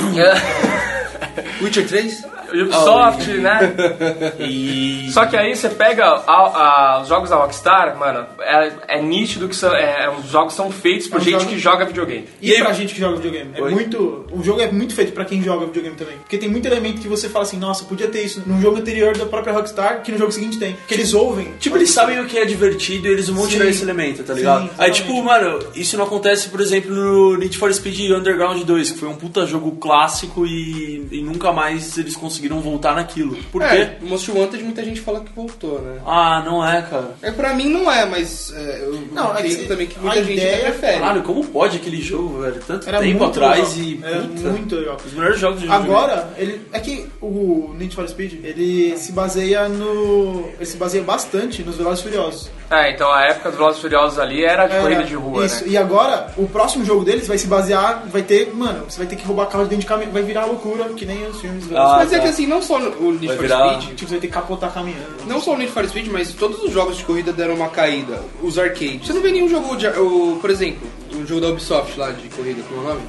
Witcher 1.62 1.86
3? 1.86 2.24
Ubisoft, 2.54 3.26
né? 3.38 3.72
E. 4.38 5.08
Só 5.10 5.26
que 5.26 5.36
aí 5.36 5.56
você 5.56 5.68
pega 5.68 6.04
a- 6.04 6.22
a- 6.26 7.00
os 7.02 7.08
jogos 7.08 7.30
da 7.30 7.36
Rockstar, 7.36 7.96
mano, 7.98 8.26
é, 8.40 8.72
é 8.88 9.02
nítido 9.02 9.48
que 9.48 9.56
são, 9.56 9.74
é, 9.74 10.08
os 10.10 10.30
jogos 10.30 10.54
são 10.54 10.70
feitos 10.70 11.08
por 11.08 11.16
É 11.18 11.20
um 11.20 11.24
gente 11.24 11.32
jogo- 11.40 11.46
que 11.50 11.58
joga 11.58 11.84
videogame. 11.84 12.28
E, 12.40 12.50
E 12.50 12.54
aí- 12.54 12.62
pra 12.62 12.72
gente 12.72 12.94
que 12.94 13.00
joga 13.00 13.16
videogame. 13.16 13.50
É 13.54 13.62
Oi? 13.62 13.70
muito. 13.72 14.26
O 14.30 14.42
jogo 14.42 14.60
é 14.60 14.70
muito 14.70 14.94
feito 14.94 15.12
pra 15.12 15.24
quem 15.24 15.42
joga 15.42 15.66
videogame 15.66 15.96
também. 15.96 16.16
Porque 16.18 16.38
tem 16.38 16.48
muito 16.48 16.66
elemento 16.66 17.00
que 17.00 17.08
você 17.08 17.28
fala 17.28 17.44
assim, 17.44 17.58
nossa, 17.58 17.84
podia 17.84 18.08
ter 18.08 18.22
isso 18.22 18.42
num 18.46 18.60
jogo 18.60 18.76
anterior 18.78 19.16
da 19.16 19.26
própria 19.26 19.52
Rockstar, 19.52 20.02
que 20.02 20.12
no 20.12 20.18
jogo 20.18 20.30
seguinte 20.30 20.58
tem. 20.58 20.76
Que 20.86 20.94
eles 20.94 21.12
ouvem. 21.14 21.54
Tipo, 21.58 21.76
eles 21.76 21.90
sabem 21.90 22.20
o 22.20 22.26
que 22.26 22.38
é 22.38 22.44
divertido 22.44 23.08
e 23.08 23.10
eles 23.14 23.28
não 23.28 23.36
vão 23.36 23.46
tirar 23.46 23.66
esse 23.66 23.82
elemento, 23.82 24.22
tá 24.22 24.34
ligado? 24.34 24.62
Sim, 24.64 24.70
Aí, 24.78 24.90
tipo, 24.90 25.22
mano, 25.22 25.58
isso 25.74 25.96
não 25.96 26.04
acontece, 26.04 26.48
por 26.48 26.60
exemplo, 26.60 26.94
no 26.94 27.36
Need 27.38 27.56
for 27.56 27.72
Speed 27.72 28.10
Underground 28.10 28.62
2, 28.62 28.90
que 28.92 28.98
foi 28.98 29.08
um 29.08 29.14
puta 29.16 29.46
jogo 29.46 29.72
clássico 29.76 30.46
e, 30.46 31.06
e 31.10 31.22
nunca 31.22 31.52
mais 31.52 31.96
eles 31.98 32.16
conseguiram 32.16 32.60
voltar 32.60 32.94
naquilo. 32.94 33.36
Por 33.50 33.62
quê? 33.62 33.66
É, 33.76 33.98
Most 34.02 34.30
Wanted 34.30 34.62
muita 34.62 34.84
gente 34.84 35.00
fala 35.00 35.20
que 35.20 35.32
voltou, 35.34 35.80
né? 35.80 35.98
Ah, 36.06 36.42
não 36.44 36.66
é, 36.66 36.82
cara. 36.82 37.14
É, 37.22 37.30
pra 37.30 37.54
mim 37.54 37.68
não 37.70 37.90
é, 37.90 38.04
mas 38.04 38.52
é, 38.54 38.82
eu 38.84 39.02
Não, 39.12 39.36
é 39.36 39.40
entendo 39.46 39.60
se- 39.62 39.66
também 39.68 39.86
que 39.86 39.98
muita 39.98 40.22
gente 40.24 40.32
ideia- 40.38 40.58
prefere. 40.70 40.98
Caralho, 40.98 41.22
como 41.22 41.44
pode 41.44 41.76
aquele 41.76 42.00
jogo, 42.02 42.40
velho? 42.42 42.60
Tanto 42.66 42.88
Era 42.88 43.00
tempo 43.00 43.24
atrás 43.24 43.76
legal. 43.76 43.88
e. 43.88 44.00
Era 44.04 44.20
puta, 44.22 44.48
muito 44.50 44.74
legal. 44.76 44.96
Os 45.06 45.12
melhores 45.12 45.40
jogos 45.40 45.60
de 45.60 45.66
jogo. 45.66 45.78
Agora, 45.78 46.28
ele 46.36 46.60
é 46.72 46.80
que 46.80 47.06
o 47.20 47.72
Need 47.78 47.94
for 47.94 48.08
Speed, 48.08 48.44
ele 48.44 48.96
se 48.96 49.12
baseia 49.12 49.68
no, 49.68 50.48
ele 50.56 50.66
se 50.66 50.76
baseia 50.76 51.02
bastante 51.04 51.62
nos 51.62 51.76
Velozes 51.76 52.02
Furiosos. 52.02 52.50
É, 52.70 52.90
então 52.92 53.03
a 53.12 53.22
época 53.24 53.50
dos 53.50 53.58
Velozes 53.58 53.80
Furiosos 53.80 54.18
ali 54.18 54.44
era 54.44 54.66
de 54.66 54.76
É, 54.76 54.80
corrida 54.80 55.02
de 55.04 55.14
rua, 55.14 55.44
isso. 55.44 55.64
né? 55.64 55.70
E 55.70 55.76
agora, 55.76 56.32
o 56.36 56.46
próximo 56.48 56.84
jogo 56.84 57.04
deles 57.04 57.26
vai 57.26 57.38
se 57.38 57.46
basear, 57.46 58.04
vai 58.06 58.22
ter, 58.22 58.52
mano, 58.54 58.84
você 58.88 58.98
vai 58.98 59.06
ter 59.06 59.16
que 59.16 59.24
roubar 59.26 59.46
carro 59.46 59.64
de 59.64 59.70
dentro 59.70 59.82
de 59.82 59.86
caminhão, 59.88 60.12
vai 60.12 60.22
virar 60.22 60.44
loucura, 60.46 60.84
que 60.90 61.04
nem 61.06 61.26
os 61.26 61.40
filmes 61.40 61.64
Ah, 61.74 61.96
Mas 61.98 62.12
é 62.12 62.16
tá. 62.16 62.22
que 62.22 62.28
assim, 62.28 62.46
não 62.46 62.60
só 62.62 62.76
o 62.78 63.12
Need 63.12 63.26
Vai 63.26 63.36
for 63.36 63.42
virar- 63.42 63.80
Speed, 63.80 63.96
Tipo, 63.96 64.00
você 64.00 64.14
vai 64.14 64.20
ter 64.20 64.26
que 64.28 64.32
capotar 64.32 64.72
caminhão. 64.72 65.00
não 65.26 65.40
só 65.40 65.52
o 65.54 65.56
Need 65.56 65.72
for 65.72 65.86
Speed, 65.88 66.08
mas 66.08 66.32
todos 66.32 66.62
os 66.62 66.72
jogos 66.72 66.96
de 66.96 67.04
corrida 67.04 67.32
deram 67.32 67.54
uma 67.54 67.68
caída. 67.68 68.20
Os 68.42 68.58
arcades. 68.58 69.06
Você 69.06 69.12
não 69.12 69.22
vê 69.22 69.30
nenhum 69.30 69.48
jogo, 69.48 69.76
de, 69.76 69.86
o, 69.88 70.38
por 70.40 70.50
exemplo, 70.50 70.86
o 71.16 71.26
jogo 71.26 71.40
da 71.40 71.48
Ubisoft 71.48 71.98
lá 71.98 72.10
de 72.10 72.28
corrida, 72.28 72.62
como 72.68 72.80
é 72.80 72.84
o 72.84 72.88
nome? 72.94 73.02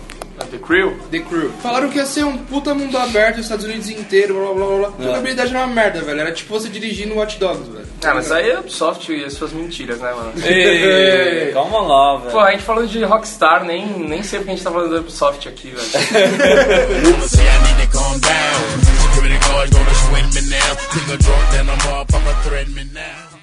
The 0.51 0.57
Crew. 0.57 0.97
The 1.11 1.19
Crew. 1.19 1.49
Falaram 1.63 1.89
que 1.89 1.97
ia 1.97 2.05
ser 2.05 2.25
um 2.25 2.37
puta 2.37 2.73
mundo 2.73 2.97
aberto, 2.97 3.37
os 3.37 3.43
Estados 3.43 3.63
Unidos 3.63 3.89
inteiro, 3.89 4.33
blá 4.33 4.53
blá 4.53 4.65
blá 4.65 4.77
blá. 4.77 4.99
A 4.99 5.03
jogabilidade 5.03 5.55
era 5.55 5.65
uma 5.65 5.73
merda, 5.73 6.01
velho. 6.01 6.19
Era 6.19 6.31
tipo 6.33 6.53
você 6.53 6.67
dirigindo 6.67 7.15
Watch 7.15 7.39
Dogs, 7.39 7.69
velho. 7.69 7.85
Ah, 8.03 8.13
mas 8.13 8.31
aí 8.31 8.49
é 8.49 8.59
Ubisoft 8.59 9.11
e 9.11 9.23
as 9.23 9.33
suas 9.33 9.53
mentiras, 9.53 9.99
né, 9.99 10.13
mano? 10.13 10.33
Ei, 10.43 11.51
calma 11.53 11.79
lá, 11.81 12.17
velho. 12.17 12.31
Pô, 12.31 12.39
a 12.39 12.51
gente 12.51 12.63
falando 12.63 12.87
de 12.87 13.03
Rockstar, 13.03 13.63
nem, 13.63 13.87
nem 13.87 14.21
sei 14.23 14.39
porque 14.39 14.51
a 14.51 14.55
gente 14.55 14.63
tá 14.63 14.71
falando 14.71 14.93
da 14.93 14.99
Ubisoft 14.99 15.47
aqui, 15.47 15.69
velho. 15.69 15.85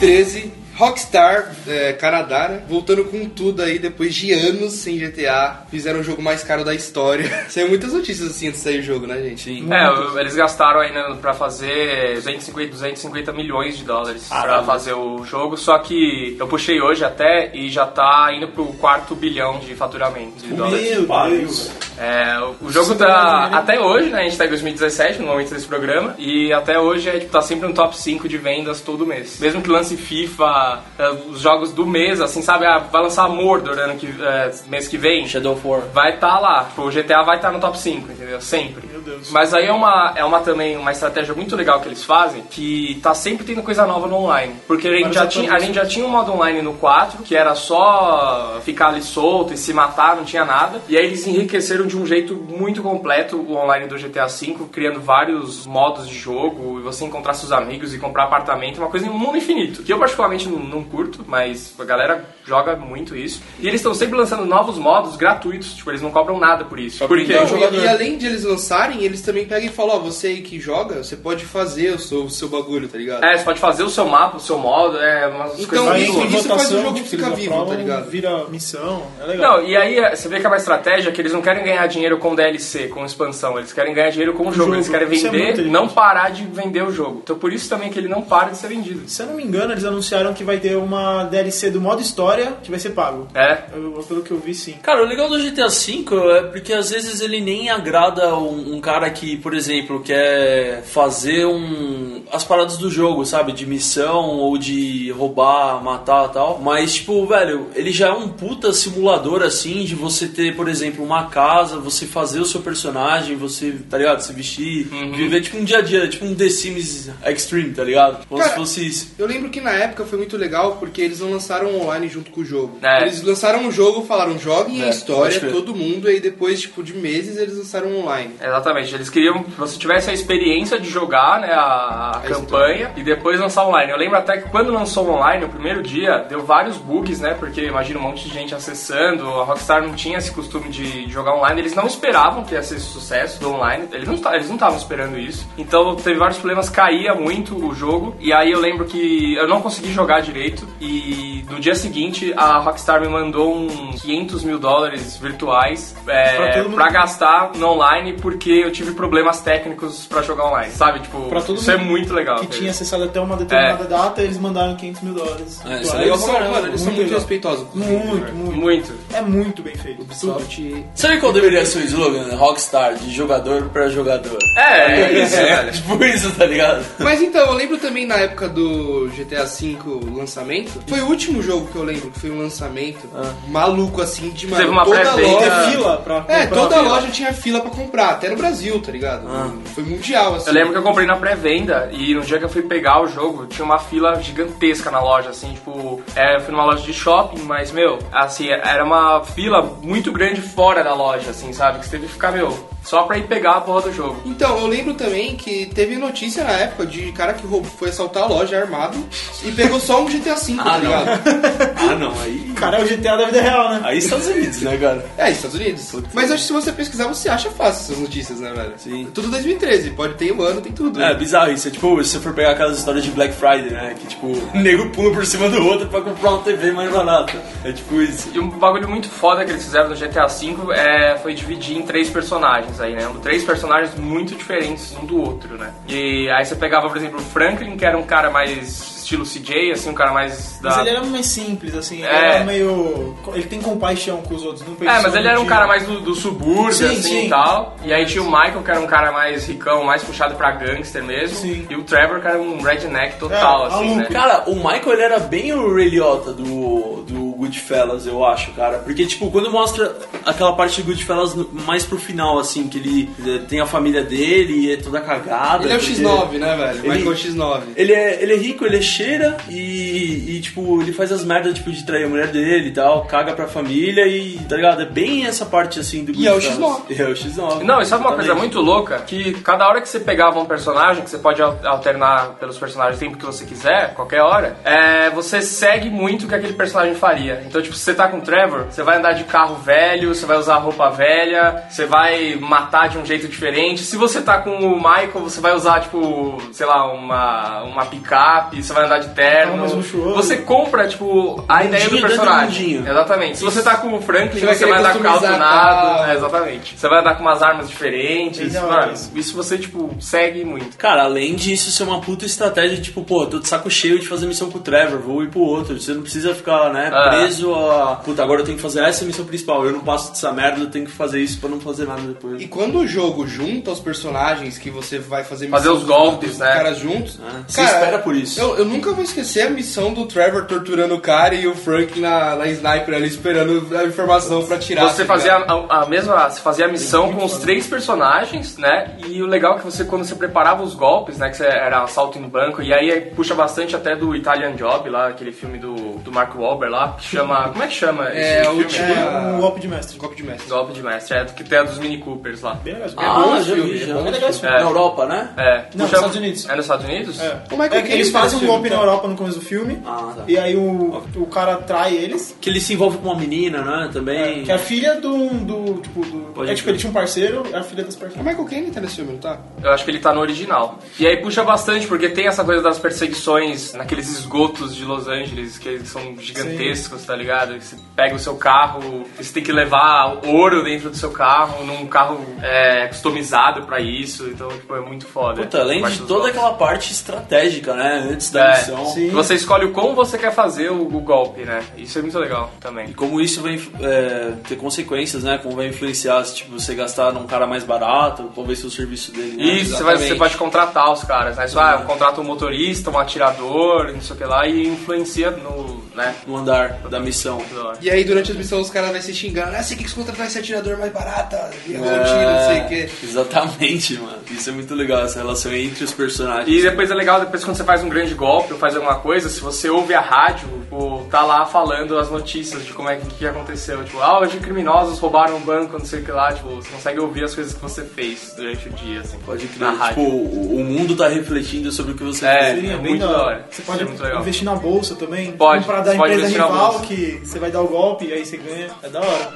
2013, 0.00 0.57
Rockstar, 0.78 1.52
é, 1.66 1.92
Canadá, 1.94 2.48
né? 2.48 2.62
Voltando 2.68 3.04
com 3.04 3.28
tudo 3.28 3.62
aí, 3.62 3.78
depois 3.80 4.14
de 4.14 4.32
anos 4.32 4.74
sem 4.74 4.96
GTA, 4.96 5.64
fizeram 5.70 5.98
o 6.00 6.02
jogo 6.04 6.22
mais 6.22 6.44
caro 6.44 6.64
da 6.64 6.72
história. 6.74 7.28
Saiu 7.50 7.68
muitas 7.68 7.92
notícias 7.92 8.30
assim 8.30 8.46
antes 8.48 8.60
de 8.60 8.64
sair 8.64 8.78
o 8.78 8.82
jogo, 8.82 9.06
né, 9.06 9.20
gente? 9.20 9.42
Sim. 9.42 9.68
É, 9.72 10.20
eles 10.20 10.36
gastaram 10.36 10.80
ainda 10.80 11.16
pra 11.16 11.34
fazer 11.34 12.14
250, 12.14 12.70
250 12.70 13.32
milhões 13.32 13.76
de 13.76 13.82
dólares 13.84 14.28
pra 14.28 14.62
fazer 14.62 14.92
o 14.92 15.24
jogo, 15.24 15.56
só 15.56 15.78
que 15.80 16.36
eu 16.38 16.46
puxei 16.46 16.80
hoje 16.80 17.04
até 17.04 17.50
e 17.54 17.68
já 17.70 17.84
tá 17.84 18.30
indo 18.32 18.46
pro 18.48 18.66
quarto 18.74 19.16
bilhão 19.16 19.58
de 19.58 19.74
faturamento 19.74 20.38
de 20.46 20.52
dólares. 20.54 20.90
Meu 20.90 21.06
Deus. 21.30 21.70
É, 21.98 22.38
o- 22.38 22.66
o 22.66 22.70
jogo 22.72 22.94
tá 22.94 23.46
até 23.52 23.80
hoje, 23.80 24.10
né? 24.10 24.20
A 24.20 24.22
gente 24.22 24.36
tá 24.38 24.46
em 24.46 24.50
2017, 24.50 25.18
no 25.20 25.26
momento 25.26 25.50
desse 25.52 25.66
programa, 25.66 26.14
e 26.18 26.52
até 26.52 26.78
hoje 26.78 27.08
é, 27.08 27.18
tipo, 27.18 27.32
tá 27.32 27.42
sempre 27.42 27.66
no 27.66 27.74
top 27.74 27.96
5 27.98 28.28
de 28.28 28.38
vendas 28.38 28.80
todo 28.80 29.04
mês. 29.04 29.38
Mesmo 29.40 29.60
que 29.60 29.68
lance 29.68 29.96
FIFA, 29.96 30.67
é, 30.98 31.10
os 31.10 31.40
jogos 31.40 31.72
do 31.72 31.86
mês, 31.86 32.20
assim, 32.20 32.42
sabe? 32.42 32.66
Ah, 32.66 32.78
vai 32.78 33.02
lançar 33.02 33.28
Mordor 33.28 33.78
ano 33.78 33.96
que, 33.96 34.06
é, 34.06 34.52
mês 34.66 34.88
que 34.88 34.96
vem. 34.96 35.26
Shadow 35.26 35.54
of 35.54 35.66
War. 35.66 35.82
Vai 35.92 36.14
estar 36.14 36.38
lá, 36.38 36.64
tipo, 36.64 36.82
o 36.82 36.90
GTA 36.90 37.22
vai 37.22 37.36
estar 37.36 37.52
no 37.52 37.60
top 37.60 37.78
5, 37.78 38.12
entendeu? 38.12 38.40
Sempre. 38.40 38.88
Deus. 39.08 39.30
Mas 39.30 39.54
aí 39.54 39.66
é 39.66 39.72
uma, 39.72 40.12
é 40.16 40.24
uma 40.24 40.40
também 40.40 40.76
uma 40.76 40.92
estratégia 40.92 41.34
muito 41.34 41.56
legal 41.56 41.80
que 41.80 41.88
eles 41.88 42.04
fazem, 42.04 42.42
que 42.42 42.98
tá 43.02 43.14
sempre 43.14 43.44
tendo 43.44 43.62
coisa 43.62 43.86
nova 43.86 44.06
no 44.06 44.16
online. 44.16 44.54
Porque 44.66 44.88
a 44.88 44.96
gente, 44.96 45.14
já 45.14 45.26
tinha, 45.26 45.52
a 45.52 45.58
gente 45.58 45.74
já 45.74 45.86
tinha 45.86 46.04
um 46.04 46.10
modo 46.10 46.32
online 46.32 46.62
no 46.62 46.74
4, 46.74 47.22
que 47.22 47.34
era 47.36 47.54
só 47.54 48.60
ficar 48.64 48.88
ali 48.88 49.02
solto 49.02 49.52
e 49.54 49.56
se 49.56 49.72
matar, 49.72 50.16
não 50.16 50.24
tinha 50.24 50.44
nada. 50.44 50.80
E 50.88 50.96
aí 50.96 51.06
eles 51.06 51.26
enriqueceram 51.26 51.86
de 51.86 51.96
um 51.96 52.06
jeito 52.06 52.34
muito 52.34 52.82
completo 52.82 53.36
o 53.36 53.56
online 53.56 53.86
do 53.86 53.96
GTA 53.96 54.26
V, 54.26 54.56
criando 54.72 55.00
vários 55.00 55.66
modos 55.66 56.08
de 56.08 56.16
jogo, 56.16 56.78
e 56.80 56.82
você 56.82 57.04
encontrar 57.04 57.34
seus 57.34 57.52
amigos 57.52 57.94
e 57.94 57.98
comprar 57.98 58.24
apartamento, 58.24 58.78
uma 58.78 58.88
coisa 58.88 59.06
em 59.06 59.10
um 59.10 59.18
mundo 59.18 59.36
infinito. 59.36 59.82
Que 59.82 59.92
eu 59.92 59.98
particularmente 59.98 60.48
não, 60.48 60.58
não 60.58 60.84
curto, 60.84 61.24
mas 61.26 61.74
a 61.78 61.84
galera 61.84 62.24
joga 62.44 62.76
muito 62.76 63.16
isso. 63.16 63.42
E 63.58 63.66
eles 63.66 63.80
estão 63.80 63.94
sempre 63.94 64.16
lançando 64.16 64.44
novos 64.44 64.78
modos 64.78 65.16
gratuitos, 65.16 65.74
tipo, 65.74 65.90
eles 65.90 66.02
não 66.02 66.10
cobram 66.10 66.38
nada 66.38 66.64
por 66.64 66.78
isso. 66.78 67.06
Porque 67.06 67.32
Não, 67.34 67.44
o 67.44 67.46
jogador- 67.46 67.78
e, 67.78 67.84
e 67.84 67.88
além 67.88 68.16
de 68.16 68.26
eles 68.26 68.44
lançarem, 68.44 68.97
eles 69.04 69.22
também 69.22 69.44
pegam 69.46 69.68
e 69.68 69.72
falam, 69.72 69.96
ó, 69.96 69.98
você 69.98 70.28
aí 70.28 70.40
que 70.42 70.58
joga, 70.60 71.02
você 71.02 71.16
pode 71.16 71.44
fazer 71.44 71.94
o 71.94 71.98
seu, 71.98 72.24
o 72.24 72.30
seu 72.30 72.48
bagulho, 72.48 72.88
tá 72.88 72.98
ligado? 72.98 73.24
É, 73.24 73.36
você 73.36 73.44
pode 73.44 73.60
fazer 73.60 73.82
o 73.82 73.90
seu 73.90 74.06
mapa, 74.06 74.36
o 74.36 74.40
seu 74.40 74.58
modo, 74.58 74.98
é 74.98 75.26
umas 75.28 75.52
Então, 75.58 75.66
coisas 75.68 75.88
Aí, 75.88 76.02
isso- 76.04 76.12
muito 76.14 76.30
por 76.30 76.38
isso 76.38 76.48
faz 76.48 76.72
o 76.72 76.82
jogo 76.82 76.98
ficar 76.98 77.30
vivo, 77.30 77.64
tá 77.66 77.74
ligado? 77.74 78.10
Vira 78.10 78.44
missão, 78.48 79.02
é 79.22 79.26
legal. 79.26 79.58
Não, 79.58 79.66
e 79.68 79.76
aí 79.76 79.98
é, 79.98 80.14
você 80.14 80.28
vê 80.28 80.40
que 80.40 80.46
é 80.46 80.48
uma 80.48 80.56
estratégia 80.56 81.10
que 81.12 81.20
eles 81.20 81.32
não 81.32 81.40
querem 81.42 81.64
ganhar 81.64 81.86
dinheiro 81.86 82.18
com 82.18 82.34
DLC, 82.34 82.88
com 82.88 83.04
expansão, 83.04 83.58
eles 83.58 83.72
querem 83.72 83.94
ganhar 83.94 84.10
dinheiro 84.10 84.34
com 84.34 84.44
o 84.44 84.52
jogo, 84.52 84.56
jogo. 84.58 84.74
eles 84.74 84.88
querem 84.88 85.10
Isso 85.12 85.26
é 85.26 85.30
vender, 85.30 85.44
inteligente. 85.50 85.72
não 85.72 85.88
parar 85.88 86.30
de 86.30 86.44
vender 86.44 86.82
o 86.82 86.92
jogo. 86.92 87.20
Então 87.22 87.36
por 87.38 87.52
isso 87.52 87.68
também 87.68 87.90
que 87.90 87.98
ele 87.98 88.08
não 88.08 88.22
para 88.22 88.50
de 88.50 88.58
ser 88.58 88.68
vendido. 88.68 89.08
Se 89.08 89.22
eu 89.22 89.26
não 89.26 89.34
me 89.34 89.44
engano, 89.44 89.72
eles 89.72 89.84
anunciaram 89.84 90.34
que 90.34 90.44
vai 90.44 90.58
ter 90.58 90.76
uma 90.76 91.24
DLC 91.24 91.70
do 91.70 91.80
modo 91.80 92.00
história 92.02 92.54
que 92.62 92.70
vai 92.70 92.78
ser 92.80 92.90
pago. 92.90 93.28
É, 93.34 93.58
Eu- 93.74 94.04
pelo 94.08 94.22
que 94.22 94.30
eu 94.30 94.38
vi, 94.38 94.54
sim. 94.54 94.74
Cara, 94.82 95.02
o 95.02 95.06
legal 95.06 95.28
do 95.28 95.38
GTA 95.38 95.68
V 95.68 96.04
é 96.38 96.42
porque 96.42 96.72
às 96.72 96.90
vezes 96.90 97.20
ele 97.20 97.40
nem 97.40 97.68
agrada 97.70 98.34
um, 98.36 98.74
um 98.76 98.77
cara 98.80 99.08
que, 99.10 99.36
por 99.36 99.54
exemplo, 99.54 100.00
quer 100.00 100.82
fazer 100.84 101.46
um 101.46 102.22
as 102.30 102.44
paradas 102.44 102.76
do 102.76 102.90
jogo, 102.90 103.24
sabe? 103.24 103.52
De 103.52 103.64
missão 103.66 104.36
ou 104.38 104.58
de 104.58 105.10
roubar, 105.12 105.82
matar 105.82 106.28
e 106.28 106.32
tal. 106.34 106.58
Mas, 106.62 106.94
tipo, 106.96 107.24
velho, 107.26 107.68
ele 107.74 107.90
já 107.92 108.08
é 108.08 108.12
um 108.12 108.28
puta 108.28 108.72
simulador 108.72 109.42
assim 109.42 109.84
de 109.84 109.94
você 109.94 110.26
ter, 110.28 110.54
por 110.54 110.68
exemplo, 110.68 111.04
uma 111.04 111.26
casa, 111.26 111.78
você 111.78 112.06
fazer 112.06 112.40
o 112.40 112.44
seu 112.44 112.60
personagem, 112.60 113.36
você, 113.36 113.72
tá 113.88 113.96
ligado? 113.98 114.20
Se 114.20 114.32
vestir, 114.32 114.84
viver 115.14 115.40
tipo 115.40 115.56
um 115.56 115.64
dia 115.64 115.78
a 115.78 115.80
dia, 115.80 116.06
tipo 116.08 116.24
um 116.24 116.34
The 116.34 116.48
Sims 116.50 117.08
Extreme, 117.26 117.72
tá 117.72 117.84
ligado? 117.84 118.26
Como 118.26 118.40
Cara, 118.40 118.52
se 118.52 118.56
fosse 118.58 118.86
isso. 118.86 119.12
Eu 119.18 119.26
lembro 119.26 119.48
que 119.50 119.60
na 119.60 119.72
época 119.72 120.04
foi 120.04 120.18
muito 120.18 120.36
legal 120.36 120.76
porque 120.76 121.00
eles 121.00 121.20
não 121.20 121.30
lançaram 121.30 121.74
online 121.80 122.08
junto 122.08 122.30
com 122.30 122.40
o 122.42 122.44
jogo. 122.44 122.78
É. 122.82 123.02
Eles 123.02 123.22
lançaram 123.22 123.60
um 123.66 123.72
jogo, 123.72 124.04
falaram 124.06 124.38
joguem 124.38 124.82
a 124.82 124.86
É, 124.86 124.90
história, 124.90 125.24
pode 125.32 125.40
crer. 125.40 125.52
todo 125.52 125.74
mundo, 125.74 126.08
e 126.08 126.12
aí 126.14 126.20
depois, 126.20 126.60
tipo, 126.60 126.82
de 126.82 126.92
meses 126.94 127.36
eles 127.36 127.56
lançaram 127.56 127.96
online. 127.96 128.32
exatamente. 128.40 128.67
Eles 128.96 129.10
queriam 129.10 129.42
que 129.42 129.50
você 129.52 129.78
tivesse 129.78 130.10
a 130.10 130.12
experiência 130.12 130.78
de 130.78 130.88
jogar 130.88 131.40
né, 131.40 131.52
a, 131.52 132.12
a 132.16 132.20
campanha 132.20 132.90
e 132.96 133.02
depois 133.02 133.38
lançar 133.40 133.66
online. 133.66 133.90
Eu 133.92 133.98
lembro 133.98 134.16
até 134.18 134.38
que 134.38 134.48
quando 134.48 134.72
lançou 134.72 135.08
online, 135.10 135.44
o 135.44 135.48
primeiro 135.48 135.82
dia, 135.82 136.18
deu 136.28 136.42
vários 136.42 136.76
bugs, 136.76 137.20
né? 137.20 137.34
Porque 137.38 137.62
imagina 137.64 137.98
um 137.98 138.02
monte 138.02 138.24
de 138.28 138.30
gente 138.34 138.54
acessando, 138.54 139.28
a 139.28 139.44
Rockstar 139.44 139.82
não 139.82 139.94
tinha 139.94 140.18
esse 140.18 140.30
costume 140.32 140.68
de, 140.68 141.08
jogar 141.10 141.34
online, 141.34 141.60
eles 141.60 141.74
não 141.74 141.86
esperavam 141.86 142.44
que 142.44 142.54
ia 142.54 142.62
ser 142.62 142.76
esse 142.76 142.86
sucesso 142.86 143.40
do 143.40 143.50
online, 143.54 143.88
eles 143.92 144.06
não 144.06 144.14
esta- 144.14 144.34
eles 144.34 144.48
não 144.48 144.54
estavam 144.56 144.76
esperando 144.76 145.18
isso. 145.18 145.46
Então 145.56 145.94
teve 145.96 146.18
vários 146.18 146.38
problemas, 146.38 146.68
caía 146.68 147.14
muito 147.14 147.56
o 147.56 147.74
jogo, 147.74 148.14
e 148.20 148.32
aí 148.32 148.50
eu 148.52 148.60
lembro 148.60 148.84
que 148.84 149.34
eu 149.34 149.48
não 149.48 149.60
consegui 149.60 149.92
jogar 149.92 150.20
direito, 150.20 150.66
e 150.80 151.44
no 151.50 151.58
dia 151.60 151.74
seguinte 151.74 152.32
a 152.36 152.58
Rockstar 152.58 153.00
me 153.00 153.08
mandou 153.08 153.54
uns 153.56 154.02
500 154.02 154.44
mil 154.44 154.58
dólares 154.58 155.16
virtuais 155.16 155.96
é, 156.06 156.62
mundo. 156.62 156.74
pra 156.74 156.88
gastar 156.90 157.52
no 157.56 157.68
online 157.68 158.14
porque 158.14 158.57
eu 158.62 158.72
tive 158.72 158.92
problemas 158.92 159.40
técnicos 159.40 160.06
pra 160.06 160.22
jogar 160.22 160.46
online, 160.46 160.72
sabe? 160.72 161.00
Tipo, 161.00 161.22
Pra 161.28 161.40
todo 161.40 161.58
isso 161.58 161.70
é 161.70 161.76
muito 161.76 162.12
legal. 162.12 162.36
Que 162.40 162.46
cara. 162.46 162.58
tinha 162.58 162.70
acessado 162.70 163.04
até 163.04 163.20
uma 163.20 163.36
determinada 163.36 163.84
É. 163.84 163.86
data, 163.86 164.22
eles 164.22 164.38
mandaram 164.38 164.76
500 164.76 165.02
mil 165.02 165.14
dólares. 165.14 165.60
É, 165.66 165.80
isso 165.82 165.94
é 165.94 165.98
legal 165.98 166.16
Eles 166.18 166.26
mano, 166.28 166.66
eles 166.68 166.80
são 166.80 166.92
muito 166.92 167.12
respeitosos. 167.14 167.66
Muito, 167.74 168.34
muito. 168.34 168.56
Muito. 168.58 168.92
É 169.12 169.20
muito 169.20 169.62
bem 169.62 169.74
feito. 169.76 169.98
Tudo. 169.98 170.08
Ubisoft. 170.08 170.84
Sabe 170.94 171.18
qual 171.20 171.32
deveria 171.32 171.64
ser 171.66 171.78
o 171.78 171.84
slogan? 171.84 172.36
Rockstar, 172.36 172.94
de 172.96 173.10
jogador 173.14 173.64
pra 173.70 173.88
jogador. 173.88 174.38
É, 174.56 175.00
é 175.02 175.12
isso. 175.24 175.36
É, 175.36 175.70
tipo 175.70 176.04
isso, 176.04 176.30
tá 176.32 176.44
ligado? 176.46 176.84
Mas 176.98 177.20
então, 177.22 177.46
eu 177.46 177.52
lembro 177.52 177.78
também 177.78 178.06
na 178.06 178.16
época 178.16 178.48
do 178.48 179.10
GTA 179.16 179.44
V 179.44 179.78
lançamento. 180.14 180.82
Foi 180.86 181.00
o 181.00 181.06
último 181.06 181.42
jogo 181.42 181.66
que 181.70 181.76
eu 181.76 181.84
lembro 181.84 182.10
que 182.10 182.20
foi 182.20 182.30
um 182.30 182.38
lançamento 182.38 183.08
maluco 183.48 184.00
assim 184.02 184.30
de 184.30 184.46
mano. 184.46 184.58
Teve 184.62 184.70
uma 184.70 184.84
toda 184.84 185.14
loja. 185.16 185.70
Fila 185.70 185.96
pra 185.98 186.24
É, 186.28 186.46
toda 186.46 186.80
loja 186.80 187.08
tinha 187.08 187.32
fila 187.32 187.60
pra 187.60 187.70
comprar, 187.70 188.10
até 188.10 188.28
no 188.30 188.36
Brasil, 188.36 188.47
tá 188.80 188.92
ligado? 188.92 189.26
Foi 189.74 189.84
mundial, 189.84 190.34
assim. 190.34 190.48
Eu 190.48 190.54
lembro 190.54 190.72
que 190.72 190.78
eu 190.78 190.82
comprei 190.82 191.06
na 191.06 191.16
pré-venda 191.16 191.88
e 191.92 192.14
no 192.14 192.22
dia 192.22 192.38
que 192.38 192.44
eu 192.44 192.48
fui 192.48 192.62
pegar 192.62 193.00
o 193.02 193.06
jogo, 193.06 193.46
tinha 193.46 193.64
uma 193.64 193.78
fila 193.78 194.20
gigantesca 194.20 194.90
na 194.90 195.00
loja, 195.00 195.30
assim, 195.30 195.52
tipo, 195.54 196.02
é, 196.14 196.36
eu 196.36 196.40
fui 196.40 196.52
numa 196.52 196.64
loja 196.64 196.82
de 196.82 196.92
shopping, 196.92 197.42
mas, 197.42 197.70
meu, 197.70 197.98
assim, 198.12 198.48
era 198.48 198.84
uma 198.84 199.24
fila 199.24 199.62
muito 199.82 200.12
grande 200.12 200.40
fora 200.40 200.82
da 200.82 200.94
loja, 200.94 201.30
assim, 201.30 201.52
sabe? 201.52 201.78
Que 201.78 201.84
você 201.84 201.92
teve 201.92 202.06
que 202.06 202.12
ficar, 202.12 202.32
meu, 202.32 202.68
só 202.88 203.02
pra 203.02 203.18
ir 203.18 203.26
pegar 203.26 203.52
a 203.52 203.60
porra 203.60 203.82
do 203.82 203.92
jogo. 203.92 204.22
Então, 204.24 204.58
eu 204.58 204.66
lembro 204.66 204.94
também 204.94 205.36
que 205.36 205.66
teve 205.66 205.96
notícia 205.96 206.42
na 206.44 206.52
época 206.52 206.86
de 206.86 207.12
cara 207.12 207.34
que 207.34 207.46
roubou, 207.46 207.70
foi 207.78 207.90
assaltar 207.90 208.22
a 208.22 208.26
loja 208.26 208.58
armado 208.58 208.96
e 209.44 209.52
pegou 209.52 209.78
só 209.78 210.02
um 210.02 210.06
GTA 210.06 210.34
V, 210.34 210.54
tá 210.56 210.62
Ah, 210.64 210.78
não. 210.78 210.80
ligado? 210.80 211.08
Ah, 211.90 211.94
não, 211.96 212.12
aí. 212.20 212.52
Cara, 212.56 212.78
é 212.78 212.84
o 212.84 212.88
GTA 212.88 213.16
da 213.16 213.26
vida 213.26 213.40
real, 213.40 213.68
né? 213.70 213.80
Aí 213.84 213.98
Estados 213.98 214.26
Unidos, 214.26 214.60
né, 214.62 214.76
cara? 214.76 215.06
É, 215.16 215.30
Estados 215.30 215.56
Unidos. 215.56 215.92
Mas 216.12 216.30
acho 216.30 216.42
que 216.42 216.46
se 216.46 216.52
você 216.52 216.72
pesquisar, 216.72 217.06
você 217.06 217.28
acha 217.28 217.50
fácil 217.50 217.82
essas 217.92 217.98
notícias, 217.98 218.40
né, 218.40 218.52
velho? 218.52 218.72
Sim. 218.78 219.08
Tudo 219.14 219.28
2013, 219.28 219.90
pode 219.90 220.14
ter 220.14 220.32
um 220.32 220.42
ano, 220.42 220.60
tem 220.60 220.72
tudo. 220.72 221.00
É, 221.02 221.14
bizarro 221.14 221.52
isso. 221.52 221.68
É 221.68 221.70
tipo, 221.70 222.02
se 222.02 222.10
você 222.12 222.20
for 222.20 222.32
pegar 222.34 222.50
aquelas 222.52 222.78
histórias 222.78 223.04
de 223.04 223.10
Black 223.10 223.34
Friday, 223.34 223.70
né? 223.70 223.94
Que 223.98 224.06
tipo, 224.06 224.26
o 224.54 224.58
nego 224.58 224.90
pula 224.90 225.12
por 225.12 225.24
cima 225.26 225.48
do 225.48 225.64
outro 225.66 225.86
pra 225.88 226.00
comprar 226.00 226.30
uma 226.30 226.42
TV 226.42 226.72
mais 226.72 226.90
barata. 226.90 227.32
É 227.64 227.72
tipo 227.72 228.00
isso. 228.02 228.28
E 228.34 228.38
um 228.38 228.48
bagulho 228.48 228.88
muito 228.88 229.08
foda 229.08 229.44
que 229.44 229.50
eles 229.52 229.64
fizeram 229.64 229.88
no 229.90 229.94
GTA 229.96 230.26
V 230.26 230.56
é, 230.74 231.18
foi 231.22 231.34
dividir 231.34 231.76
em 231.76 231.82
três 231.82 232.08
personagens 232.10 232.77
aí, 232.80 232.94
né? 232.94 233.10
Três 233.22 233.44
personagens 233.44 233.94
muito 233.96 234.34
diferentes 234.34 234.96
um 234.96 235.04
do 235.06 235.20
outro, 235.20 235.56
né? 235.56 235.72
E 235.88 236.28
aí 236.30 236.44
você 236.44 236.54
pegava, 236.56 236.88
por 236.88 236.96
exemplo, 236.96 237.18
o 237.18 237.22
Franklin, 237.22 237.76
que 237.76 237.84
era 237.84 237.96
um 237.98 238.02
cara 238.02 238.30
mais 238.30 238.98
estilo 238.98 239.24
CJ, 239.24 239.72
assim, 239.72 239.88
um 239.90 239.94
cara 239.94 240.12
mais 240.12 240.58
da... 240.60 240.70
Mas 240.70 240.78
ele 240.80 240.90
era 240.90 241.04
mais 241.04 241.26
simples, 241.26 241.74
assim, 241.74 241.96
ele 241.98 242.06
É. 242.06 242.34
era 242.36 242.44
meio. 242.44 243.16
Ele 243.32 243.44
tem 243.44 243.60
compaixão 243.60 244.20
com 244.22 244.34
os 244.34 244.44
outros, 244.44 244.66
não 244.66 244.74
É, 244.88 245.00
mas 245.00 245.14
ele 245.14 245.26
era 245.28 245.40
um 245.40 245.44
de- 245.44 245.48
cara 245.48 245.66
mais 245.66 245.86
do, 245.86 246.00
do 246.00 246.14
subúrbio, 246.14 246.72
Sim, 246.72 246.84
assim 246.86 247.02
sim. 247.02 247.26
e 247.26 247.28
tal. 247.28 247.76
E 247.84 247.92
aí 247.92 248.04
tinha 248.04 248.22
o 248.22 248.26
Michael, 248.26 248.62
que 248.62 248.70
era 248.70 248.80
um 248.80 248.86
cara 248.86 249.10
mais 249.12 249.46
ricão, 249.46 249.82
mais 249.84 250.02
puxado 250.04 250.34
pra 250.34 250.50
gangster 250.52 251.02
mesmo. 251.02 251.36
Sim. 251.38 251.66
E 251.70 251.74
o 251.76 251.82
Trevor, 251.84 252.20
que 252.20 252.28
era 252.28 252.38
um 252.38 252.60
redneck 252.60 253.18
total, 253.18 253.64
É, 253.64 253.66
assim, 253.68 253.94
né? 253.96 254.04
Cara, 254.06 254.44
o 254.46 254.56
Michael 254.56 254.92
ele 254.92 255.02
era 255.02 255.18
bem 255.20 255.52
o 255.52 255.74
Ray 255.74 255.88
Liotta 255.88 256.32
do, 256.32 257.02
do 257.08 257.27
Goodfellas, 257.38 258.06
eu 258.06 258.24
acho, 258.24 258.50
cara. 258.52 258.78
Porque, 258.78 259.06
tipo, 259.06 259.30
quando 259.30 259.50
mostra 259.50 259.96
aquela 260.26 260.52
parte 260.54 260.76
de 260.76 260.82
Goodfellas 260.82 261.34
no- 261.34 261.48
mais 261.66 261.84
pro 261.86 261.96
final, 261.98 262.38
assim, 262.38 262.68
que 262.68 262.78
ele 262.78 263.10
eh, 263.26 263.38
tem 263.48 263.60
a 263.60 263.66
família 263.66 264.02
dele 264.02 264.66
e 264.66 264.72
é 264.72 264.76
toda 264.76 265.00
cagada. 265.00 265.64
Ele 265.64 265.72
é 265.72 265.76
o 265.76 265.78
porque- 265.78 265.94
X9, 265.94 266.38
né, 266.38 266.56
velho? 266.56 266.78
Ele- 266.84 266.98
Michael 267.04 267.16
X9. 267.16 267.62
Ele 267.76 267.92
é, 267.92 268.22
ele 268.22 268.32
é 268.34 268.36
rico, 268.36 268.64
ele 268.66 268.76
é 268.78 268.82
cheira 268.82 269.36
e, 269.48 270.36
e, 270.36 270.40
tipo, 270.40 270.80
ele 270.82 270.92
faz 270.92 271.12
as 271.12 271.24
merdas, 271.24 271.54
tipo, 271.54 271.70
de 271.70 271.84
trair 271.84 272.04
a 272.04 272.08
mulher 272.08 272.28
dele 272.28 272.68
e 272.68 272.72
tal, 272.72 273.04
caga 273.04 273.32
pra 273.34 273.46
família 273.46 274.06
e, 274.06 274.38
tá 274.48 274.56
ligado? 274.56 274.82
É 274.82 274.86
bem 274.86 275.26
essa 275.26 275.46
parte, 275.46 275.78
assim, 275.78 276.04
do 276.04 276.12
E 276.12 276.26
é 276.26 276.30
o 276.32 276.34
Goodfellas. 276.34 276.58
X9. 276.58 276.82
E 276.90 276.94
é 277.02 277.06
o 277.06 277.12
X9. 277.14 277.62
Não, 277.62 277.80
e 277.80 277.86
sabe 277.86 278.02
uma 278.04 278.14
coisa 278.14 278.34
muito 278.34 278.60
louca? 278.60 278.98
Que 279.00 279.32
cada 279.42 279.66
hora 279.68 279.80
que 279.80 279.88
você 279.88 280.00
pegava 280.00 280.40
um 280.40 280.44
personagem, 280.46 281.04
que 281.04 281.10
você 281.10 281.18
pode 281.18 281.40
al- 281.40 281.58
alternar 281.64 282.30
pelos 282.40 282.58
personagens 282.58 282.96
o 282.96 283.00
tempo 283.00 283.16
que 283.16 283.24
você 283.26 283.44
quiser, 283.44 283.94
qualquer 283.94 284.22
hora, 284.22 284.56
é, 284.64 285.10
você 285.10 285.40
segue 285.40 285.88
muito 285.88 286.24
o 286.26 286.28
que 286.28 286.34
aquele 286.34 286.54
personagem 286.54 286.94
faria. 286.94 287.27
Então, 287.46 287.60
tipo, 287.62 287.74
se 287.74 287.82
você 287.84 287.94
tá 287.94 288.08
com 288.08 288.18
o 288.18 288.20
Trevor, 288.20 288.66
você 288.70 288.82
vai 288.82 288.98
andar 288.98 289.12
de 289.12 289.24
carro 289.24 289.56
velho, 289.56 290.14
você 290.14 290.26
vai 290.26 290.36
usar 290.36 290.56
roupa 290.56 290.90
velha, 290.90 291.64
você 291.68 291.84
vai 291.86 292.36
matar 292.36 292.88
de 292.88 292.98
um 292.98 293.04
jeito 293.04 293.28
diferente. 293.28 293.82
Se 293.82 293.96
você 293.96 294.20
tá 294.20 294.38
com 294.38 294.50
o 294.50 294.76
Michael, 294.76 295.20
você 295.20 295.40
vai 295.40 295.54
usar, 295.54 295.80
tipo, 295.80 296.38
sei 296.52 296.66
lá, 296.66 296.90
uma, 296.92 297.62
uma 297.64 297.86
picape, 297.86 298.62
você 298.62 298.72
vai 298.72 298.84
andar 298.86 298.98
de 298.98 299.08
terno. 299.10 299.66
Você 300.14 300.38
compra, 300.38 300.86
tipo, 300.88 301.44
a 301.48 301.64
ideia 301.64 301.84
do 301.84 301.90
Mundinho 301.90 302.08
dentro 302.08 302.16
do 302.16 302.16
personagem. 302.24 302.76
Exatamente. 302.88 303.38
Se 303.38 303.44
você 303.44 303.62
tá 303.62 303.76
com 303.76 303.94
o 303.94 304.00
Franklin, 304.02 304.40
Você 304.40 304.46
vai 304.46 304.54
você 304.54 304.66
vai, 304.66 304.74
querer 304.74 304.80
andar 304.88 304.94
com 304.96 305.02
carro 305.02 305.20
tunado. 305.20 306.10
É, 306.10 306.14
exatamente. 306.14 306.78
Você 306.78 306.88
vai 306.88 307.00
andar 307.00 307.14
com 307.14 307.22
umas 307.22 307.42
armas 307.42 307.68
diferentes. 307.68 308.54
Mano, 308.54 308.92
isso 309.14 309.36
você, 309.36 309.58
tipo, 309.58 309.94
segue 310.00 310.44
muito. 310.44 310.76
Cara, 310.76 311.04
além 311.04 311.34
disso 311.34 311.70
ser 311.70 311.84
uma 311.84 312.00
puta 312.00 312.24
estratégia, 312.24 312.80
tipo, 312.80 313.02
pô, 313.02 313.26
tô 313.26 313.38
de 313.38 313.48
saco 313.48 313.70
cheio 313.70 313.98
de 313.98 314.08
fazer 314.08 314.26
missão 314.26 314.50
com 314.50 314.58
o 314.58 314.60
Trevor, 314.60 314.98
vou 315.00 315.22
ir 315.22 315.28
pro 315.28 315.40
outro. 315.40 315.80
Você 315.80 315.92
não 315.92 316.02
precisa 316.02 316.34
ficar, 316.34 316.72
né, 316.72 316.90
Ah. 316.92 317.10
Preso 317.20 317.54
a. 317.54 317.96
Puta, 317.96 318.22
agora 318.22 318.40
eu 318.40 318.44
tenho 318.44 318.56
que 318.56 318.62
fazer 318.62 318.80
essa 318.84 319.04
missão 319.04 319.24
principal. 319.24 319.64
Eu 319.64 319.72
não 319.72 319.80
passo 319.80 320.10
dessa 320.10 320.32
merda, 320.32 320.60
eu 320.60 320.70
tenho 320.70 320.84
que 320.86 320.92
fazer 320.92 321.20
isso 321.20 321.38
pra 321.40 321.48
não 321.48 321.60
fazer 321.60 321.86
nada 321.86 322.02
depois. 322.02 322.40
E 322.40 322.48
quando 322.48 322.78
o 322.78 322.86
jogo 322.86 323.26
junta 323.26 323.70
os 323.70 323.80
personagens 323.80 324.58
que 324.58 324.70
você 324.70 324.98
vai 324.98 325.24
fazer 325.24 325.48
Fazer 325.48 325.68
missão 325.68 325.82
os 325.82 325.88
com 325.88 326.02
golpes, 326.04 326.32
os 326.32 326.38
né? 326.38 326.52
caras 326.52 326.78
juntos, 326.78 327.18
Ah, 327.22 327.42
você 327.46 327.62
espera 327.62 327.98
por 327.98 328.14
isso. 328.14 328.40
Eu, 328.40 328.58
eu 328.58 328.64
nunca 328.64 328.92
vou 328.92 329.02
esquecer 329.04 329.46
a 329.46 329.50
missão 329.50 329.92
do 329.92 330.06
Trevor 330.06 330.44
torturando 330.46 330.94
o 330.94 331.00
cara 331.00 331.34
e 331.34 331.46
o 331.46 331.54
Frank 331.54 331.98
na, 332.00 332.36
na 332.36 332.46
sniper 332.48 332.94
ali 332.94 333.06
esperando 333.08 333.76
a 333.76 333.84
informação 333.84 334.44
pra 334.44 334.58
tirar. 334.58 334.88
Você 334.88 335.04
tá 335.04 335.14
fazia 335.14 335.34
a, 335.36 335.82
a 335.82 335.86
mesma, 335.86 336.28
você 336.28 336.40
fazia 336.40 336.66
a 336.66 336.68
missão 336.68 337.12
com 337.12 337.24
os 337.24 337.38
três 337.38 337.66
personagens, 337.66 338.56
né? 338.56 338.96
E 339.06 339.22
o 339.22 339.26
legal 339.26 339.54
é 339.54 339.58
que 339.58 339.64
você, 339.64 339.84
quando 339.84 340.04
você 340.04 340.14
preparava 340.14 340.62
os 340.62 340.74
golpes, 340.74 341.18
né? 341.18 341.30
Que 341.30 341.36
você 341.36 341.46
era 341.46 341.82
assalto 341.82 342.18
no 342.18 342.28
banco, 342.28 342.62
e 342.62 342.72
aí 342.72 343.00
puxa 343.14 343.34
bastante 343.34 343.74
até 343.74 343.96
do 343.96 344.14
Italian 344.14 344.54
Job 344.54 344.88
lá, 344.88 345.08
aquele 345.08 345.32
filme 345.32 345.58
do, 345.58 345.74
do 345.98 346.12
Mark 346.12 346.34
Wahlberg 346.34 346.72
lá, 346.72 346.96
que 346.98 347.07
chama. 347.10 347.48
Como 347.48 347.62
é 347.62 347.66
que 347.66 347.74
chama 347.74 348.08
É, 348.10 348.40
esse 348.40 348.48
o 348.48 348.52
filme? 348.52 348.64
tipo- 348.66 348.82
É 348.92 349.32
um 349.34 349.40
golpe 349.40 349.60
de 349.60 349.68
mestre. 349.68 349.98
Golpe 349.98 350.16
de 350.16 350.22
mestre. 350.22 350.48
Golpe 350.48 350.72
de 350.72 350.82
mestre, 350.82 351.16
é, 351.16 351.24
que 351.24 351.44
tem 351.44 351.58
a 351.58 351.62
dos 351.64 351.78
Mini 351.78 351.98
Coopers 351.98 352.40
lá. 352.42 352.54
Bem 352.54 352.74
legal. 352.74 352.90
Ah, 352.96 353.20
bom 353.20 353.42
já 353.42 353.54
vi, 353.54 353.82
é 353.82 353.86
já. 353.86 353.98
É 353.98 354.10
legal 354.10 354.30
esse 354.30 354.40
filme. 354.40 354.54
É. 354.54 354.58
Na 354.60 354.66
Europa, 354.68 355.06
né? 355.06 355.30
É, 355.36 355.64
Não, 355.74 355.84
nos 355.86 355.92
Estados 355.94 356.16
Unidos. 356.16 356.48
É 356.48 356.56
nos 356.56 356.64
Estados 356.64 356.84
Unidos? 356.86 357.20
É. 357.20 357.42
O 357.50 357.56
Michael 357.56 357.74
É 357.74 357.82
que 357.82 357.92
eles 357.92 358.10
fazem 358.10 358.38
um 358.40 358.46
golpe 358.46 358.68
na 358.68 358.76
filme. 358.76 358.84
Europa 358.90 359.08
no 359.08 359.16
começo 359.16 359.38
do 359.38 359.44
filme. 359.44 359.82
Ah, 359.86 360.12
tá. 360.16 360.24
E 360.28 360.38
aí 360.38 360.56
o, 360.56 361.02
o 361.16 361.26
cara 361.26 361.56
trai 361.56 361.94
eles. 361.94 362.36
Que 362.40 362.50
ele 362.50 362.60
se 362.60 362.72
envolve 362.74 362.98
com 362.98 363.08
uma 363.08 363.18
menina, 363.18 363.62
né? 363.62 363.90
Também. 363.92 364.44
Que 364.44 364.52
é 364.52 364.54
a 364.54 364.58
filha 364.58 364.94
do. 365.00 365.28
do 365.30 365.80
tipo, 365.82 366.00
do. 366.04 366.18
Pode 366.34 366.50
é 366.50 366.54
tipo, 366.54 366.68
ele 366.70 366.78
tinha 366.78 366.90
um 366.90 366.92
parceiro, 366.92 367.42
é 367.52 367.56
a 367.56 367.62
filha 367.62 367.82
desse 367.84 367.96
O 367.96 368.00
parceiro. 368.00 368.24
Michael 368.24 368.44
Caine 368.46 368.70
tá 368.70 368.80
nesse 368.80 368.96
filme, 368.96 369.12
não 369.12 369.18
tá? 369.18 369.38
Eu 369.62 369.70
acho 369.72 369.84
que 369.84 369.90
ele 369.90 369.98
tá 369.98 370.12
no 370.12 370.20
original. 370.20 370.78
E 370.98 371.06
aí 371.06 371.16
puxa 371.16 371.42
bastante, 371.42 371.86
porque 371.86 372.08
tem 372.08 372.26
essa 372.26 372.44
coisa 372.44 372.62
das 372.62 372.78
perseguições 372.78 373.72
naqueles 373.74 374.08
esgotos 374.18 374.74
de 374.74 374.84
Los 374.84 375.08
Angeles, 375.08 375.58
que 375.58 375.68
eles 375.68 375.88
são 375.88 376.16
gigantescos, 376.18 376.97
tá 377.06 377.14
ligado? 377.16 377.60
Você 377.60 377.76
pega 377.96 378.14
o 378.14 378.18
seu 378.18 378.36
carro, 378.36 379.04
você 379.16 379.32
tem 379.32 379.42
que 379.42 379.52
levar 379.52 380.18
ouro 380.26 380.62
dentro 380.64 380.90
do 380.90 380.96
seu 380.96 381.10
carro, 381.10 381.64
num 381.64 381.86
carro 381.86 382.24
é, 382.42 382.86
customizado 382.88 383.62
pra 383.62 383.80
isso, 383.80 384.26
então, 384.28 384.48
tipo, 384.48 384.74
é 384.74 384.80
muito 384.80 385.06
foda. 385.06 385.42
Puta, 385.42 385.60
além 385.60 385.82
de 385.84 385.98
toda 385.98 386.08
golpes. 386.20 386.30
aquela 386.30 386.52
parte 386.54 386.92
estratégica, 386.92 387.74
né? 387.74 388.08
Antes 388.12 388.30
da 388.30 388.44
É, 388.52 388.58
missão. 388.58 388.84
sim. 388.86 389.10
Você 389.10 389.34
escolhe 389.34 389.70
como 389.70 389.94
você 389.94 390.18
quer 390.18 390.32
fazer 390.32 390.70
o, 390.70 390.82
o 390.82 391.00
golpe, 391.00 391.42
né? 391.42 391.62
Isso 391.76 391.98
é 391.98 392.02
muito 392.02 392.18
legal 392.18 392.52
também. 392.60 392.88
E 392.90 392.94
como 392.94 393.20
isso 393.20 393.40
vai 393.42 393.60
é, 393.80 394.32
ter 394.48 394.56
consequências, 394.56 395.22
né? 395.24 395.38
Como 395.38 395.56
vai 395.56 395.68
influenciar 395.68 396.22
se 396.24 396.36
tipo, 396.36 396.58
você 396.58 396.74
gastar 396.74 397.12
num 397.12 397.26
cara 397.26 397.46
mais 397.46 397.64
barato, 397.64 398.30
qual 398.34 398.46
vai 398.46 398.56
ser 398.56 398.66
o 398.66 398.70
serviço 398.70 399.12
dele, 399.12 399.36
né? 399.36 399.42
Isso, 399.44 399.76
você, 399.76 399.82
vai, 399.82 399.96
você 399.96 400.14
pode 400.14 400.36
contratar 400.36 400.90
os 400.92 401.02
caras, 401.04 401.36
né? 401.36 401.46
Você 401.46 401.54
vai, 401.54 401.82
contrata 401.84 402.20
um 402.20 402.24
motorista, 402.24 402.90
um 402.90 402.98
atirador, 402.98 403.92
não 403.92 404.00
sei 404.00 404.14
o 404.16 404.18
que 404.18 404.24
lá, 404.24 404.46
e 404.46 404.66
influencia 404.68 405.30
no, 405.30 405.82
né? 405.94 406.14
No 406.26 406.36
andar 406.36 406.77
da 406.90 407.00
missão. 407.00 407.42
E 407.80 407.90
aí 407.90 408.04
durante 408.04 408.30
as 408.30 408.36
missões 408.36 408.66
os 408.66 408.70
caras 408.70 408.90
vão 408.90 409.00
se 409.00 409.14
xingando. 409.14 409.56
Ah, 409.56 409.62
você 409.62 409.74
que 409.76 409.92
contratar 409.92 410.26
esse 410.26 410.38
atirador 410.38 410.78
mais 410.78 410.92
barata. 410.92 411.50
E 411.66 411.74
É, 411.74 411.78
tiro, 411.78 412.30
não 412.30 412.46
sei 412.46 412.60
o 412.60 412.68
quê. 412.68 412.90
Exatamente, 413.02 413.94
mano. 413.98 414.17
Isso 414.30 414.50
é 414.50 414.52
muito 414.52 414.74
legal, 414.74 415.02
essa 415.04 415.18
relação 415.20 415.52
entre 415.52 415.84
os 415.84 415.92
personagens. 415.92 416.48
E 416.48 416.62
depois 416.62 416.90
é 416.90 416.94
legal, 416.94 417.20
depois 417.20 417.44
quando 417.44 417.56
você 417.56 417.64
faz 417.64 417.82
um 417.82 417.88
grande 417.88 418.14
golpe 418.14 418.52
ou 418.52 418.58
faz 418.58 418.74
alguma 418.76 418.96
coisa, 418.96 419.28
se 419.28 419.40
você 419.40 419.68
ouve 419.70 419.94
a 419.94 420.00
rádio, 420.00 420.48
tipo, 420.62 421.06
tá 421.10 421.22
lá 421.22 421.44
falando 421.46 421.98
as 421.98 422.10
notícias 422.10 422.64
de 422.64 422.72
como 422.72 422.88
é 422.88 422.96
que, 422.96 423.06
que 423.06 423.26
aconteceu. 423.26 423.82
Tipo, 423.84 424.00
ah, 424.00 424.20
hoje 424.20 424.36
criminosos 424.38 424.98
roubaram 424.98 425.36
um 425.36 425.40
banco, 425.40 425.78
não 425.78 425.84
sei 425.84 426.00
o 426.00 426.04
que 426.04 426.12
lá. 426.12 426.32
Tipo, 426.32 426.56
você 426.56 426.68
consegue 426.70 427.00
ouvir 427.00 427.24
as 427.24 427.34
coisas 427.34 427.54
que 427.54 427.60
você 427.60 427.82
fez 427.84 428.34
durante 428.36 428.68
o 428.68 428.72
dia, 428.72 429.00
assim. 429.00 429.18
Pode 429.24 429.46
Na 429.58 429.70
crer. 429.72 429.78
rádio. 429.78 430.04
Tipo, 430.04 430.16
o, 430.16 430.64
mundo 430.64 430.94
tá 430.96 431.08
refletindo 431.08 431.72
sobre 431.72 431.92
o 431.92 431.94
que 431.94 432.04
você 432.04 432.26
É. 432.26 432.54
fez. 432.54 432.64
É 432.64 432.72
é 432.72 432.76
muito 432.76 433.00
da 433.06 433.12
da 433.12 433.22
hora. 433.22 433.46
Você 433.50 433.62
pode 433.62 433.82
é 433.82 433.84
muito 433.86 434.02
legal. 434.02 434.20
investir 434.20 434.44
na 434.44 434.54
bolsa 434.54 434.94
também. 434.94 435.32
Pode, 435.32 435.64
Comprar 435.64 435.80
da 435.80 435.94
empresa 435.96 436.22
na 436.22 436.28
rival 436.28 436.70
bolsa. 436.72 436.86
que 436.86 437.20
você 437.24 437.38
vai 437.38 437.50
dar 437.50 437.62
o 437.62 437.68
golpe 437.68 438.04
e 438.06 438.12
aí 438.12 438.24
você 438.26 438.36
ganha. 438.36 438.68
É 438.82 438.88
da 438.88 439.00
hora. 439.00 439.32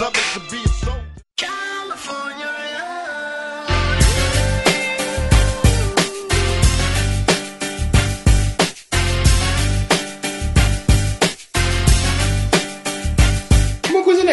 Love 0.00 0.16
it 0.16 0.40
to 0.40 0.40
be 0.50 0.69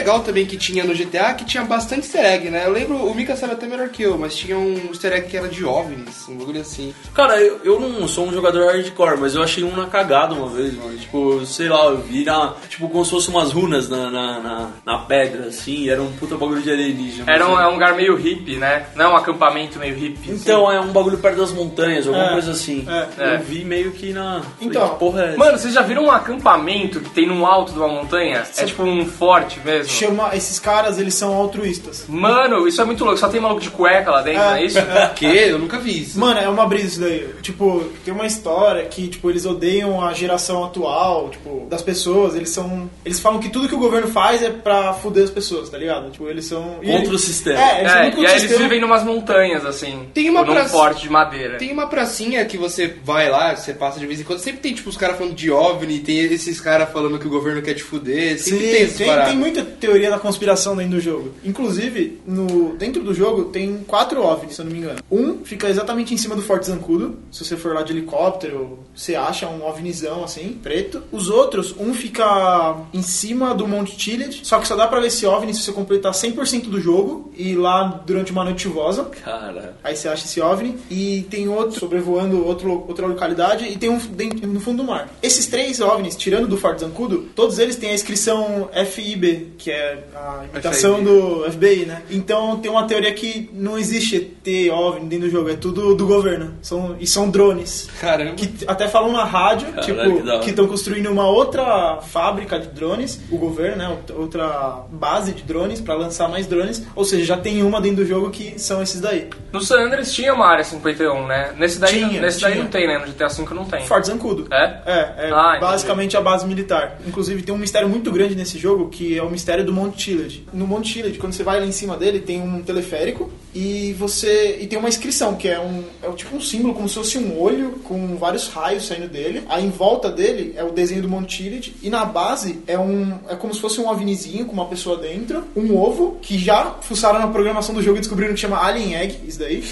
legal 0.07 0.21
também 0.21 0.45
que 0.45 0.55
tinha 0.55 0.85
no 0.85 0.93
GTA 0.93 1.33
que 1.33 1.43
tinha 1.43 1.63
bastante 1.65 2.03
easter 2.05 2.23
egg, 2.25 2.49
né? 2.49 2.63
Eu 2.65 2.71
lembro, 2.71 2.95
o 2.95 3.13
Mika 3.13 3.35
sabe 3.35 3.53
até 3.53 3.67
melhor 3.67 3.89
que 3.89 4.03
eu, 4.03 4.17
mas 4.17 4.35
tinha 4.35 4.57
um 4.57 4.87
easter 4.89 5.11
egg 5.11 5.27
que 5.27 5.35
era 5.35 5.49
de 5.49 5.65
OVNIs, 5.65 6.27
um 6.29 6.37
bagulho 6.37 6.61
assim. 6.61 6.93
Cara, 7.13 7.41
eu, 7.41 7.59
eu 7.63 7.79
não 7.79 8.07
sou 8.07 8.25
um 8.25 8.31
jogador 8.33 8.65
hardcore, 8.71 9.17
mas 9.19 9.35
eu 9.35 9.43
achei 9.43 9.63
um 9.65 9.75
na 9.75 9.87
cagada 9.87 10.33
uma 10.33 10.47
vez, 10.47 10.73
mano. 10.75 10.97
Tipo, 10.97 11.45
sei 11.45 11.67
lá, 11.67 11.85
eu 11.87 11.97
vi 11.97 12.23
na, 12.23 12.53
tipo 12.69 12.87
como 12.87 13.03
se 13.03 13.11
fosse 13.11 13.29
umas 13.29 13.51
runas 13.51 13.89
na, 13.89 14.09
na, 14.09 14.39
na, 14.39 14.69
na 14.85 14.97
pedra, 14.99 15.47
assim, 15.47 15.83
e 15.83 15.89
era 15.89 16.01
um 16.01 16.11
puta 16.13 16.37
bagulho 16.37 16.61
de 16.61 16.71
alienígena. 16.71 17.29
Era 17.29 17.45
um, 17.45 17.55
assim. 17.55 17.63
é 17.63 17.67
um 17.67 17.73
lugar 17.73 17.95
meio 17.95 18.15
hippie, 18.15 18.55
né? 18.55 18.85
Não 18.95 19.05
é 19.05 19.09
um 19.09 19.17
acampamento 19.17 19.77
meio 19.77 19.93
hippie. 19.95 20.31
assim. 20.31 20.41
Então, 20.41 20.71
é 20.71 20.79
um 20.79 20.93
bagulho 20.93 21.17
perto 21.17 21.37
das 21.37 21.51
montanhas, 21.51 22.07
alguma 22.07 22.27
É, 22.27 22.31
coisa 22.31 22.51
assim. 22.51 22.87
é. 23.17 23.35
Eu 23.35 23.39
vi 23.39 23.65
meio 23.65 23.91
que 23.91 24.13
na. 24.13 24.41
Então, 24.61 24.87
que 24.89 24.99
porra 24.99 25.21
é 25.23 25.27
essa? 25.29 25.37
Mano, 25.37 25.57
vocês 25.57 25.73
já 25.73 25.81
viram 25.81 26.05
um 26.05 26.11
acampamento 26.11 27.01
que 27.01 27.09
tem 27.09 27.27
no 27.27 27.45
alto 27.45 27.73
de 27.73 27.79
uma 27.79 27.89
montanha? 27.89 28.43
É 28.57 28.63
tipo 28.63 28.83
um 28.83 29.05
forte 29.05 29.59
mesmo. 29.65 29.96
Chama. 29.97 30.35
Esses 30.35 30.59
caras, 30.59 30.97
eles 30.99 31.13
são 31.13 31.33
altruístas. 31.33 32.05
Mano, 32.07 32.67
isso 32.67 32.81
é 32.81 32.85
muito 32.85 33.03
louco. 33.03 33.19
Só 33.19 33.27
tem 33.29 33.39
maluco 33.41 33.61
de 33.61 33.69
cueca 33.69 34.11
lá 34.11 34.21
dentro, 34.21 34.41
não 34.43 34.51
é 34.55 34.63
isso? 34.63 34.77
Que? 35.15 35.25
Eu 35.25 35.59
nunca 35.59 35.77
vi 35.79 36.01
isso. 36.01 36.19
Mano, 36.19 36.39
é 36.39 36.47
uma 36.49 36.65
brisa 36.65 36.87
isso 36.87 36.99
daí. 37.01 37.27
Tipo, 37.41 37.83
tem 38.05 38.13
uma 38.13 38.25
história 38.25 38.83
que, 38.85 39.07
tipo, 39.07 39.29
eles 39.29 39.45
odeiam 39.45 40.03
a 40.05 40.13
geração 40.13 40.63
atual, 40.63 41.29
tipo, 41.29 41.65
das 41.69 41.81
pessoas. 41.81 42.35
Eles 42.35 42.49
são. 42.49 42.89
Eles 43.05 43.19
falam 43.19 43.39
que 43.39 43.49
tudo 43.49 43.67
que 43.67 43.75
o 43.75 43.79
governo 43.79 44.07
faz 44.07 44.41
é 44.43 44.49
pra 44.49 44.93
fuder 44.93 45.23
as 45.23 45.29
pessoas, 45.29 45.69
tá 45.69 45.77
ligado? 45.77 46.09
Tipo, 46.11 46.27
eles 46.29 46.45
são. 46.45 46.79
Contra 46.85 47.13
o 47.13 47.17
sistema. 47.19 47.59
É, 47.59 47.79
eles 47.79 47.91
são 47.91 47.99
É, 47.99 48.03
muito 48.03 48.17
e 48.21 48.25
aí 48.25 48.31
eles 48.31 48.41
sistema. 48.43 48.63
vivem 48.63 48.81
numas 48.81 49.03
montanhas, 49.03 49.65
assim. 49.65 50.07
Tem 50.13 50.29
uma 50.29 50.43
num 50.43 50.53
praça- 50.53 50.69
forte 50.69 51.01
de 51.03 51.09
madeira. 51.09 51.57
Tem 51.57 51.71
uma 51.71 51.87
pracinha 51.87 52.45
que 52.45 52.57
você 52.57 52.93
vai 53.03 53.29
lá, 53.29 53.55
você 53.55 53.73
passa 53.73 53.99
de 53.99 54.05
vez 54.05 54.19
em 54.19 54.23
quando, 54.23 54.39
sempre 54.39 54.61
tem 54.61 54.73
tipo 54.73 54.89
os 54.89 54.97
caras 54.97 55.17
falando 55.17 55.33
de 55.35 55.49
OVNI, 55.51 55.99
tem 55.99 56.19
esses 56.19 56.59
caras 56.61 56.89
falando 56.91 57.17
que 57.19 57.27
o 57.27 57.29
governo 57.29 57.61
quer 57.61 57.73
te 57.73 57.83
fuder, 57.83 58.37
Sim, 58.37 58.51
sempre 58.51 58.67
tem 58.71 58.83
essas 58.83 58.97
tem, 58.97 59.07
paradas. 59.07 59.29
tem 59.29 59.37
muita 59.39 59.63
teoria 59.88 60.09
da 60.09 60.19
conspiração 60.19 60.75
dentro 60.75 60.95
do 60.95 60.99
jogo. 61.01 61.31
Inclusive, 61.45 62.19
no, 62.27 62.75
dentro 62.75 63.01
do 63.03 63.13
jogo 63.13 63.45
tem 63.45 63.77
quatro 63.88 64.21
OVNIs, 64.21 64.55
se 64.55 64.61
eu 64.61 64.65
não 64.65 64.71
me 64.73 64.79
engano. 64.79 64.99
Um 65.09 65.45
fica 65.45 65.69
exatamente 65.69 66.13
em 66.13 66.17
cima 66.17 66.35
do 66.35 66.41
Forte 66.41 66.65
Zancudo. 66.67 67.17
Se 67.31 67.45
você 67.45 67.55
for 67.55 67.73
lá 67.73 67.83
de 67.83 67.93
helicóptero, 67.93 68.79
você 68.95 69.15
acha 69.15 69.47
um 69.47 69.63
OVNizão 69.65 70.23
assim, 70.23 70.57
preto. 70.61 71.03
Os 71.11 71.29
outros, 71.29 71.73
um 71.79 71.93
fica 71.93 72.75
em 72.93 73.01
cima 73.01 73.53
do 73.53 73.67
Monte 73.67 73.95
Chiliad, 74.01 74.41
só 74.43 74.59
que 74.59 74.67
só 74.67 74.75
dá 74.75 74.88
pra 74.88 74.99
ver 74.99 75.07
esse 75.07 75.25
OVNI 75.25 75.53
se 75.53 75.61
você 75.61 75.71
completar 75.71 76.11
100% 76.11 76.63
do 76.69 76.81
jogo 76.81 77.31
e 77.38 77.55
lá 77.55 78.01
durante 78.05 78.31
uma 78.31 78.43
noite 78.43 78.63
chuvosa. 78.63 79.05
Cara. 79.23 79.77
Aí 79.83 79.95
você 79.95 80.07
acha 80.09 80.25
esse 80.25 80.41
OVNI 80.41 80.75
e 80.91 81.25
tem 81.29 81.47
outro 81.47 81.79
sobrevoando 81.79 82.45
outro, 82.45 82.83
outra 82.88 83.07
localidade 83.07 83.65
e 83.65 83.77
tem 83.77 83.89
um 83.89 83.97
dentro- 83.97 84.47
no 84.47 84.59
fundo 84.59 84.83
do 84.83 84.83
mar. 84.83 85.09
Esses 85.23 85.45
três 85.45 85.79
OVNIs, 85.79 86.15
tirando 86.15 86.47
do 86.47 86.57
Forte 86.57 86.81
Zancudo, 86.81 87.27
todos 87.35 87.57
eles 87.59 87.75
têm 87.77 87.91
a 87.91 87.93
inscrição 87.93 88.69
FIB, 88.73 89.53
que 89.57 89.71
é 89.71 89.76
a 90.15 90.43
imitação 90.51 91.03
do 91.03 91.49
FBI, 91.51 91.86
né? 91.86 92.01
Então 92.09 92.57
tem 92.57 92.69
uma 92.71 92.86
teoria 92.88 93.13
que 93.13 93.49
não 93.53 93.78
existe 93.78 94.15
ET 94.45 94.71
OVNI 94.71 95.05
dentro 95.07 95.28
do 95.28 95.32
jogo, 95.32 95.49
é 95.49 95.55
tudo 95.55 95.95
do 95.95 96.05
governo. 96.05 96.53
São, 96.61 96.95
e 96.99 97.07
são 97.07 97.30
drones. 97.30 97.89
Caramba. 97.99 98.34
Que 98.36 98.65
até 98.67 98.88
falam 98.88 99.11
na 99.11 99.23
rádio, 99.23 99.67
Caralho, 99.73 100.15
tipo, 100.21 100.39
que 100.41 100.49
estão 100.49 100.67
construindo 100.67 101.07
uma 101.11 101.28
outra 101.28 101.97
fábrica 102.01 102.59
de 102.59 102.67
drones, 102.67 103.19
o 103.32 103.38
governo, 103.38 103.78
né? 103.78 103.97
outra- 104.15 104.84
base 104.89 105.32
de 105.34 105.43
drones 105.43 105.82
pra 105.82 105.95
lançar 105.95 106.28
mais 106.30 106.47
drones. 106.47 106.84
Ou 106.95 107.03
seja, 107.05 107.23
já 107.25 107.38
tem 107.38 107.61
uma 107.63 107.80
dentro 107.82 107.97
do 108.03 108.05
jogo 108.05 108.30
que 108.30 108.59
são 108.59 108.82
esses 108.82 108.99
daí. 109.01 109.30
No 109.51 109.61
San 109.61 109.80
Andreas 109.86 110.13
tinha 110.13 110.34
uma 110.34 110.45
área 110.47 110.63
51, 110.63 111.25
né? 111.28 111.53
Nesse 111.57 111.80
daí, 111.80 111.93
Tinha, 111.93 112.21
nesse 112.21 112.41
daí 112.41 112.53
tinha. 112.53 112.63
não 112.63 112.69
tem, 112.71 112.88
né? 112.88 112.97
No 112.97 113.05
GTA 113.05 113.28
V 113.28 113.53
não 113.53 113.65
tem. 113.65 113.86
Forte 113.86 114.07
Zancudo. 114.07 114.47
É? 114.51 114.63
É, 114.86 115.28
é 115.28 115.32
Ah, 115.34 115.47
entendi. 115.49 115.59
basicamente 115.61 116.17
a 116.17 116.21
base 116.21 116.45
militar. 116.45 116.97
Inclusive 117.05 117.41
tem 117.43 117.53
um 117.53 117.57
mistério 117.57 117.88
muito 117.89 118.11
grande 118.11 118.36
nesse 118.36 118.57
jogo 118.57 118.89
que 118.89 119.17
é 119.17 119.21
o 119.23 119.30
mistério 119.30 119.63
do 119.68 119.74
Monte 119.74 120.03
Chiliad. 120.03 120.43
No 120.53 120.65
Monte 120.65 120.93
Chiliad, 120.93 121.18
quando 121.20 121.34
você 121.34 121.43
vai 121.43 121.59
lá 121.59 121.65
em 121.65 121.74
cima 121.74 121.97
dele, 121.97 122.22
tem 122.22 122.41
um 122.41 122.61
teleférico 122.61 123.30
e 123.53 123.93
você 123.99 124.57
e 124.61 124.68
tem 124.68 124.80
uma 124.80 124.88
inscrição 124.88 125.36
que 125.36 125.49
é 125.49 125.59
um 125.59 125.84
é 126.01 126.09
tipo 126.11 126.36
um 126.38 126.39
símbolo 126.39 126.74
como 126.74 126.88
se 126.88 126.95
fosse 126.95 127.18
um 127.18 127.38
olho 127.38 127.72
com 127.84 128.15
vários 128.15 128.47
raios 128.47 128.86
saindo 128.88 129.09
dele. 129.09 129.43
Aí 129.49 129.65
em 129.65 129.70
volta 129.70 130.09
dele 130.09 130.53
é 130.55 130.63
o 130.63 130.72
desenho 130.72 131.01
do 131.01 131.09
Monte 131.09 131.43
Chiliad 131.43 131.74
e 131.84 131.89
na 131.89 132.05
base 132.05 132.61
é 132.65 132.80
um 132.80 133.20
é 133.28 133.36
como 133.36 133.53
se 133.53 133.59
fosse 133.59 133.82
um 133.82 133.89
ovnizinho 133.89 134.45
com 134.45 134.53
uma 134.53 134.68
pessoa 134.68 134.97
dentro, 134.97 135.43
um 135.53 135.76
ovo 135.76 136.18
que 136.22 136.38
já 136.38 136.78
fuçaram 136.82 137.20
na 137.20 137.28
programação 137.28 137.76
do 137.76 137.82
jogo 137.82 137.97
e 137.97 137.99
descobriram 137.99 138.34
que 138.34 138.39
chama 138.39 138.63
Alien 138.63 138.95
Egg, 138.95 139.20
isso 139.28 139.39
daí. 139.39 139.65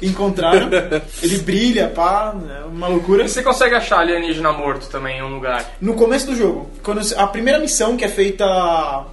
Encontraram. 0.00 0.68
Ele 1.20 1.38
brilha, 1.38 1.88
pá, 1.88 2.36
é 2.48 2.64
uma 2.66 2.86
loucura. 2.86 3.24
E 3.24 3.28
você 3.28 3.42
consegue 3.42 3.74
achar 3.74 3.98
alienígena 3.98 4.52
morto 4.52 4.88
também 4.88 5.18
em 5.18 5.22
um 5.22 5.34
lugar? 5.34 5.76
No 5.80 5.94
começo 5.94 6.26
do 6.26 6.36
jogo, 6.36 6.70
quando 6.84 7.00
a 7.16 7.26
primeira 7.26 7.58
missão 7.58 7.96
que 7.96 8.04
é 8.04 8.08
feita 8.08 8.46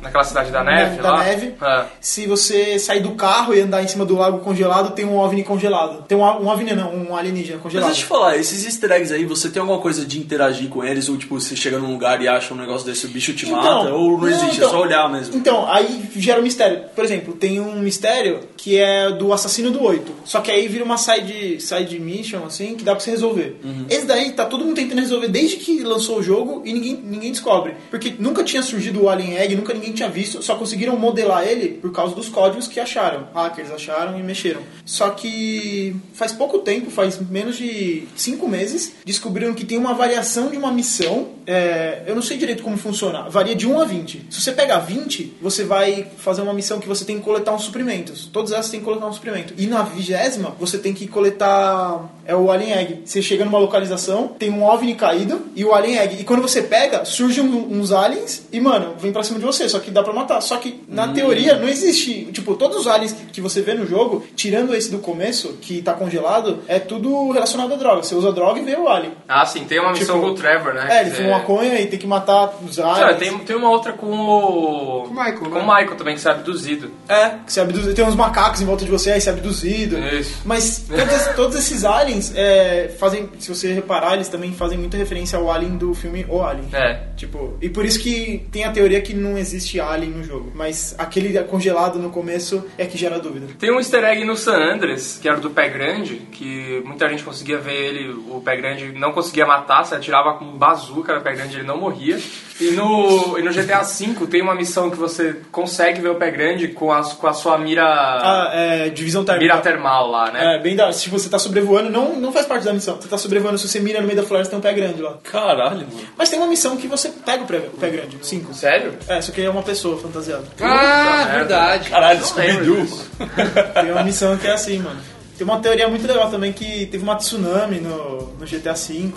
Naquela 0.01 0.26
cidade 0.27 0.51
da 0.51 0.63
neve 0.63 1.01
da 1.01 1.11
lá? 1.13 1.23
neve, 1.23 1.53
É. 1.61 1.85
se 1.99 2.27
você 2.27 2.77
sair 2.77 2.99
do 3.01 3.11
carro 3.11 3.53
e 3.53 3.61
andar 3.61 3.83
em 3.83 3.87
cima 3.87 4.05
do 4.05 4.15
lago 4.15 4.39
congelado, 4.39 4.93
tem 4.93 5.05
um 5.05 5.17
OVNI 5.17 5.43
congelado. 5.43 6.03
Tem 6.07 6.17
um, 6.17 6.21
um 6.23 6.47
OVNI 6.47 6.73
não, 6.75 6.93
um 6.95 7.15
alienígena 7.15 7.55
Mas 7.55 7.63
congelado. 7.63 7.87
deixa 7.87 8.01
eu 8.01 8.05
te 8.05 8.09
falar, 8.09 8.37
esses 8.37 8.65
easter 8.65 8.91
eggs 8.91 9.13
aí, 9.13 9.25
você 9.25 9.49
tem 9.49 9.59
alguma 9.59 9.79
coisa 9.79 10.05
de 10.05 10.19
interagir 10.19 10.69
com 10.69 10.83
eles? 10.83 11.09
Ou 11.09 11.17
tipo, 11.17 11.39
você 11.39 11.55
chega 11.55 11.79
num 11.79 11.91
lugar 11.91 12.21
e 12.21 12.27
acha 12.27 12.53
um 12.53 12.57
negócio 12.57 12.85
desse, 12.85 13.05
o 13.05 13.09
bicho 13.09 13.33
te 13.33 13.45
mata? 13.47 13.89
Ou 13.93 14.17
não 14.17 14.27
existe, 14.29 14.51
é 14.51 14.55
então- 14.57 14.69
só 14.69 14.81
olhar 14.81 15.09
mesmo? 15.11 15.35
Então, 15.35 15.65
aí 15.71 16.03
gera 16.15 16.39
um 16.39 16.43
mistério. 16.43 16.81
Por 16.95 17.03
exemplo, 17.03 17.33
tem 17.33 17.59
um 17.59 17.79
mistério 17.79 18.41
que 18.55 18.77
é 18.77 19.09
do 19.11 19.31
assassino 19.33 19.71
do 19.71 19.81
8. 19.83 20.11
Só 20.25 20.41
que 20.41 20.51
aí 20.51 20.67
vira 20.67 20.83
uma 20.83 20.97
side, 20.97 21.59
side 21.61 21.99
mission, 21.99 22.43
assim, 22.45 22.75
que 22.75 22.83
dá 22.83 22.91
pra 22.91 22.99
você 22.99 23.11
resolver. 23.11 23.59
Uhum. 23.63 23.85
Esse 23.89 24.05
daí 24.05 24.31
tá 24.33 24.45
todo 24.45 24.65
mundo 24.65 24.75
tentando 24.75 24.99
resolver 24.99 25.27
desde 25.27 25.57
que 25.57 25.79
lançou 25.83 26.17
o 26.19 26.23
jogo 26.23 26.61
e 26.65 26.73
ninguém, 26.73 26.99
ninguém 27.03 27.31
descobre. 27.31 27.75
Porque 27.89 28.13
nunca 28.19 28.43
tinha 28.43 28.61
surgido 28.61 29.03
o 29.03 29.09
Alien 29.09 29.37
Egg, 29.37 29.55
nunca 29.55 29.73
ninguém 29.73 29.93
tinha 29.93 30.06
visto, 30.07 30.41
só 30.41 30.55
conseguiram 30.55 30.97
modelar 30.97 31.47
ele 31.47 31.69
por 31.69 31.91
causa 31.91 32.15
dos 32.15 32.29
códigos 32.29 32.67
que 32.67 32.79
acharam. 32.79 33.27
Hackers 33.33 33.71
acharam 33.71 34.19
e 34.19 34.23
mexeram. 34.23 34.61
Só 34.85 35.09
que 35.11 35.95
faz 36.13 36.31
pouco 36.31 36.59
tempo, 36.59 36.89
faz 36.89 37.19
menos 37.19 37.57
de 37.57 38.07
5 38.15 38.47
meses, 38.47 38.93
descobriram 39.05 39.53
que 39.53 39.65
tem 39.65 39.77
uma 39.77 39.93
variação 39.93 40.49
de 40.49 40.57
uma 40.57 40.71
missão. 40.71 41.36
É, 41.47 42.03
eu 42.05 42.13
não 42.13 42.21
sei 42.21 42.37
direito 42.37 42.61
como 42.61 42.77
funciona. 42.77 43.29
Varia 43.29 43.55
de 43.55 43.65
1 43.65 43.79
a 43.79 43.85
20. 43.85 44.27
Se 44.29 44.41
você 44.41 44.51
pegar 44.51 44.79
20, 44.79 45.37
você 45.41 45.63
vai 45.63 46.05
fazer 46.17 46.41
uma 46.41 46.53
missão 46.53 46.77
que 46.77 46.87
você 46.87 47.05
tem 47.05 47.17
que 47.17 47.23
coletar 47.23 47.53
uns 47.53 47.63
suprimentos. 47.63 48.29
Todas 48.33 48.51
elas 48.51 48.69
tem 48.69 48.81
que 48.81 48.85
coletar 48.85 49.07
um 49.07 49.13
suprimento. 49.13 49.53
E 49.57 49.65
na 49.65 49.81
vigésima, 49.83 50.53
você 50.59 50.77
tem 50.77 50.93
que 50.93 51.07
coletar 51.07 52.09
é 52.27 52.35
o 52.35 52.51
Alien 52.51 52.73
Egg. 52.73 53.01
Você 53.05 53.21
chega 53.21 53.45
numa 53.45 53.57
localização, 53.57 54.27
tem 54.37 54.51
um 54.51 54.61
OVNI 54.61 54.95
caído 54.95 55.43
e 55.55 55.63
o 55.63 55.73
Alien 55.73 55.97
Egg. 55.97 56.17
E 56.19 56.23
quando 56.25 56.41
você 56.41 56.61
pega, 56.61 57.05
surgem 57.05 57.41
uns 57.45 57.93
aliens 57.93 58.45
e, 58.51 58.59
mano, 58.59 58.95
vem 58.99 59.13
pra 59.13 59.23
cima 59.23 59.39
de 59.39 59.45
você. 59.45 59.69
Só 59.69 59.79
que 59.79 59.89
dá 59.89 60.03
pra 60.03 60.11
matar. 60.11 60.41
Só 60.41 60.57
que, 60.57 60.83
na 60.89 61.07
teoria, 61.07 61.55
não 61.57 61.69
existe... 61.69 62.25
Tipo, 62.33 62.55
todos 62.55 62.77
os 62.79 62.87
aliens 62.87 63.15
que, 63.31 63.39
você 63.39 63.61
vê 63.61 63.73
no 63.73 63.87
jogo, 63.87 64.25
tirando 64.35 64.75
esse 64.75 64.91
do 64.91 64.99
começo, 64.99 65.53
que 65.61 65.81
tá 65.81 65.93
congelado, 65.93 66.59
é 66.67 66.79
tudo 66.79 67.31
relacionado 67.31 67.73
à 67.73 67.77
droga. 67.77 68.03
Você 68.03 68.13
usa 68.13 68.33
droga 68.33 68.59
e 68.59 68.63
vê 68.63 68.75
o 68.75 68.89
alien. 68.89 69.13
Ah, 69.25 69.45
sim, 69.45 69.63
tem 69.63 69.79
uma 69.79 69.93
missão 69.93 70.15
Tipo, 70.15 70.27
com 70.27 70.33
o 70.33 70.35
Trevor, 70.35 70.73
né? 70.73 70.87
É, 70.89 71.01
ele 71.01 71.11
Que 71.11 71.15
fuma 71.17 71.36
maconha 71.37 71.79
e 71.79 71.87
tem 71.87 71.99
que 71.99 72.07
matar 72.07 72.53
os 72.63 72.79
Ah, 72.79 72.93
aliens. 73.07 73.17
tem, 73.17 73.37
tem 73.39 73.55
uma 73.55 73.69
outra 73.69 73.93
com 73.93 74.07
o. 74.07 75.03
Com 75.03 75.09
o 75.09 75.09
Michael, 75.11 75.37
Com 75.37 75.49
né? 75.49 75.61
o 75.61 75.67
Michael 75.67 75.95
também, 75.95 76.15
que 76.15 76.27
é 76.27 76.31
abduzido. 76.31 76.91
É, 77.07 77.29
que 77.45 77.51
você 77.53 77.59
abduz... 77.61 77.93
tem 77.93 78.05
uns 78.05 78.15
macacos 78.15 78.61
em 78.61 78.65
volta 78.65 78.85
de 78.85 78.91
você, 78.91 79.11
aí 79.11 79.21
você 79.21 79.29
é 79.29 79.33
abduzido. 79.33 79.97
Isso. 79.99 80.41
Mas 80.45 80.85
todos, 80.87 81.27
todos 81.35 81.55
esses 81.57 81.83
aliens 81.85 82.33
é, 82.35 82.93
fazem, 82.99 83.29
se 83.39 83.49
você 83.53 83.73
reparar, 83.73 84.13
eles 84.15 84.27
também 84.29 84.51
fazem 84.53 84.77
muita 84.77 84.97
referência 84.97 85.37
ao 85.37 85.51
alien 85.51 85.77
do 85.77 85.93
filme 85.93 86.25
O 86.29 86.41
Alien. 86.41 86.67
É. 86.73 86.99
Tipo, 87.15 87.57
e 87.61 87.69
por 87.69 87.85
isso 87.85 87.99
que 87.99 88.45
tem 88.51 88.63
a 88.63 88.71
teoria 88.71 89.01
que 89.01 89.13
não 89.13 89.37
existe 89.37 89.79
alien 89.79 90.11
no 90.11 90.23
jogo. 90.23 90.51
Mas 90.53 90.95
aquele 90.97 91.37
congelado 91.43 91.99
no 91.99 92.09
começo 92.09 92.63
é 92.77 92.85
que 92.85 92.97
gera 92.97 93.19
dúvida. 93.19 93.47
Tem 93.59 93.71
um 93.71 93.77
easter 93.77 94.03
egg 94.03 94.23
no 94.25 94.35
San 94.35 94.57
Andreas, 94.57 95.17
que 95.21 95.27
era 95.27 95.37
do 95.39 95.49
Pé 95.49 95.69
Grande, 95.69 96.15
que 96.31 96.81
muita 96.85 97.07
gente 97.09 97.23
conseguia 97.23 97.57
ver 97.57 97.73
ele, 97.73 98.09
o 98.29 98.41
Pé 98.43 98.55
Grande 98.57 98.91
não 98.93 99.11
conseguia 99.11 99.45
matar, 99.45 99.83
você 99.85 99.95
atirava 99.95 100.33
com 100.37 100.45
bazuca 100.57 101.19
Pé 101.27 101.35
Grande 101.35 101.57
ele 101.57 101.67
não 101.67 101.77
morria. 101.77 102.17
E 102.59 102.71
no, 102.71 103.37
e 103.37 103.43
no 103.43 103.51
GTA 103.51 103.81
V 103.83 104.25
tem 104.27 104.41
uma 104.41 104.55
missão 104.55 104.89
que 104.89 104.97
você 104.97 105.35
consegue 105.51 106.01
ver 106.01 106.09
o 106.09 106.15
Pé 106.15 106.31
Grande 106.31 106.69
com 106.69 106.91
a, 106.91 107.03
com 107.03 107.27
a 107.27 107.33
sua 107.33 107.57
mira, 107.57 107.83
Ah, 107.85 108.49
é, 108.53 108.89
divisão 108.89 109.23
térmica. 109.23 109.43
mira 109.53 109.61
termal 109.61 110.07
lá, 110.09 110.31
né? 110.31 110.55
É, 110.55 110.59
bem 110.59 110.75
da. 110.75 110.91
Se 110.91 111.09
você 111.09 111.29
tá 111.29 111.37
sobrevoando, 111.37 111.89
não, 111.89 112.15
não 112.15 112.31
faz 112.31 112.45
parte 112.45 112.63
da 112.65 112.73
missão. 112.73 112.95
Você 112.99 113.07
tá 113.07 113.17
sobrevoando, 113.17 113.57
se 113.57 113.67
você 113.67 113.79
mira 113.79 113.99
no 114.01 114.07
meio 114.07 114.19
da 114.19 114.25
floresta, 114.25 114.51
tem 114.51 114.59
um 114.59 114.61
pé 114.61 114.73
grande 114.73 115.01
lá. 115.01 115.17
Caralho, 115.23 115.81
mano. 115.87 115.91
Mas 116.17 116.29
tem 116.29 116.39
uma 116.39 116.47
missão 116.47 116.77
que 116.77 116.87
você 116.87 117.09
pega 117.09 117.43
o 117.43 117.47
pé, 117.47 117.57
o 117.57 117.77
pé 117.77 117.89
grande, 117.89 118.17
cinco. 118.21 118.53
Sério? 118.53 118.93
É, 119.07 119.21
só 119.21 119.31
que 119.31 119.41
é 119.41 119.49
uma 119.49 119.63
pessoa 119.63 119.97
fantasiada. 119.99 120.45
Ah, 120.61 121.25
merda. 121.25 121.33
verdade. 121.37 121.89
Caralho, 121.89 122.25
Scooby-Doo. 122.25 122.87
Tem 123.81 123.91
uma 123.91 124.03
missão 124.03 124.37
que 124.37 124.47
é 124.47 124.51
assim, 124.53 124.79
mano. 124.79 124.99
Tem 125.37 125.45
uma 125.45 125.59
teoria 125.59 125.87
muito 125.87 126.07
legal 126.07 126.31
também 126.31 126.51
que 126.51 126.87
teve 126.87 127.03
uma 127.03 127.15
tsunami 127.15 127.79
no, 127.79 128.33
no 128.39 128.45
GTA 128.47 128.73
V. 128.73 129.11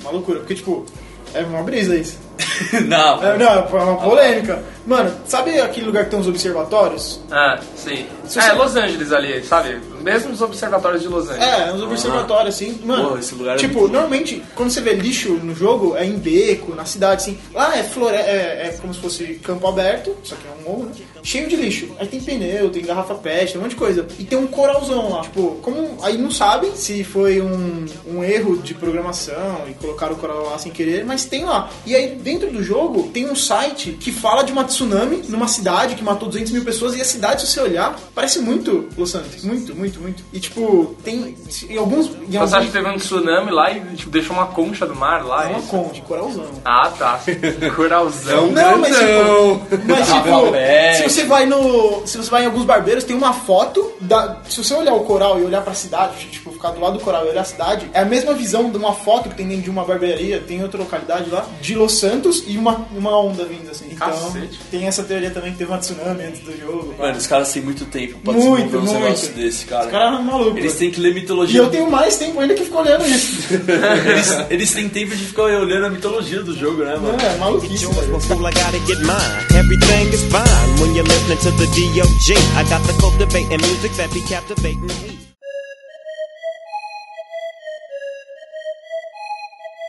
Uma 0.00 0.10
loucura, 0.12 0.38
porque, 0.38 0.54
tipo, 0.54 0.86
é 1.34 1.42
uma 1.42 1.62
brisa 1.62 1.96
isso. 1.96 2.18
Não. 2.86 3.22
É, 3.22 3.36
não, 3.36 3.68
foi 3.68 3.80
uma 3.80 3.96
polêmica. 3.96 4.62
Mano, 4.88 5.12
sabe 5.26 5.60
aquele 5.60 5.84
lugar 5.86 6.04
que 6.06 6.10
tem 6.12 6.18
os 6.18 6.26
observatórios? 6.26 7.20
Ah, 7.30 7.60
sim. 7.76 8.06
Se 8.26 8.38
É, 8.38 8.42
você- 8.42 8.52
Los 8.52 8.74
Angeles 8.76 9.12
ali, 9.12 9.42
sabe? 9.44 9.78
Mesmo 10.02 10.32
os 10.32 10.40
observatórios 10.40 11.02
de 11.02 11.08
Los 11.08 11.28
Angeles. 11.28 11.46
É, 11.46 11.72
uns 11.72 11.82
observatórios 11.82 12.54
assim. 12.54 12.80
Mano, 12.84 13.10
Pô, 13.10 13.18
esse 13.18 13.34
lugar 13.34 13.56
é 13.56 13.58
tipo, 13.58 13.80
muito- 13.80 13.92
normalmente, 13.92 14.42
quando 14.54 14.70
você 14.70 14.80
vê 14.80 14.94
lixo 14.94 15.34
no 15.34 15.54
jogo, 15.54 15.94
é 15.96 16.06
em 16.06 16.16
beco, 16.18 16.74
na 16.74 16.86
cidade, 16.86 17.22
assim. 17.22 17.38
Lá 17.52 17.76
é 17.76 17.82
flore 17.82 18.16
é, 18.16 18.68
é 18.68 18.78
como 18.80 18.94
se 18.94 19.00
fosse 19.00 19.24
campo 19.44 19.66
aberto, 19.68 20.16
só 20.24 20.34
que 20.36 20.42
é 20.46 20.50
um 20.66 20.70
morro, 20.72 20.84
né? 20.86 20.92
Cheio 21.22 21.48
de 21.48 21.56
lixo. 21.56 21.88
Aí 22.00 22.06
tem 22.06 22.20
pneu, 22.20 22.70
tem 22.70 22.82
garrafa 22.82 23.14
pet, 23.14 23.52
tem 23.52 23.58
um 23.60 23.64
monte 23.64 23.72
de 23.72 23.76
coisa. 23.76 24.06
E 24.18 24.24
tem 24.24 24.38
um 24.38 24.46
coralzão 24.46 25.10
lá. 25.10 25.20
Tipo, 25.22 25.58
como. 25.62 25.98
Aí 26.02 26.16
não 26.16 26.30
sabem 26.30 26.74
se 26.74 27.04
foi 27.04 27.42
um, 27.42 27.84
um 28.06 28.24
erro 28.24 28.56
de 28.58 28.72
programação 28.72 29.64
e 29.68 29.74
colocaram 29.74 30.14
o 30.14 30.16
coral 30.16 30.44
lá 30.50 30.56
sem 30.58 30.72
querer, 30.72 31.04
mas 31.04 31.24
tem 31.26 31.44
lá. 31.44 31.68
E 31.84 31.94
aí, 31.94 32.14
dentro 32.14 32.50
do 32.50 32.62
jogo, 32.62 33.10
tem 33.12 33.28
um 33.28 33.36
site 33.36 33.92
que 33.92 34.10
fala 34.12 34.42
de 34.42 34.52
uma 34.52 34.64
tsunami 34.78 35.22
numa 35.28 35.48
cidade 35.48 35.94
que 35.94 36.04
matou 36.04 36.28
200 36.28 36.52
mil 36.52 36.64
pessoas. 36.64 36.96
E 36.96 37.00
a 37.00 37.04
cidade, 37.04 37.42
se 37.42 37.48
você 37.48 37.60
olhar, 37.60 37.98
parece 38.14 38.38
muito 38.38 38.88
Los 38.96 39.14
Angeles. 39.14 39.44
Muito, 39.44 39.74
muito, 39.74 40.00
muito. 40.00 40.22
E 40.32 40.38
tipo, 40.38 40.96
tem. 41.02 41.36
Em 41.68 41.76
alguns. 41.76 42.06
Em 42.06 42.26
Você 42.30 42.36
alguns 42.36 42.54
acha 42.54 42.66
que 42.66 42.72
teve 42.72 42.88
um 42.88 42.96
tsunami 42.96 43.50
lá 43.50 43.70
e 43.70 43.80
tipo, 43.96 44.10
deixou 44.10 44.36
uma 44.36 44.46
concha 44.46 44.86
do 44.86 44.94
mar 44.94 45.24
lá? 45.24 45.44
é 45.44 45.48
uma 45.48 45.58
isso? 45.58 45.68
concha, 45.68 46.02
coralzão. 46.02 46.46
Ah, 46.64 46.92
tá. 46.96 47.20
Coralzão. 47.74 48.50
Não, 48.50 48.78
mas 48.78 48.96
tipo, 48.96 49.78
mas 49.86 50.06
tipo, 50.12 50.96
se 50.96 51.02
você 51.08 51.24
vai 51.24 51.46
no, 51.46 52.06
se 52.06 52.16
você 52.16 52.30
vai 52.30 52.42
em 52.42 52.46
alguns 52.46 52.64
barbeiros, 52.64 53.04
tem 53.04 53.16
uma 53.16 53.32
foto 53.32 53.92
da, 54.00 54.40
se 54.48 54.62
você 54.62 54.74
olhar 54.74 54.94
o 54.94 55.00
coral 55.00 55.40
e 55.40 55.44
olhar 55.44 55.62
pra 55.62 55.74
cidade, 55.74 56.26
tipo, 56.30 56.50
ficar 56.52 56.70
do 56.70 56.80
lado 56.80 56.98
do 56.98 57.04
coral 57.04 57.26
e 57.26 57.30
olhar 57.30 57.42
a 57.42 57.44
cidade, 57.44 57.88
é 57.92 58.00
a 58.00 58.04
mesma 58.04 58.34
visão 58.34 58.70
de 58.70 58.76
uma 58.76 58.92
foto 58.92 59.28
que 59.28 59.36
tem 59.36 59.46
dentro 59.46 59.62
de 59.62 59.70
uma 59.70 59.84
barbearia, 59.84 60.40
tem 60.40 60.62
outra 60.62 60.78
localidade 60.78 61.30
lá, 61.30 61.46
de 61.60 61.74
Los 61.74 61.98
Santos 61.98 62.44
e 62.46 62.56
uma, 62.56 62.86
uma 62.92 63.18
onda 63.18 63.44
vindo 63.44 63.70
assim. 63.70 63.88
Então, 63.90 64.08
Cacete. 64.08 64.58
Tem 64.68 64.86
essa 64.86 65.02
teoria 65.02 65.30
também 65.30 65.52
que 65.52 65.58
teve 65.58 65.70
uma 65.70 65.78
tsunami 65.78 66.22
antes 66.24 66.40
do 66.40 66.56
jogo. 66.58 66.94
Mano, 66.98 67.16
os 67.18 67.26
caras 67.26 67.52
têm 67.52 67.62
muito 67.62 67.84
tempo 67.86 68.18
pra 68.20 68.32
Muito, 68.32 68.46
desenvolver 68.66 68.78
muito. 68.78 69.00
negócios 69.04 69.34
desse, 69.34 69.64
cara. 69.66 69.84
Os 69.86 69.90
caras 69.90 70.14
são 70.14 70.22
malucos. 70.22 70.56
Eles 70.58 70.74
têm 70.76 70.90
que 70.90 71.00
ler 71.00 71.10
E 71.10 71.14
mitologia. 71.14 71.60
eu 71.60 71.70
tenho 71.70 71.90
mais 71.90 72.16
tempo 72.16 72.38
ainda 72.40 72.54
que 72.54 72.64
ficar 72.64 72.78
olhando 72.80 73.06
isso. 73.08 73.48
eles, 73.54 74.50
eles 74.50 74.72
têm 74.72 74.88
tempo 74.88 75.16
de 75.16 75.24
ficar 75.24 75.42
olhando 75.44 75.86
a 75.86 75.90
mitologia 75.90 76.42
do 76.42 76.56
jogo, 76.56 76.84
né, 76.84 76.96
mano? 76.96 77.18
É 77.20 77.36
maluquice. 77.38 77.84
yours 77.84 77.96
velho. 77.96 78.12
before 78.12 78.40
I 78.40 78.52
gotta 78.54 78.78
get 78.86 78.98
mine. 79.00 79.58
Everything 79.58 80.08
is 80.14 80.22
fine 80.24 80.80
when 80.80 80.94
you're 80.94 81.08
listening 81.08 81.38
to 81.38 81.50
the 81.52 81.66
D.O.G. 81.74 82.34
I 82.56 82.62
got 82.68 82.82
the 82.86 82.92
cultivating 83.00 83.60
music 83.60 83.92
that 83.96 84.12
be 84.12 84.20
captivating 84.28 84.80
me. 84.86 85.18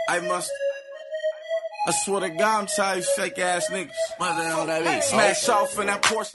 I 0.10 0.20
must. 0.22 0.50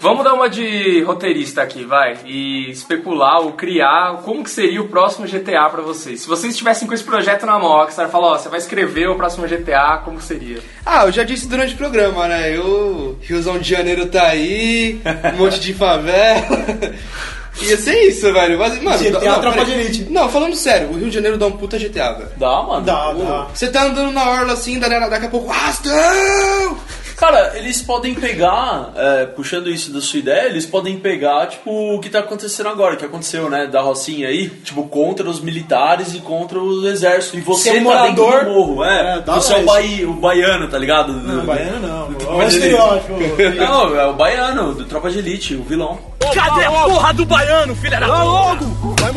Vamos 0.01 0.25
dar 0.25 0.35
uma 0.35 0.49
de 0.49 1.03
roteirista 1.03 1.63
aqui, 1.63 1.85
vai, 1.85 2.19
e 2.25 2.71
especular 2.71 3.41
ou 3.41 3.53
criar 3.53 4.23
como 4.25 4.43
que 4.43 4.51
seria 4.51 4.81
o 4.81 4.89
próximo 4.89 5.27
GTA 5.27 5.69
pra 5.71 5.83
vocês. 5.83 6.21
Se 6.21 6.29
vocês 6.29 6.53
estivessem 6.53 6.87
com 6.87 6.95
esse 6.95 7.05
projeto 7.05 7.47
na 7.47 7.59
mão, 7.59 7.75
a 7.75 7.83
Rockstar 7.83 8.09
falou, 8.09 8.33
ó, 8.33 8.39
você 8.39 8.49
vai 8.49 8.59
escrever 8.59 9.09
o 9.09 9.17
próximo 9.17 9.47
GTA, 9.47 10.01
como 10.05 10.19
que 10.19 10.25
seria? 10.25 10.61
Ah, 10.85 11.05
eu 11.07 11.13
já 11.13 11.25
disse 11.25 11.47
durante 11.47 11.75
o 11.75 11.79
programa, 11.79 12.29
né? 12.29 12.57
Eu, 12.57 13.19
Riozão 13.23 13.59
de 13.59 13.69
Janeiro 13.69 14.07
tá 14.07 14.27
aí, 14.27 15.01
um 15.35 15.39
monte 15.39 15.61
de 15.61 15.73
favela. 15.75 16.45
Ia 17.63 17.77
ser 17.77 18.09
isso, 18.09 18.33
velho. 18.33 18.59
Mas, 18.59 18.83
mano, 18.83 18.99
GTA 18.99 19.21
não, 19.21 19.41
Tropa 19.41 19.65
de 19.65 19.73
Elite. 19.73 20.07
Não, 20.11 20.29
falando 20.29 20.57
sério, 20.57 20.91
o 20.91 20.97
Rio 20.97 21.09
de 21.09 21.15
Janeiro 21.15 21.39
dá 21.39 21.47
um 21.47 21.53
puta 21.53 21.79
GTA, 21.79 22.13
velho. 22.13 22.31
Dá, 22.37 22.63
mano. 22.63 22.85
Dá, 22.85 23.13
dá. 23.13 23.47
Você 23.55 23.69
tá 23.69 23.85
andando 23.85 24.13
na 24.13 24.29
orla 24.29 24.53
assim, 24.53 24.79
daqui 24.79 25.27
a 25.27 25.29
pouco, 25.29 25.51
Rastão! 25.51 26.79
Cara, 27.17 27.53
eles 27.57 27.81
podem 27.81 28.15
pegar, 28.15 28.93
é, 28.97 29.27
puxando 29.27 29.71
isso 29.71 29.93
da 29.93 30.01
sua 30.01 30.19
ideia, 30.19 30.49
eles 30.49 30.67
podem 30.67 30.99
pegar, 30.99 31.47
tipo, 31.47 31.95
o 31.95 32.01
que 32.01 32.11
tá 32.11 32.19
acontecendo 32.21 32.69
agora, 32.69 32.97
que 32.97 33.05
aconteceu, 33.05 33.49
né, 33.49 33.67
da 33.67 33.81
Rocinha 33.81 34.29
aí, 34.29 34.49
tipo, 34.49 34.83
contra 34.89 35.29
os 35.29 35.41
militares 35.41 36.15
e 36.15 36.19
contra 36.21 36.59
o 36.59 36.87
exército. 36.89 37.37
E 37.37 37.41
você 37.41 37.71
Ser 37.71 37.77
tá 37.77 37.81
morador- 37.83 38.45
do 38.45 38.51
morro, 38.51 38.85
é. 38.85 39.19
É, 39.19 39.21
você 39.21 39.55
é 39.55 39.59
o, 39.59 39.65
bai, 39.65 40.05
o 40.05 40.13
baiano, 40.15 40.69
tá 40.69 40.79
ligado? 40.79 41.13
Não, 41.13 41.45
baiano 41.47 41.87
não. 41.87 42.13
Do 42.13 42.31
o 42.31 42.43
estereótipo. 42.43 43.15
Não, 43.57 43.97
é 43.99 44.07
o 44.07 44.13
baiano, 44.15 44.75
do 44.75 44.85
Tropa 44.85 45.11
de 45.11 45.19
Elite, 45.19 45.55
o 45.55 45.63
vilão. 45.63 45.99
Cadê 46.35 46.65
a 46.65 46.71
porra 46.71 47.13
do 47.15 47.25
baiano, 47.25 47.75
filha 47.77 48.01
da 48.01 48.07
logo! 48.25 48.65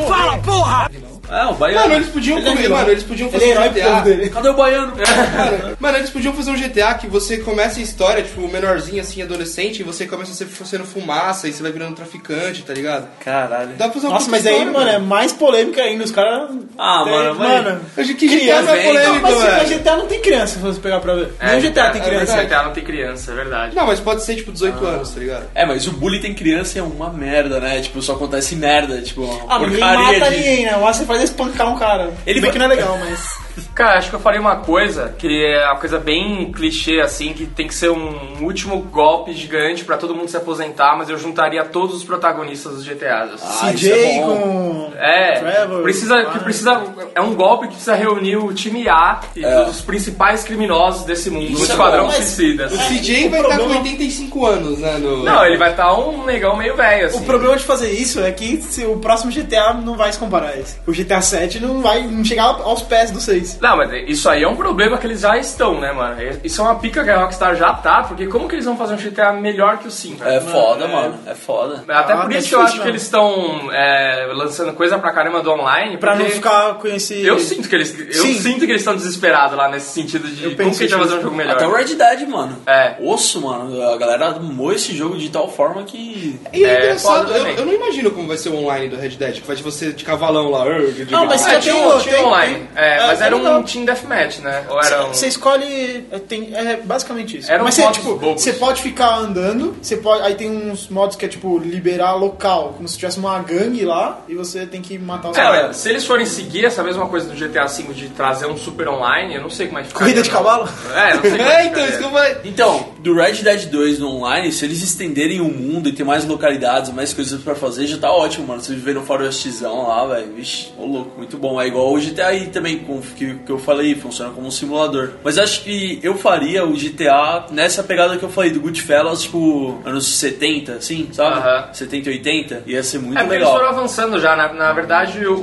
Fala, 0.08 0.38
porra! 0.40 0.87
É, 1.30 1.46
o 1.46 1.54
baiano. 1.56 1.82
Mano, 1.82 1.96
eles 1.96 2.10
podiam 2.10 2.38
Ele 2.38 2.48
é 2.48 2.52
comer, 2.52 2.70
mano, 2.70 2.90
eles 2.92 3.04
podiam 3.04 3.28
Ele 3.30 3.40
fazer 3.40 3.46
é 3.46 3.52
herói 3.52 3.68
um 3.70 3.74
GTA. 3.74 4.30
Cadê 4.30 4.50
o 4.50 4.54
baiano? 4.54 4.88
Mano, 4.96 5.78
mano, 5.80 5.98
eles 5.98 6.10
podiam 6.10 6.34
fazer 6.34 6.52
um 6.52 6.56
GTA 6.56 6.94
que 6.96 7.08
você 7.08 7.38
começa 7.38 7.80
a 7.80 7.84
história, 7.84 8.24
tipo, 8.24 8.48
menorzinho 8.48 9.02
assim, 9.02 9.22
adolescente, 9.22 9.80
e 9.80 9.84
você 9.84 10.06
começa 10.06 10.32
a 10.32 10.36
ser 10.36 10.48
sendo 10.66 10.86
fumaça 10.86 11.48
e 11.48 11.54
você 11.54 11.62
vai 11.64 11.72
virando 11.72 11.96
traficante, 11.96 12.64
tá 12.64 12.74
ligado? 12.74 13.08
Caralho. 13.24 13.70
Dá 13.78 13.86
pra 13.86 13.94
fazer 13.94 14.08
Nossa, 14.08 14.30
mas 14.32 14.46
aí, 14.46 14.54
história, 14.54 14.72
mano, 14.74 14.90
é 14.90 15.00
mais 15.00 15.32
polêmica 15.34 15.82
ainda. 15.82 16.04
Os 16.04 16.12
caras. 16.12 16.50
Ah, 16.78 17.02
tem- 17.04 17.14
mano, 17.14 17.36
mas- 17.38 17.50
mano. 17.66 17.82
Eu 17.98 18.04
acho 18.04 18.14
que 18.16 18.28
GTA 18.28 18.40
Criança, 18.40 18.62
não 18.64 18.70
é 18.72 18.76
velho, 18.76 18.88
polêmico, 18.88 19.22
Mas 19.22 19.36
velho. 19.44 19.58
mas 19.58 19.70
GTA 19.70 19.98
não 19.98 20.06
tem 20.08 20.20
criança, 20.22 20.54
se 20.54 20.60
você 20.60 20.80
pegar 20.80 21.00
pra 21.00 21.14
ver. 21.16 21.30
Nem 21.42 21.58
o 21.58 21.62
GTA 21.62 21.90
tem 21.92 22.02
é 22.02 22.06
criança. 22.06 22.26
verdade, 22.26 22.48
GTA 22.50 22.64
não 22.64 22.72
tem 22.74 22.84
criança, 22.84 23.32
é 23.32 23.36
verdade. 23.36 23.76
Não, 23.76 23.86
mas 23.88 24.00
pode 24.00 24.24
ser 24.24 24.36
tipo 24.36 24.52
18 24.52 24.86
anos, 24.86 25.10
tá 25.12 25.20
ligado? 25.20 25.46
É, 25.54 25.66
mas 25.66 25.88
o 25.88 25.92
bullying 25.92 26.22
tem 26.22 26.34
criança 26.34 26.80
é 26.80 26.82
uma 26.82 27.10
merda, 27.10 27.60
né? 27.60 27.82
Tipo, 27.82 28.02
só 28.02 28.14
acontece 28.14 28.56
merda, 28.56 29.02
tipo, 29.02 29.22
uma 29.24 29.56
Ah, 29.56 29.60
porcaria 29.60 30.20
mata 30.20 30.30
de... 30.32 30.38
ninguém, 30.38 30.66
né? 30.66 30.78
O 30.78 30.82
você 30.88 31.06
faz 31.06 31.17
é 31.22 31.26
espancar 31.26 31.68
um 31.74 31.78
cara. 31.78 32.04
Ele 32.26 32.40
Ele 32.40 32.42
vai- 32.42 32.52
que 32.52 32.58
não 32.60 32.66
é 32.66 32.70
legal, 32.70 32.98
mas. 33.00 33.47
Cara, 33.74 33.98
acho 33.98 34.10
que 34.10 34.16
eu 34.16 34.20
faria 34.20 34.40
uma 34.42 34.58
coisa 34.58 35.14
que 35.18 35.46
é 35.46 35.66
uma 35.66 35.80
coisa 35.80 36.00
bem 36.00 36.52
clichê, 36.52 37.00
assim, 37.00 37.34
que 37.34 37.46
tem 37.46 37.68
que 37.68 37.76
ser 37.76 37.90
um 37.90 38.44
último 38.44 38.80
golpe 38.82 39.34
gigante 39.34 39.86
pra 39.86 39.98
todo 39.98 40.16
mundo 40.16 40.30
se 40.30 40.38
aposentar, 40.38 40.96
mas 40.98 41.10
eu 41.10 41.18
juntaria 41.18 41.64
todos 41.66 41.96
os 41.96 42.04
protagonistas 42.04 42.74
dos 42.76 42.84
GTAs. 42.86 43.34
assim. 43.34 43.46
Ah, 43.62 43.70
é 43.70 43.74
CJ 43.74 44.20
bom. 44.22 44.28
com. 44.28 44.92
É, 44.98 45.40
Trevor, 45.40 45.84
precisa, 45.84 46.26
que 46.26 46.40
precisa, 46.40 46.82
é 47.14 47.22
um 47.22 47.36
golpe 47.36 47.68
que 47.68 47.74
precisa 47.74 47.96
reunir 47.96 48.38
o 48.38 48.52
time 48.54 48.88
A 48.90 49.20
e 49.36 49.46
os 49.46 49.82
principais 49.82 50.44
criminosos 50.44 51.06
desse 51.06 51.30
mundo, 51.30 51.52
Isso 51.52 51.62
o 51.62 51.66
é 51.66 51.70
Esquadrão 51.70 52.12
Suicida. 52.12 52.66
O 52.66 52.70
CJ 52.78 53.28
o 53.28 53.30
vai 53.30 53.40
estar 53.42 53.52
com 53.58 53.58
problema- 53.58 53.82
85 53.82 54.46
anos, 54.46 54.80
né? 54.80 54.98
No... 54.98 55.24
Não, 55.24 55.46
ele 55.46 55.58
vai 55.58 55.72
estar 55.72 55.94
um 55.94 56.26
negão 56.26 56.56
meio 56.56 56.76
velho, 56.76 57.08
assim. 57.08 57.18
O 57.20 57.22
problema 57.22 57.56
de 57.58 57.64
fazer 57.64 57.92
isso 57.92 58.20
é 58.22 58.32
que 58.32 58.62
se 58.62 58.86
o 58.86 58.98
próximo 58.98 59.32
GTA 59.32 59.74
não 59.74 59.96
vai 59.96 60.12
se 60.12 60.18
comparar 60.20 60.50
a 60.50 60.58
esse. 60.58 60.78
O 60.86 60.92
GTA 60.92 61.22
7 61.22 61.60
não 61.60 61.82
vai 61.82 62.04
não 62.04 62.24
chegar 62.24 62.46
aos 62.46 62.82
pés 62.82 63.12
do 63.12 63.20
6. 63.20 63.47
Não, 63.62 63.78
mas 63.78 63.92
isso 64.08 64.30
aí 64.30 64.44
é 64.44 64.48
um 64.48 64.56
problema 64.56 64.98
que 64.98 65.08
eles 65.08 65.22
já 65.22 65.38
estão, 65.38 65.80
né, 65.80 65.92
mano? 65.92 66.18
Isso 66.44 66.62
é 66.62 66.64
uma 66.64 66.76
pica 66.76 67.04
que 67.04 67.10
a 67.10 67.18
Rockstar 67.22 67.56
já 67.56 67.74
tá, 67.74 68.04
porque 68.04 68.28
como 68.28 68.48
que 68.48 68.56
eles 68.56 68.66
vão 68.66 68.76
fazer 68.78 68.94
um 68.94 68.98
GTA 68.98 69.32
melhor 69.34 69.78
que 69.78 69.88
o 69.88 69.92
5? 69.92 70.24
É 70.24 70.40
foda, 70.42 70.88
mano. 70.88 71.16
É 71.26 71.34
foda. 71.34 71.84
Até 71.88 72.14
Ah, 72.14 72.18
por 72.18 72.32
é 72.32 72.38
isso 72.38 72.50
que 72.50 72.56
eu 72.56 72.62
acho 72.62 72.74
que 72.74 72.80
mano. 72.80 72.92
eles 72.92 73.02
estão 73.04 73.70
é, 73.72 74.30
lançando 74.34 74.74
coisa 74.74 74.98
pra 75.00 75.12
caramba 75.12 75.42
do 75.42 75.52
online. 75.52 75.98
Pra 75.98 76.16
não 76.16 76.26
ficar 76.26 76.76
com 76.76 76.88
esse. 76.88 77.26
Eu 77.26 77.40
sinto 77.40 77.68
que 77.70 77.76
eles. 77.76 77.98
Eu 78.00 78.14
Sim. 78.14 78.34
sinto 78.36 78.60
que 78.66 78.72
eles 78.72 78.82
estão 78.82 78.96
desesperados 78.96 79.58
lá 79.58 79.70
nesse 79.70 79.92
sentido 79.92 80.28
de 80.28 80.44
Eu 80.46 80.56
como 80.56 80.72
que 80.72 80.84
a 80.84 80.88
gente 80.88 80.90
vai 80.92 81.00
fazer 81.00 81.16
um 81.20 81.22
jogo 81.22 81.36
melhor. 81.36 81.56
Até 81.56 81.68
o 81.68 81.74
Red 81.74 81.96
Dead, 81.96 82.28
mano. 82.28 82.58
É. 82.66 82.96
Osso, 83.00 83.42
mano. 83.42 83.82
A 83.90 83.98
galera 83.98 84.28
amou 84.28 84.72
esse 84.74 84.96
jogo 84.96 85.18
de 85.18 85.30
tal 85.30 85.50
forma 85.50 85.84
que. 85.84 86.40
E 86.54 86.64
é, 86.64 86.68
É, 86.68 86.84
engraçado, 86.86 87.28
foda 87.28 87.38
eu, 87.38 87.46
eu 87.56 87.66
não 87.66 87.74
imagino 87.74 88.12
como 88.12 88.28
vai 88.28 88.38
ser 88.38 88.50
o 88.50 88.56
online 88.58 88.90
do 88.90 88.96
Red 88.98 89.10
Dead, 89.10 89.36
que 89.42 89.48
vai 89.48 89.56
de 89.56 89.64
você 89.64 89.92
de 89.92 90.04
cavalão 90.04 90.50
lá. 90.50 90.66
de- 90.66 91.06
Não, 91.12 91.26
mas 91.26 91.46
É, 91.48 91.60
tinha, 91.60 91.74
tinha 92.00 92.16
tem- 92.16 92.26
online. 92.26 92.56
tem- 92.56 92.68
É, 92.76 92.98
é, 92.98 93.08
mas 93.08 93.22
era 93.22 93.36
um 93.38 93.44
legal. 93.44 93.64
Team 93.64 93.86
Deathmatch, 93.86 94.40
né? 94.40 94.66
Ou 94.70 94.82
era 94.82 95.06
um. 95.06 95.14
Você 95.14 95.28
escolhe. 95.28 96.06
é, 96.12 96.20
Tem, 96.20 96.54
é 96.56 96.78
basicamente 96.78 97.38
isso. 97.38 97.52
Eram 97.52 97.64
Mas 97.66 97.76
você, 97.76 97.90
tipo, 97.92 98.16
bobos. 98.16 98.42
você 98.42 98.54
pode 98.54 98.82
ficar 98.82 99.18
andando, 99.18 99.76
você 99.82 99.98
pode. 99.98 100.24
Aí 100.24 100.36
tem 100.36 100.50
uns 100.50 100.88
modos 100.90 101.16
que 101.16 101.26
é 101.26 101.28
tipo 101.28 101.58
liberar 101.60 102.14
local, 102.16 102.74
como 102.76 102.88
se 102.88 102.98
tivesse 102.98 103.20
uma 103.20 103.38
gangue 103.40 103.86
lá 103.86 104.22
e 104.28 104.36
você 104.36 104.66
tem 104.66 104.82
que 104.82 104.98
matar 104.98 105.30
os 105.32 105.36
Cara, 105.38 105.60
caras. 105.62 105.78
se 105.78 105.90
eles 105.90 106.06
forem 106.06 106.26
seguir 106.26 106.66
essa 106.66 106.84
mesma 106.84 107.08
coisa 107.08 107.28
do 107.28 107.36
GTA 107.36 107.66
V 107.66 107.94
de 107.94 108.10
trazer 108.10 108.46
um 108.48 108.58
super 108.58 108.88
online, 108.90 109.36
eu 109.36 109.42
não 109.42 109.50
sei 109.50 109.68
como 109.68 109.80
é 109.80 109.82
que 109.84 109.90
fica. 109.90 110.00
Corrida 110.00 110.22
de 110.22 110.30
cavalo? 110.30 110.68
É, 110.96 111.14
não 111.16 111.22
sei 111.22 111.32
como 111.38 111.42
É, 111.44 111.64
que 111.70 111.70
então, 111.70 111.88
isso. 111.88 112.38
Então, 112.46 112.90
do 113.00 113.14
Red 113.16 113.34
Dead 113.44 113.66
2 113.68 114.00
no 114.00 114.10
online, 114.10 114.52
se 114.52 114.66
eles 114.66 114.82
estenderem 114.82 115.42
o 115.42 115.46
mundo 115.46 115.90
e 115.90 115.94
ter 115.94 116.04
mais 116.04 116.26
localidades, 116.26 116.92
mais 116.92 117.14
coisas 117.14 117.42
pra 117.42 117.56
fazer, 117.56 117.88
já 117.88 117.98
tá 117.98 118.12
ótimo, 118.12 118.48
mano. 118.48 118.62
Você 118.62 118.74
viver 118.74 118.94
no 118.96 119.04
Farostzão 119.04 119.88
lá, 119.88 120.06
velho. 120.08 120.34
Vixe, 120.34 120.70
ô 120.78 120.86
louco, 120.86 121.12
muito 121.18 121.38
bom. 121.38 121.62
É 121.62 121.68
igual 121.68 121.94
o 121.94 122.00
GTA 122.00 122.28
aí 122.28 122.48
também, 122.48 122.80
com, 122.80 123.00
que, 123.02 123.27
que 123.36 123.52
eu 123.52 123.58
falei, 123.60 123.96
funciona 123.96 124.32
como 124.32 124.48
um 124.48 124.52
simulador. 124.52 125.12
Mas 125.24 125.38
acho 125.38 125.64
que 125.64 126.00
eu 126.04 126.16
faria 126.18 126.66
o 126.66 126.74
GTA 126.74 127.46
nessa 127.52 127.84
pegada 127.84 128.18
que 128.18 128.24
eu 128.24 128.30
falei, 128.30 128.52
do 128.52 128.60
Goodfellas, 128.60 129.24
tipo, 129.24 129.80
anos 129.86 130.08
70, 130.08 130.74
assim, 130.74 131.10
sabe? 131.12 131.38
Aham. 131.40 131.74
70, 131.74 132.10
80. 132.10 132.64
Ia 132.66 132.84
ser 132.84 133.00
muito 133.00 133.18
É, 133.18 133.22
porque 133.22 133.36
eles 133.36 133.48
legal. 133.48 133.60
foram 133.60 133.70
avançando 133.78 134.20
já. 134.20 134.36
Na, 134.36 134.54
na 134.54 134.74
verdade, 134.74 135.26
o, 135.26 135.34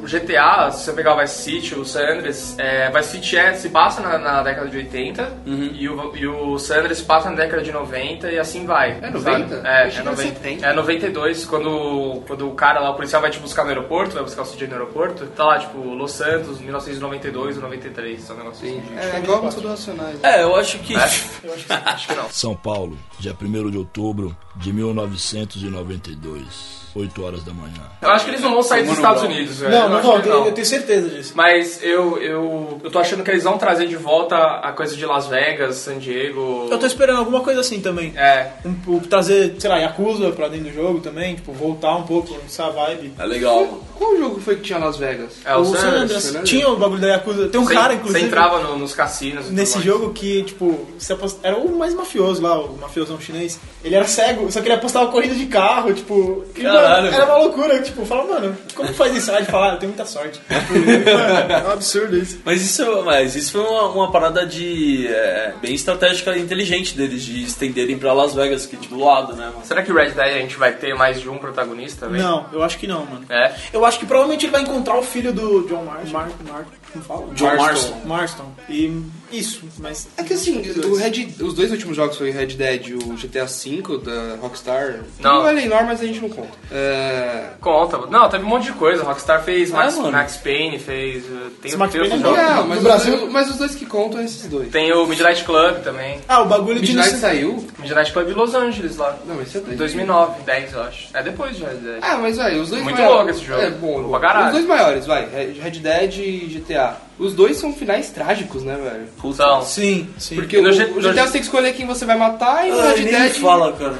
o 0.00 0.02
GTA, 0.06 0.70
se 0.70 0.84
você 0.84 0.92
pegar 0.92 1.14
o 1.14 1.18
Vice 1.20 1.42
City, 1.42 1.74
o 1.74 1.84
San 1.84 2.00
Andreas, 2.02 2.54
é, 2.58 2.90
Vice 2.90 3.10
City 3.10 3.36
é, 3.36 3.52
se 3.54 3.68
passa 3.68 4.00
na, 4.00 4.18
na 4.18 4.42
década 4.42 4.68
de 4.68 4.76
80 4.76 5.38
Uhum. 5.46 5.70
e, 5.74 5.88
o, 5.88 6.16
e 6.16 6.26
o 6.26 6.58
San 6.58 6.78
Andreas 6.80 6.98
se 6.98 7.04
passa 7.04 7.30
na 7.30 7.36
década 7.36 7.62
de 7.62 7.72
90 7.72 8.30
e 8.30 8.38
assim 8.38 8.66
vai. 8.66 8.98
É 9.02 9.10
90? 9.10 9.20
sabe? 9.20 9.52
Eu 9.54 9.66
É, 9.66 9.86
é, 9.86 9.90
que 9.90 9.96
era 9.96 10.10
90, 10.10 10.28
70. 10.34 10.66
é 10.66 10.72
92, 10.72 11.44
quando, 11.46 12.22
quando 12.26 12.48
o 12.48 12.52
cara 12.54 12.80
lá, 12.80 12.90
o 12.90 12.94
policial 12.94 13.20
vai 13.22 13.30
te 13.30 13.38
buscar 13.38 13.62
no 13.64 13.70
aeroporto, 13.70 14.14
vai 14.14 14.22
buscar 14.22 14.42
o 14.42 14.44
CJ 14.46 14.66
no 14.68 14.74
aeroporto, 14.74 15.26
tá 15.26 15.44
lá, 15.44 15.58
tipo, 15.58 15.78
Los 15.78 16.12
Santos, 16.12 16.60
1992 16.60 17.27
ou 17.36 17.48
93, 17.60 18.30
é 18.30 18.32
um 18.32 18.36
negócio 18.36 18.68
assim. 18.68 18.82
É 18.96 19.18
igual 19.18 19.38
a 19.38 19.42
música 19.42 19.62
do 19.62 19.68
Racionais. 19.68 20.22
É, 20.22 20.42
eu 20.42 20.56
acho 20.56 20.78
que. 20.78 20.94
É? 20.94 20.98
Acho 21.84 22.08
que 22.08 22.14
não. 22.14 22.30
São 22.30 22.54
Paulo, 22.54 22.98
dia 23.18 23.36
1 23.40 23.70
de 23.70 23.78
outubro 23.78 24.36
de 24.58 24.72
1992, 24.72 26.78
8 26.94 27.22
horas 27.24 27.44
da 27.44 27.52
manhã. 27.52 27.72
Eu 28.02 28.10
acho 28.10 28.24
que 28.24 28.30
eles 28.32 28.40
não 28.40 28.50
vão 28.52 28.62
sair 28.62 28.82
dos 28.84 28.94
Estados. 28.94 29.22
Unidos, 29.22 29.58
velho. 29.58 29.72
Não, 29.72 29.82
Eu 29.84 29.88
não 29.88 30.00
que 30.22 30.28
eu, 30.28 30.44
eu 30.46 30.52
tenho 30.52 30.66
certeza 30.66 31.08
disso. 31.08 31.32
Mas 31.36 31.80
eu, 31.82 32.18
eu, 32.20 32.80
eu 32.82 32.90
tô 32.90 32.98
achando 32.98 33.22
que 33.22 33.30
eles 33.30 33.44
vão 33.44 33.56
trazer 33.58 33.86
de 33.86 33.96
volta 33.96 34.36
a 34.36 34.72
coisa 34.72 34.96
de 34.96 35.04
Las 35.06 35.26
Vegas, 35.28 35.76
San 35.76 35.98
Diego. 35.98 36.66
Eu 36.70 36.78
tô 36.78 36.86
esperando 36.86 37.18
alguma 37.18 37.40
coisa 37.40 37.60
assim 37.60 37.80
também. 37.80 38.12
É. 38.16 38.52
Um, 38.64 38.94
um- 38.96 39.00
trazer, 39.00 39.54
sei 39.58 39.70
lá, 39.70 39.76
Yakuza 39.78 40.30
pra 40.32 40.48
dentro 40.48 40.70
do 40.70 40.74
jogo 40.74 41.00
também, 41.00 41.36
tipo, 41.36 41.52
voltar 41.52 41.94
um 41.96 42.02
pouco 42.04 42.36
essa 42.46 42.68
vibe. 42.70 43.12
É 43.18 43.26
legal. 43.26 43.84
Qual 43.94 44.16
jogo 44.16 44.40
foi 44.40 44.56
que 44.56 44.62
tinha 44.62 44.78
Las 44.78 44.96
Vegas? 44.96 45.34
É 45.44 45.54
o, 45.56 45.60
o 45.60 45.76
San 45.76 45.88
Andreas. 45.88 46.36
Tinha 46.44 46.68
o 46.68 46.76
bagulho 46.76 47.00
da 47.00 47.08
Yakuza. 47.08 47.48
Tem 47.48 47.60
um 47.60 47.64
Você- 47.64 47.74
cara, 47.74 47.88
Você 47.90 47.94
inclusive, 47.96 48.24
entrava 48.26 48.58
no- 48.60 48.78
nos 48.78 48.94
cassinos. 48.94 49.50
nesse 49.50 49.80
jogo 49.80 50.12
que, 50.12 50.42
tipo, 50.44 50.86
você 50.98 51.12
apost- 51.12 51.38
era 51.42 51.56
o 51.56 51.76
mais 51.76 51.94
mafioso 51.94 52.40
lá, 52.42 52.58
o 52.58 52.76
mafiosão 52.78 53.20
chinês. 53.20 53.60
Ele 53.84 53.94
era 53.94 54.06
cego 54.06 54.47
tipo, 54.48 54.52
só 54.52 54.60
queria 54.60 54.78
postar 54.78 55.02
uma 55.02 55.12
corrida 55.12 55.34
de 55.34 55.46
carro, 55.46 55.92
tipo. 55.92 56.44
e, 56.56 56.62
Caralho, 56.62 57.04
mano, 57.04 57.16
era 57.16 57.24
uma 57.26 57.38
loucura, 57.38 57.80
tipo, 57.82 58.04
fala, 58.04 58.24
mano, 58.24 58.56
como 58.74 58.92
faz 58.94 59.14
isso? 59.14 59.30
Aí 59.30 59.44
de 59.44 59.50
falar, 59.50 59.70
ah, 59.70 59.74
eu 59.74 59.78
tenho 59.78 59.92
muita 59.92 60.06
sorte. 60.06 60.40
mano, 60.48 61.52
é 61.52 61.68
um 61.68 61.72
absurdo 61.72 62.16
isso. 62.16 62.40
Mas 62.44 62.62
isso, 62.62 63.02
mas 63.04 63.36
isso 63.36 63.52
foi 63.52 63.60
uma, 63.60 63.88
uma 63.88 64.10
parada 64.10 64.46
de. 64.46 65.06
é, 65.08 65.54
bem 65.60 65.74
estratégica 65.74 66.36
e 66.36 66.40
inteligente 66.40 66.96
deles, 66.96 67.22
de 67.22 67.44
estenderem 67.44 67.98
pra 67.98 68.12
Las 68.12 68.34
Vegas, 68.34 68.66
que 68.66 68.76
é 68.76 68.78
do 68.78 68.98
lado, 68.98 69.34
né, 69.34 69.46
mano? 69.46 69.64
Será 69.64 69.82
que 69.82 69.92
o 69.92 69.94
Red 69.94 70.10
Dead 70.10 70.36
a 70.36 70.40
gente 70.40 70.56
vai 70.56 70.72
ter 70.72 70.94
mais 70.94 71.20
de 71.20 71.28
um 71.28 71.38
protagonista 71.38 72.06
também? 72.06 72.20
Não, 72.20 72.46
eu 72.52 72.62
acho 72.62 72.78
que 72.78 72.86
não, 72.86 73.04
mano. 73.04 73.26
É? 73.28 73.54
Eu 73.72 73.84
acho 73.84 73.98
que 73.98 74.06
provavelmente 74.06 74.46
ele 74.46 74.52
vai 74.52 74.62
encontrar 74.62 74.96
o 74.96 75.02
filho 75.02 75.32
do 75.32 75.66
John 75.68 75.84
Marston. 75.84 76.12
Mar, 76.12 76.30
Mar, 76.48 76.66
como 76.92 77.04
fala? 77.04 77.34
John 77.34 77.56
Marston. 77.56 78.00
Marston. 78.04 78.52
E 78.68 79.02
isso, 79.32 79.62
mas. 79.78 80.08
É 80.16 80.22
que 80.22 80.34
assim, 80.34 80.58
o 80.84 80.94
Red, 80.96 81.28
os 81.40 81.54
dois 81.54 81.70
últimos 81.70 81.96
jogos 81.96 82.16
foi 82.16 82.30
Red 82.30 82.46
Dead 82.46 82.86
e 82.88 82.94
o 82.94 82.98
GTA 83.14 83.44
V 83.46 83.98
da 84.04 84.36
Rockstar. 84.40 85.00
Não. 85.20 85.38
Não 85.42 85.48
é 85.48 85.52
Eleanor, 85.52 85.84
mas 85.84 86.00
a 86.00 86.06
gente 86.06 86.20
não 86.20 86.28
conta. 86.28 86.50
É... 86.70 87.50
Conta. 87.60 87.98
Não, 88.06 88.28
teve 88.28 88.44
um 88.44 88.48
monte 88.48 88.64
de 88.64 88.72
coisa. 88.72 89.02
Rockstar 89.02 89.42
fez 89.44 89.70
Max, 89.70 89.96
mano. 89.96 90.12
Max 90.12 90.36
Payne, 90.36 90.78
fez. 90.78 91.24
uh, 91.24 91.50
Tem, 91.62 91.76
Max 91.76 91.92
tem 91.92 92.00
Payne 92.00 92.14
outros 92.14 92.38
é 92.38 92.42
bom. 92.42 92.48
jogos. 92.48 92.54
Não, 92.56 92.66
mas, 92.68 92.78
No 92.78 92.84
Brasil- 92.84 93.14
os, 93.24 93.32
mas 93.32 93.50
os 93.50 93.56
dois 93.56 93.74
que 93.74 93.86
contam 93.86 94.20
é 94.20 94.24
esses 94.24 94.46
dois. 94.46 94.70
Tem 94.70 94.92
o 94.92 95.06
Midnight 95.06 95.44
Club 95.44 95.82
também. 95.82 96.20
Ah, 96.28 96.42
o 96.42 96.46
bagulho 96.46 96.80
de. 96.80 96.92
Midnight 96.92 97.16
saiu? 97.18 97.66
Midnight 97.78 98.12
Club 98.12 98.28
de 98.28 98.34
Los 98.34 98.54
Angeles 98.54 98.96
lá. 98.96 99.16
Não, 99.26 99.40
esse 99.42 99.58
é 99.58 99.60
dois. 99.60 99.76
2009, 99.78 100.42
10 100.44 100.72
eu 100.72 100.82
acho. 100.82 101.08
É 101.14 101.22
depois 101.22 101.56
de 101.56 101.62
Red 101.64 101.74
Dead. 101.76 101.98
Ah, 102.02 102.16
mas 102.18 102.36
vai, 102.36 102.58
os 102.58 102.70
dois 102.70 102.82
Muito 102.82 102.96
maiores. 102.96 103.16
louco 103.16 103.30
esse 103.30 103.44
jogo. 103.44 103.60
É 103.62 103.70
bom. 103.70 104.08
Pra 104.10 104.20
caralho. 104.20 104.46
Os 104.46 104.52
dois 104.52 104.66
maiores, 104.66 105.06
vai. 105.06 105.26
Red 105.28 105.78
Dead 105.80 106.18
e 106.18 106.38
GTA. 106.58 107.07
Os 107.18 107.34
dois 107.34 107.56
são 107.56 107.72
finais 107.72 108.10
trágicos, 108.10 108.62
né, 108.62 108.76
velho? 108.76 109.08
Então, 109.24 109.62
Sim, 109.62 110.08
sim. 110.18 110.36
Porque 110.36 110.60
no 110.60 110.68
o, 110.68 110.72
G- 110.72 110.84
o 110.84 111.00
GTA 111.00 111.26
você 111.26 111.32
tem 111.32 111.40
que 111.40 111.46
escolher 111.46 111.72
quem 111.74 111.86
você 111.86 112.04
vai 112.04 112.16
matar 112.16 112.66
e 112.66 112.70
no 112.70 112.80
Ai, 112.80 112.94
Red 112.96 113.04
nem 113.04 113.12
Dead. 113.22 113.32
fala, 113.40 113.72
cara. 113.72 113.94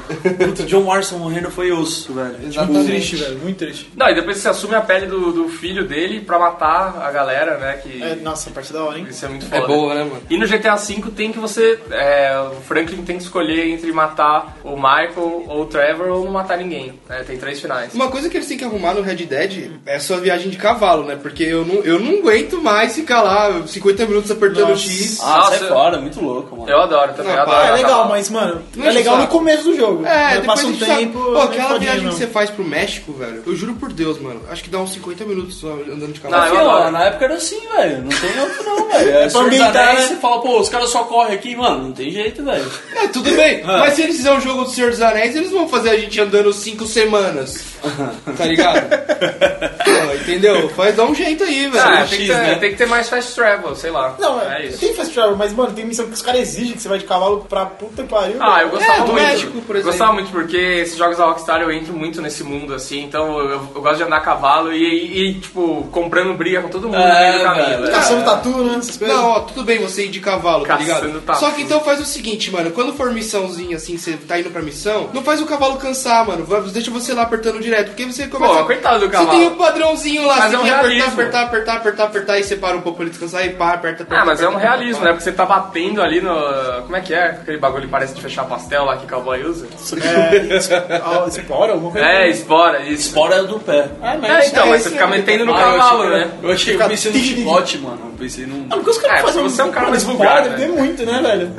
Puta, 0.45 0.63
John 0.63 0.83
Marston 0.83 1.17
morrendo 1.17 1.51
foi 1.51 1.71
osso, 1.71 2.13
velho. 2.13 2.35
Exatamente. 2.43 2.71
Muito 2.73 2.85
triste, 2.85 3.15
velho, 3.17 3.39
muito 3.39 3.57
triste. 3.57 3.89
Não, 3.95 4.07
e 4.09 4.15
depois 4.15 4.37
você 4.37 4.47
assume 4.49 4.75
a 4.75 4.81
pele 4.81 5.05
do, 5.07 5.31
do 5.31 5.49
filho 5.49 5.85
dele 5.87 6.21
pra 6.21 6.39
matar 6.39 6.97
a 7.01 7.11
galera, 7.11 7.57
né? 7.57 7.73
Que 7.83 8.01
É, 8.01 8.15
nossa, 8.15 8.49
a 8.49 8.53
parte 8.53 8.71
da 8.71 8.83
hora, 8.83 8.97
hein? 8.97 9.07
isso 9.09 9.25
é 9.25 9.29
muito 9.29 9.45
É 9.47 9.59
foda. 9.61 9.67
boa, 9.67 9.93
né, 9.95 10.03
mano? 10.03 10.21
E 10.29 10.37
no 10.37 10.47
GTA 10.47 10.75
V 10.75 11.03
tem 11.15 11.31
que 11.31 11.39
você. 11.39 11.77
é, 11.91 12.39
o 12.57 12.61
Franklin 12.61 13.03
tem 13.03 13.17
que 13.17 13.23
escolher 13.23 13.67
entre 13.69 13.91
matar 13.91 14.57
o 14.63 14.75
Michael 14.75 15.43
ou 15.47 15.61
o 15.63 15.65
Trevor 15.65 16.07
ou 16.07 16.25
não 16.25 16.31
matar 16.31 16.57
ninguém. 16.57 16.93
né, 17.09 17.23
Tem 17.25 17.37
três 17.37 17.59
finais. 17.59 17.93
Uma 17.93 18.09
coisa 18.09 18.29
que 18.29 18.37
eles 18.37 18.47
têm 18.47 18.57
que 18.57 18.63
arrumar 18.63 18.93
no 18.93 19.01
Red 19.01 19.15
Dead 19.25 19.71
é 19.85 19.95
a 19.95 19.99
sua 19.99 20.17
viagem 20.17 20.49
de 20.49 20.57
cavalo, 20.57 21.03
né? 21.03 21.17
Porque 21.21 21.43
eu 21.43 21.65
não, 21.65 21.75
eu 21.83 21.99
não 21.99 22.19
aguento 22.19 22.61
mais 22.61 22.93
ficar 23.09 23.21
lá 23.23 23.61
50 23.65 24.05
minutos 24.05 24.29
apertando 24.29 24.71
o. 24.71 24.77
X. 24.77 25.19
Ah, 25.21 25.37
Nossa, 25.37 25.57
sai 25.57 25.67
fora, 25.67 25.97
muito 25.97 26.21
louco, 26.23 26.55
mano. 26.55 26.69
Eu 26.69 26.79
adoro 26.81 27.13
também, 27.13 27.31
Não, 27.31 27.37
eu 27.39 27.41
adoro. 27.41 27.67
É 27.67 27.71
legal, 27.71 28.07
mas, 28.07 28.29
mano, 28.29 28.61
Não 28.75 28.85
é 28.85 28.91
legal 28.91 29.17
no 29.17 29.27
começo 29.27 29.63
do 29.63 29.75
jogo. 29.75 30.05
É, 30.05 30.29
depois 30.35 30.45
passa 30.45 30.67
um 30.67 30.77
sabe- 30.77 30.95
tempo. 30.97 31.19
Pô, 31.19 31.37
é 31.39 31.43
aquela 31.43 31.79
viagem 31.79 31.99
que 32.01 32.05
mesmo. 32.05 32.19
você 32.19 32.27
faz 32.27 32.49
pro 32.51 32.63
México, 32.63 33.11
velho, 33.13 33.41
eu 33.47 33.55
juro 33.55 33.73
por 33.73 33.91
Deus, 33.91 34.19
mano, 34.21 34.41
acho 34.51 34.63
que 34.63 34.69
dá 34.69 34.77
uns 34.77 34.93
50 34.93 35.25
minutos 35.25 35.55
só 35.55 35.69
andando 35.73 36.13
de 36.13 36.23
Não, 36.23 36.29
cavalo. 36.29 36.45
eu 36.45 36.59
Filho, 36.59 36.69
adoro. 36.69 36.91
na 36.91 37.03
época 37.05 37.25
era 37.25 37.33
assim, 37.33 37.59
velho. 37.75 37.97
Não 38.03 38.09
tem 38.09 38.39
outro 38.41 38.63
não, 38.63 38.89
velho. 38.89 39.09
É 39.09 39.25
dos 39.25 39.35
ambientar, 39.35 39.89
Anéis, 39.89 39.99
né? 40.01 40.07
você 40.07 40.15
fala, 40.17 40.41
pô, 40.41 40.59
os 40.59 40.69
caras 40.69 40.89
só 40.89 41.03
correm 41.05 41.33
aqui, 41.35 41.55
mano. 41.55 41.83
Não 41.85 41.91
tem 41.91 42.11
jeito, 42.11 42.43
velho. 42.43 42.71
É, 42.95 43.07
tudo 43.07 43.31
bem, 43.31 43.63
mas 43.63 43.93
se 43.95 44.03
eles 44.03 44.17
fizerem 44.17 44.37
um 44.37 44.41
jogo 44.41 44.63
do 44.65 44.69
Senhor 44.69 44.91
dos 44.91 45.01
Anéis, 45.01 45.35
eles 45.35 45.49
vão 45.51 45.67
fazer 45.67 45.89
a 45.89 45.97
gente 45.97 46.19
andando 46.21 46.53
5 46.53 46.85
semanas. 46.85 47.65
Tá 48.37 48.45
ligado? 48.45 48.87
Pô, 49.83 50.15
entendeu? 50.15 50.69
Faz 50.69 50.95
dar 50.95 51.05
um 51.05 51.15
jeito 51.15 51.43
aí, 51.43 51.67
velho. 51.69 51.83
Ah, 51.83 52.05
X, 52.05 52.09
tem, 52.09 52.19
que 52.19 52.27
ter, 52.27 52.33
né? 52.33 52.55
Mais 52.99 53.09
fast 53.09 53.33
travel, 53.35 53.75
sei 53.75 53.91
lá. 53.91 54.15
Não, 54.19 54.41
é 54.41 54.63
é, 54.63 54.65
isso. 54.67 54.79
tem 54.79 54.93
fast 54.93 55.13
travel, 55.13 55.35
mas, 55.37 55.53
mano, 55.53 55.71
tem 55.71 55.85
missão 55.85 56.05
que 56.05 56.11
os 56.13 56.21
caras 56.21 56.41
exigem 56.41 56.73
que 56.73 56.81
você 56.81 56.89
vai 56.89 56.97
de 56.97 57.05
cavalo 57.05 57.45
pra 57.47 57.65
puta 57.65 58.03
que 58.03 58.09
pariu. 58.09 58.35
Ah, 58.41 58.61
eu 58.61 58.69
gostava 58.69 58.93
É, 58.93 58.97
do 59.05 59.11
muito. 59.13 59.25
México, 59.25 59.61
por 59.61 59.75
Eu 59.75 59.79
exemplo. 59.81 59.91
gostava 59.97 60.13
muito 60.13 60.31
porque 60.31 60.57
esses 60.57 60.97
jogos 60.97 61.17
da 61.17 61.25
Rockstar 61.25 61.61
eu 61.61 61.71
entro 61.71 61.93
muito 61.93 62.21
nesse 62.21 62.43
mundo 62.43 62.73
assim, 62.73 63.03
então 63.03 63.39
eu, 63.39 63.49
eu 63.51 63.81
gosto 63.81 63.97
de 63.97 64.03
andar 64.03 64.17
a 64.17 64.21
cavalo 64.21 64.73
e, 64.73 64.83
e, 64.83 65.29
e, 65.29 65.39
tipo, 65.39 65.87
comprando 65.91 66.33
briga 66.33 66.61
com 66.61 66.67
todo 66.69 66.87
mundo 66.89 66.97
no 66.97 67.03
É, 67.03 67.31
meio 67.31 67.39
do 67.39 67.43
caminho. 67.45 67.79
né? 67.79 67.91
Caçando 67.91 68.25
tatu, 68.25 68.49
né? 68.63 68.75
Essas 68.79 68.97
coisas. 68.97 69.15
Não, 69.17 69.25
ó, 69.29 69.39
tudo 69.41 69.63
bem 69.63 69.79
você 69.79 70.05
ir 70.05 70.09
de 70.09 70.19
cavalo, 70.19 70.65
tá 70.65 70.77
Caçando 70.77 71.05
ligado? 71.05 71.21
tatu. 71.21 71.39
Só 71.39 71.51
que 71.51 71.61
então 71.61 71.79
faz 71.81 72.01
o 72.01 72.05
seguinte, 72.05 72.51
mano, 72.51 72.71
quando 72.71 72.93
for 72.93 73.11
missãozinha 73.13 73.77
assim, 73.77 73.97
você 73.97 74.17
tá 74.17 74.39
indo 74.39 74.49
pra 74.49 74.61
missão, 74.61 75.09
não 75.13 75.23
faz 75.23 75.41
o 75.41 75.45
cavalo 75.45 75.77
cansar, 75.77 76.25
mano. 76.27 76.45
Deixa 76.71 76.91
você 76.91 77.13
lá 77.13 77.21
apertando 77.23 77.59
direto, 77.61 77.87
porque 77.89 78.05
você 78.05 78.27
começa. 78.27 78.53
Pô, 78.55 78.65
coitado 78.65 78.99
do 78.99 79.05
Você 79.05 79.11
cavalo. 79.11 79.29
tem 79.37 79.47
o 79.47 79.51
padrãozinho 79.55 80.25
lá, 80.25 80.37
Mas 80.37 80.49
você 80.51 80.55
é 80.55 80.59
um 80.59 80.61
tem 80.63 80.71
que 80.71 80.75
apertar, 80.79 81.07
apertar, 81.09 81.41
apertar, 81.43 81.73
apertar, 81.75 82.03
apertar, 82.05 82.39
e 82.39 82.43
você 82.43 82.55
para 82.55 82.75
um 82.75 82.81
pouco 82.81 82.88
pra 82.93 83.03
ele 83.03 83.11
descansar 83.11 83.45
e 83.45 83.49
pá, 83.51 83.73
aperta, 83.73 84.03
aperta. 84.03 84.21
Ah, 84.21 84.25
mas 84.25 84.41
é 84.41 84.45
um 84.47 84.51
aperta, 84.51 84.67
realismo, 84.67 84.97
aperta, 84.97 85.05
né? 85.05 85.11
Porque 85.11 85.23
você 85.23 85.31
tá 85.31 85.45
batendo 85.45 86.01
ali 86.01 86.21
no. 86.21 86.33
Como 86.83 86.95
é 86.95 87.01
que 87.01 87.13
é? 87.13 87.25
Aquele 87.25 87.57
bagulho 87.57 87.83
que 87.83 87.89
parece 87.89 88.13
de 88.13 88.21
fechar 88.21 88.45
pastel 88.45 88.85
lá 88.85 88.97
que 88.97 89.07
cowboy 89.07 89.43
usa? 89.43 89.67
É, 90.01 90.55
es- 90.55 90.69
espora, 91.37 91.73
alguma 91.73 91.91
coisa. 91.91 92.07
É, 92.07 92.29
espora, 92.29 92.79
isso. 92.83 93.13
Fora 93.13 93.43
do 93.43 93.59
pé. 93.59 93.89
É, 94.01 94.17
mas 94.17 94.45
É, 94.45 94.47
então, 94.47 94.63
é 94.65 94.69
mas 94.69 94.81
esse 94.81 94.89
você 94.89 94.89
fica 94.91 95.03
é- 95.03 95.07
metendo 95.07 95.45
no 95.45 95.55
Ah, 95.55 95.59
eu 95.61 95.77
cavalo, 95.77 96.09
né? 96.09 96.29
Eu 96.43 96.51
achei, 96.51 96.73
eu 96.73 96.77
Fica 96.77 96.89
pensei 96.89 97.11
no 97.11 97.17
chicote, 97.19 97.77
mano. 97.79 97.99
Eu 98.11 98.17
pensei 98.17 98.45
num. 98.45 98.65
Ah, 98.69 98.75
porque 98.75 98.89
os 98.89 98.97
caras 98.97 99.19
É, 99.19 99.23
fazem 99.23 99.43
você 99.43 99.61
é 99.61 99.65
um 99.65 99.71
cara 99.71 99.89
mais 99.89 100.01
espora, 100.01 100.17
vulgar, 100.17 100.43
deve 100.43 100.55
né? 100.55 100.57
ter 100.57 100.67
muito, 100.81 101.05
né, 101.05 101.21
velho? 101.21 101.51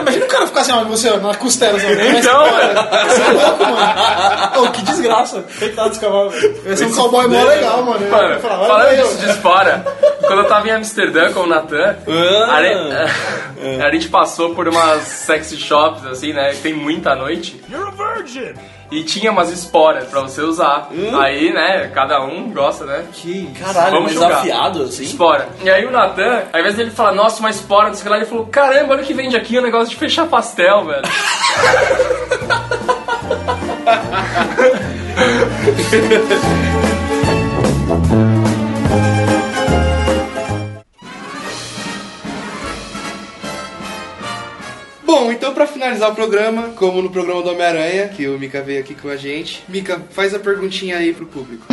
Imagina 0.00 0.24
o 0.24 0.28
cara 0.28 0.46
ficar 0.46 0.60
assim, 0.62 0.72
ó, 0.72 0.84
você, 0.84 1.10
ó, 1.10 1.16
na 1.18 1.34
costela, 1.34 1.76
assim, 1.76 1.86
ó, 1.86 1.90
Então, 1.90 2.46
espora. 2.46 3.06
Você 3.08 3.22
é 3.22 3.32
louco, 3.32 3.64
mano. 3.64 4.72
Que 4.72 4.82
desgraça. 4.82 5.44
Coitado 5.58 5.88
desse 5.90 6.00
cavalo. 6.00 6.30
Vai 6.64 6.76
ser 6.76 6.86
um 6.86 6.92
cowboy 6.94 7.26
mó 7.28 7.44
legal, 7.44 7.82
mano. 7.84 8.10
Mano, 8.10 8.34
Eu 8.34 8.40
falando 8.40 8.96
disso 8.96 9.18
de 9.18 9.30
espora, 9.30 9.84
quando 10.36 10.44
eu 10.44 10.48
tava 10.50 10.68
em 10.68 10.72
Amsterdã 10.72 11.32
com 11.32 11.40
o 11.40 11.46
Natan, 11.46 11.96
Ah. 12.06 12.56
a, 12.56 12.62
gente- 12.62 13.80
a 13.82 13.90
gente 13.90 14.08
passou 14.08 14.54
por 14.54 14.68
umas 14.68 15.02
sexy 15.02 15.56
shops, 15.56 16.04
assim, 16.06 16.32
né? 16.32 16.54
Tem 16.62 16.74
muita 16.74 17.14
noite. 17.14 17.60
E 18.90 19.02
tinha 19.02 19.32
umas 19.32 19.50
esporas 19.50 20.04
pra 20.04 20.20
você 20.20 20.42
usar. 20.42 20.88
Aí, 21.20 21.52
né, 21.52 21.90
cada 21.92 22.22
um 22.22 22.50
gosta, 22.52 22.84
né? 22.84 23.04
Que 23.12 23.50
caralho, 23.58 23.92
Vamos 23.92 24.14
mas 24.14 24.22
afiado 24.30 24.82
assim? 24.82 25.04
Espora. 25.04 25.48
E 25.64 25.70
aí 25.70 25.84
o 25.86 25.90
Natan, 25.90 26.42
ao 26.52 26.60
invés 26.60 26.76
dele 26.76 26.90
falar, 26.90 27.12
nossa, 27.12 27.40
uma 27.40 27.50
espora, 27.50 27.88
não 27.88 27.94
sei 27.94 28.02
o 28.02 28.04
que 28.04 28.08
lá, 28.10 28.16
ele 28.18 28.26
falou, 28.26 28.46
caramba, 28.46 28.92
olha 28.94 29.02
o 29.02 29.06
que 29.06 29.14
vende 29.14 29.36
aqui, 29.36 29.58
o 29.58 29.62
negócio 29.62 29.88
de 29.88 29.96
fechar 29.96 30.26
pastel, 30.26 30.84
velho. 30.84 31.02
Pra 45.56 45.66
finalizar 45.66 46.12
o 46.12 46.14
programa, 46.14 46.74
como 46.76 47.00
no 47.00 47.08
programa 47.08 47.42
do 47.42 47.48
Homem-Aranha, 47.48 48.08
que 48.08 48.28
o 48.28 48.38
Mika 48.38 48.60
veio 48.60 48.78
aqui 48.78 48.94
com 48.94 49.08
a 49.08 49.16
gente. 49.16 49.64
Mika, 49.66 49.98
faz 50.10 50.34
a 50.34 50.38
perguntinha 50.38 50.98
aí 50.98 51.14
pro 51.14 51.24
público. 51.24 51.64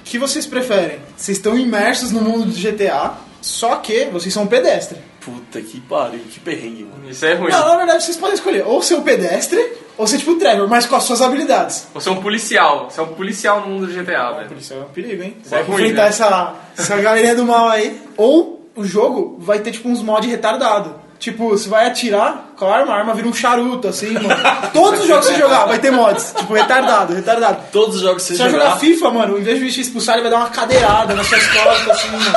O 0.00 0.02
que 0.02 0.16
vocês 0.16 0.46
preferem? 0.46 0.98
Vocês 1.14 1.36
estão 1.36 1.58
imersos 1.58 2.10
no 2.10 2.22
mundo 2.22 2.46
do 2.46 2.52
GTA, 2.52 3.18
só 3.42 3.76
que 3.76 4.06
vocês 4.06 4.32
são 4.32 4.44
um 4.44 4.46
pedestre. 4.46 4.96
Puta 5.20 5.60
que 5.60 5.78
pariu, 5.78 6.20
que 6.20 6.40
perrengue, 6.40 6.84
mano. 6.84 7.10
Isso 7.10 7.26
é 7.26 7.34
ruim. 7.34 7.50
Não, 7.50 7.68
na 7.68 7.76
verdade, 7.76 8.02
vocês 8.02 8.16
podem 8.16 8.36
escolher 8.36 8.64
ou 8.66 8.80
ser 8.80 8.94
um 8.94 9.02
pedestre, 9.02 9.62
ou 9.98 10.06
ser 10.06 10.16
tipo 10.16 10.30
o 10.30 10.38
Trevor, 10.38 10.66
mas 10.66 10.86
com 10.86 10.96
as 10.96 11.02
suas 11.02 11.20
habilidades. 11.20 11.86
Você 11.92 12.08
é 12.08 12.12
um 12.12 12.22
policial. 12.22 12.88
Você 12.88 12.98
é 12.98 13.02
um 13.02 13.08
policial 13.08 13.60
no 13.60 13.66
mundo 13.66 13.88
do 13.88 13.92
GTA, 13.92 14.32
velho. 14.32 14.56
Isso 14.58 14.72
é 14.72 14.78
um 14.78 14.84
perigo, 14.84 15.22
hein? 15.22 15.36
Isso 15.44 15.54
é 15.54 15.60
ruim, 15.60 15.82
enfrentar 15.82 16.04
né? 16.04 16.08
essa, 16.08 16.54
essa 16.78 16.96
galerinha 16.96 17.34
do 17.34 17.44
mal 17.44 17.68
aí. 17.68 18.00
Ou 18.16 18.63
o 18.76 18.84
jogo 18.84 19.36
vai 19.40 19.58
ter 19.60 19.70
tipo 19.72 19.88
uns 19.88 20.02
mods 20.02 20.28
retardado. 20.30 21.02
Tipo, 21.16 21.50
você 21.50 21.68
vai 21.70 21.86
atirar 21.86 22.52
com 22.56 22.66
a 22.66 22.76
arma, 22.76 22.92
a 22.92 22.98
arma 22.98 23.14
vira 23.14 23.26
um 23.26 23.32
charuto, 23.32 23.88
assim, 23.88 24.10
mano. 24.12 24.28
Todos 24.74 25.00
os 25.00 25.06
jogos 25.06 25.26
que 25.26 25.32
você 25.34 25.40
jogar 25.40 25.64
vai 25.64 25.78
ter 25.78 25.90
mods. 25.90 26.34
Tipo, 26.36 26.52
retardado, 26.52 27.14
retardado. 27.14 27.62
Todos 27.72 27.96
os 27.96 28.02
jogos 28.02 28.22
que 28.24 28.28
você 28.28 28.36
Você 28.36 28.42
vai 28.42 28.52
jogar 28.52 28.64
jogar. 28.64 28.80
FIFA, 28.80 29.10
mano, 29.10 29.38
em 29.38 29.42
vez 29.42 29.58
de 29.58 29.72
te 29.72 29.80
expulsar, 29.80 30.16
ele 30.16 30.22
vai 30.24 30.30
dar 30.32 30.38
uma 30.38 30.50
cadeirada 30.50 31.14
nas 31.14 31.26
suas 31.26 31.46
costas, 31.46 31.88
assim, 31.88 32.08
mano. 32.10 32.34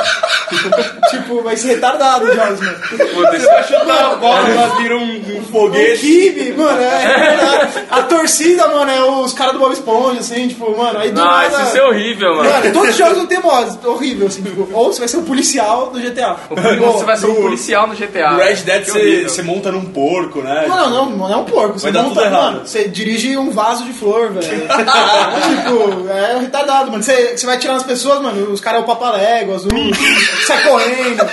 tipo, 1.10 1.42
vai 1.42 1.56
ser 1.56 1.74
retardado 1.74 2.24
os 2.26 2.34
jogos, 2.34 2.60
mano. 2.60 3.36
Isso 3.36 3.50
é 3.50 3.62
Chutar 3.64 4.12
a 4.12 4.16
bola, 4.16 4.48
ela 4.48 4.68
vira 4.76 4.96
um, 4.96 5.38
um 5.38 5.44
foguete. 5.44 6.00
kibe, 6.00 6.52
mano, 6.52 6.80
é, 6.80 7.68
A 7.90 7.97
torcida, 8.28 8.68
mano, 8.68 8.90
é 8.90 9.04
os 9.04 9.32
caras 9.32 9.54
do 9.54 9.58
Bob 9.58 9.72
Esponja, 9.72 10.20
assim, 10.20 10.48
tipo, 10.48 10.76
mano, 10.76 10.98
aí 10.98 11.10
do 11.10 11.20
Nossa, 11.20 11.50
nada... 11.50 11.62
isso 11.68 11.78
é 11.78 11.86
horrível, 11.86 12.36
mano. 12.36 12.50
Mano, 12.50 12.72
todos 12.72 12.90
os 12.90 12.96
jogos 12.96 13.16
vão 13.16 13.26
ter 13.26 13.40
mods, 13.40 13.78
horrível, 13.84 14.26
assim, 14.26 14.42
tipo, 14.42 14.68
ou 14.72 14.92
você 14.92 14.98
vai 14.98 15.08
ser 15.08 15.16
um 15.16 15.24
policial 15.24 15.90
do 15.90 15.98
GTA. 15.98 16.36
Você 16.50 17.04
vai 17.04 17.16
ser 17.16 17.26
um 17.26 17.34
policial 17.34 17.86
no 17.86 17.94
GTA. 17.94 18.32
No 18.32 18.38
Red 18.38 18.56
Dead 18.56 18.84
Que 18.84 19.22
você, 19.24 19.42
monta 19.42 19.72
num 19.72 19.86
porco, 19.86 20.40
né? 20.40 20.66
Não, 20.68 20.76
não, 20.76 20.90
não, 20.90 21.16
não 21.16 21.32
é 21.32 21.36
um 21.36 21.44
porco. 21.44 21.78
Você 21.78 21.90
monta, 21.90 22.28
mano, 22.30 22.60
você 22.60 22.86
dirige 22.86 23.36
um 23.36 23.50
vaso 23.50 23.84
de 23.84 23.92
flor, 23.92 24.32
velho. 24.32 24.60
tipo, 24.68 26.08
é 26.08 26.38
retardado, 26.38 26.90
mano. 26.90 27.02
Você, 27.02 27.36
você 27.36 27.46
vai 27.46 27.58
tirar 27.58 27.76
as 27.76 27.82
pessoas, 27.82 28.20
mano, 28.20 28.52
os 28.52 28.60
caras 28.60 28.80
é 28.80 28.84
o 28.84 28.86
papaléguas, 28.86 29.64
o 29.66 29.68
sai 30.46 30.62
correndo. 30.64 31.28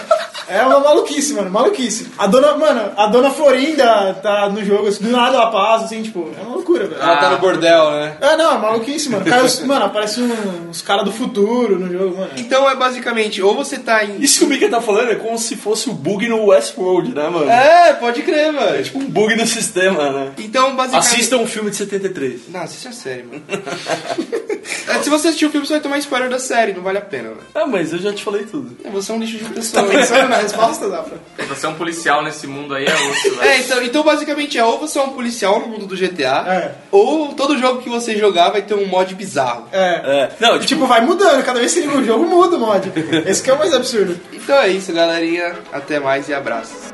É 0.48 0.62
uma 0.64 0.80
maluquice, 0.80 1.34
mano, 1.34 1.50
maluquice. 1.50 2.08
A 2.18 2.28
dona, 2.28 2.56
mano, 2.56 2.92
a 2.96 3.08
dona 3.08 3.30
Florinda 3.32 4.14
tá 4.22 4.50
no 4.50 4.64
jogo, 4.64 4.88
assim, 4.88 5.04
do 5.04 5.10
nada 5.12 5.36
ela 5.38 5.52
passa, 5.52 5.86
assim, 5.86 6.02
tipo, 6.04 6.30
é 6.38 6.42
uma 6.42 6.56
loucura, 6.56 6.88
velho. 6.88 7.02
Ela 7.02 7.18
tá 7.18 7.30
no 7.32 7.38
bordel, 7.40 7.92
né? 7.92 8.18
É, 8.22 8.38
não, 8.38 8.56
é 8.56 8.58
maluquice, 8.58 9.10
mano. 9.10 9.26
Cai 9.26 9.44
os- 9.44 9.60
mano, 9.62 9.86
aparece 9.86 10.22
um- 10.22 10.70
uns 10.70 10.82
caras 10.82 11.04
do 11.06 11.12
futuro 11.12 11.80
no 11.80 11.92
jogo, 11.92 12.18
mano. 12.18 12.32
Então 12.38 12.70
é 12.70 12.76
basicamente, 12.76 13.42
ou 13.42 13.56
você 13.56 13.78
tá 13.80 14.04
em. 14.06 14.22
Isso 14.22 14.40
que 14.40 14.46
o 14.46 14.48
Mika 14.48 14.70
tá 14.70 14.82
falando 14.82 15.12
é 15.12 15.16
como 15.16 15.38
se 15.38 15.56
fosse 15.56 15.90
o 15.90 15.94
bug 15.94 16.28
no 16.28 16.46
Westworld, 16.48 17.14
né, 17.16 17.28
mano? 17.30 17.50
É, 17.50 17.94
pode 17.94 18.22
crer, 18.22 18.52
mano. 18.54 18.84
Tipo 18.84 19.00
um 19.00 19.06
bug 19.10 19.36
no 19.36 19.48
sistema, 19.48 20.10
né? 20.12 20.32
Então, 20.38 20.76
basicamente. 20.76 21.08
Assista 21.14 21.38
um 21.38 21.48
filme 21.48 21.70
de 21.72 21.76
73. 21.78 22.42
Não, 22.50 22.62
assiste 22.62 22.88
a 22.88 22.92
série, 22.92 23.24
mano. 23.24 23.42
É, 24.88 25.00
Se 25.02 25.10
você 25.10 25.28
assistir 25.28 25.46
o 25.46 25.50
filme, 25.52 25.66
você 25.66 25.74
vai 25.74 25.82
tomar 25.82 25.98
spoiler 26.00 26.30
da 26.30 26.40
série, 26.40 26.74
não 26.74 26.82
vale 26.82 26.98
a 26.98 27.02
pena, 27.02 27.30
velho. 27.30 27.42
Ah, 27.54 27.68
mas 27.68 27.92
eu 27.94 28.00
já 28.00 28.12
te 28.14 28.24
falei 28.24 28.44
tudo. 28.46 28.76
Você 28.92 29.12
é 29.12 29.16
um 29.16 29.20
lixo 29.20 29.38
de 29.38 29.46
pessoa. 29.46 29.84
Tá 29.86 29.90
pensando 29.92 30.28
na 30.36 30.42
resposta, 30.44 30.90
Zafra? 30.90 31.18
Você 31.48 31.66
é 31.66 31.70
um 31.70 31.76
policial 31.76 32.24
nesse 32.24 32.48
mundo 32.48 32.74
aí, 32.76 32.86
é 32.86 32.94
osso, 32.94 33.36
velho. 33.36 33.42
É, 33.42 33.58
então, 33.60 33.84
então 33.84 34.04
basicamente 34.04 34.58
é 34.58 34.64
ou 34.64 34.78
você 34.80 35.00
é 35.00 35.02
um 35.02 35.10
policial 35.10 35.60
no 35.60 35.68
mundo 35.68 35.86
do 35.86 35.96
GTA, 35.96 36.44
É. 36.48 36.72
ou 36.92 37.34
todo 37.34 37.58
jogo 37.58 37.82
que 37.82 37.90
você 37.90 38.16
jogar 38.18 38.50
vai 38.50 38.62
ter 38.62 38.74
um 38.74 38.86
mod 38.88 39.14
bizarro. 39.16 39.68
É. 39.72 39.80
É. 39.80 40.30
Não, 40.40 40.54
tipo, 40.54 40.66
tipo, 40.66 40.86
vai 40.88 41.02
mudando, 41.02 41.44
cada 41.44 41.60
vez 41.60 41.74
que 41.74 41.82
você 41.82 41.86
liga 41.88 42.00
o 42.00 42.04
jogo 42.06 42.26
muda 42.26 42.58
o 42.58 42.60
mod. 42.60 42.92
Esse 43.26 43.42
que 43.42 43.50
é 43.50 43.54
o 43.54 43.58
mais 43.60 43.74
absurdo. 43.74 44.20
Então 44.34 44.58
é 44.58 44.68
isso, 44.70 44.92
galerinha. 44.94 45.56
Até 45.72 46.00
mais 46.00 46.28
e 46.30 46.34
abraços. 46.34 46.94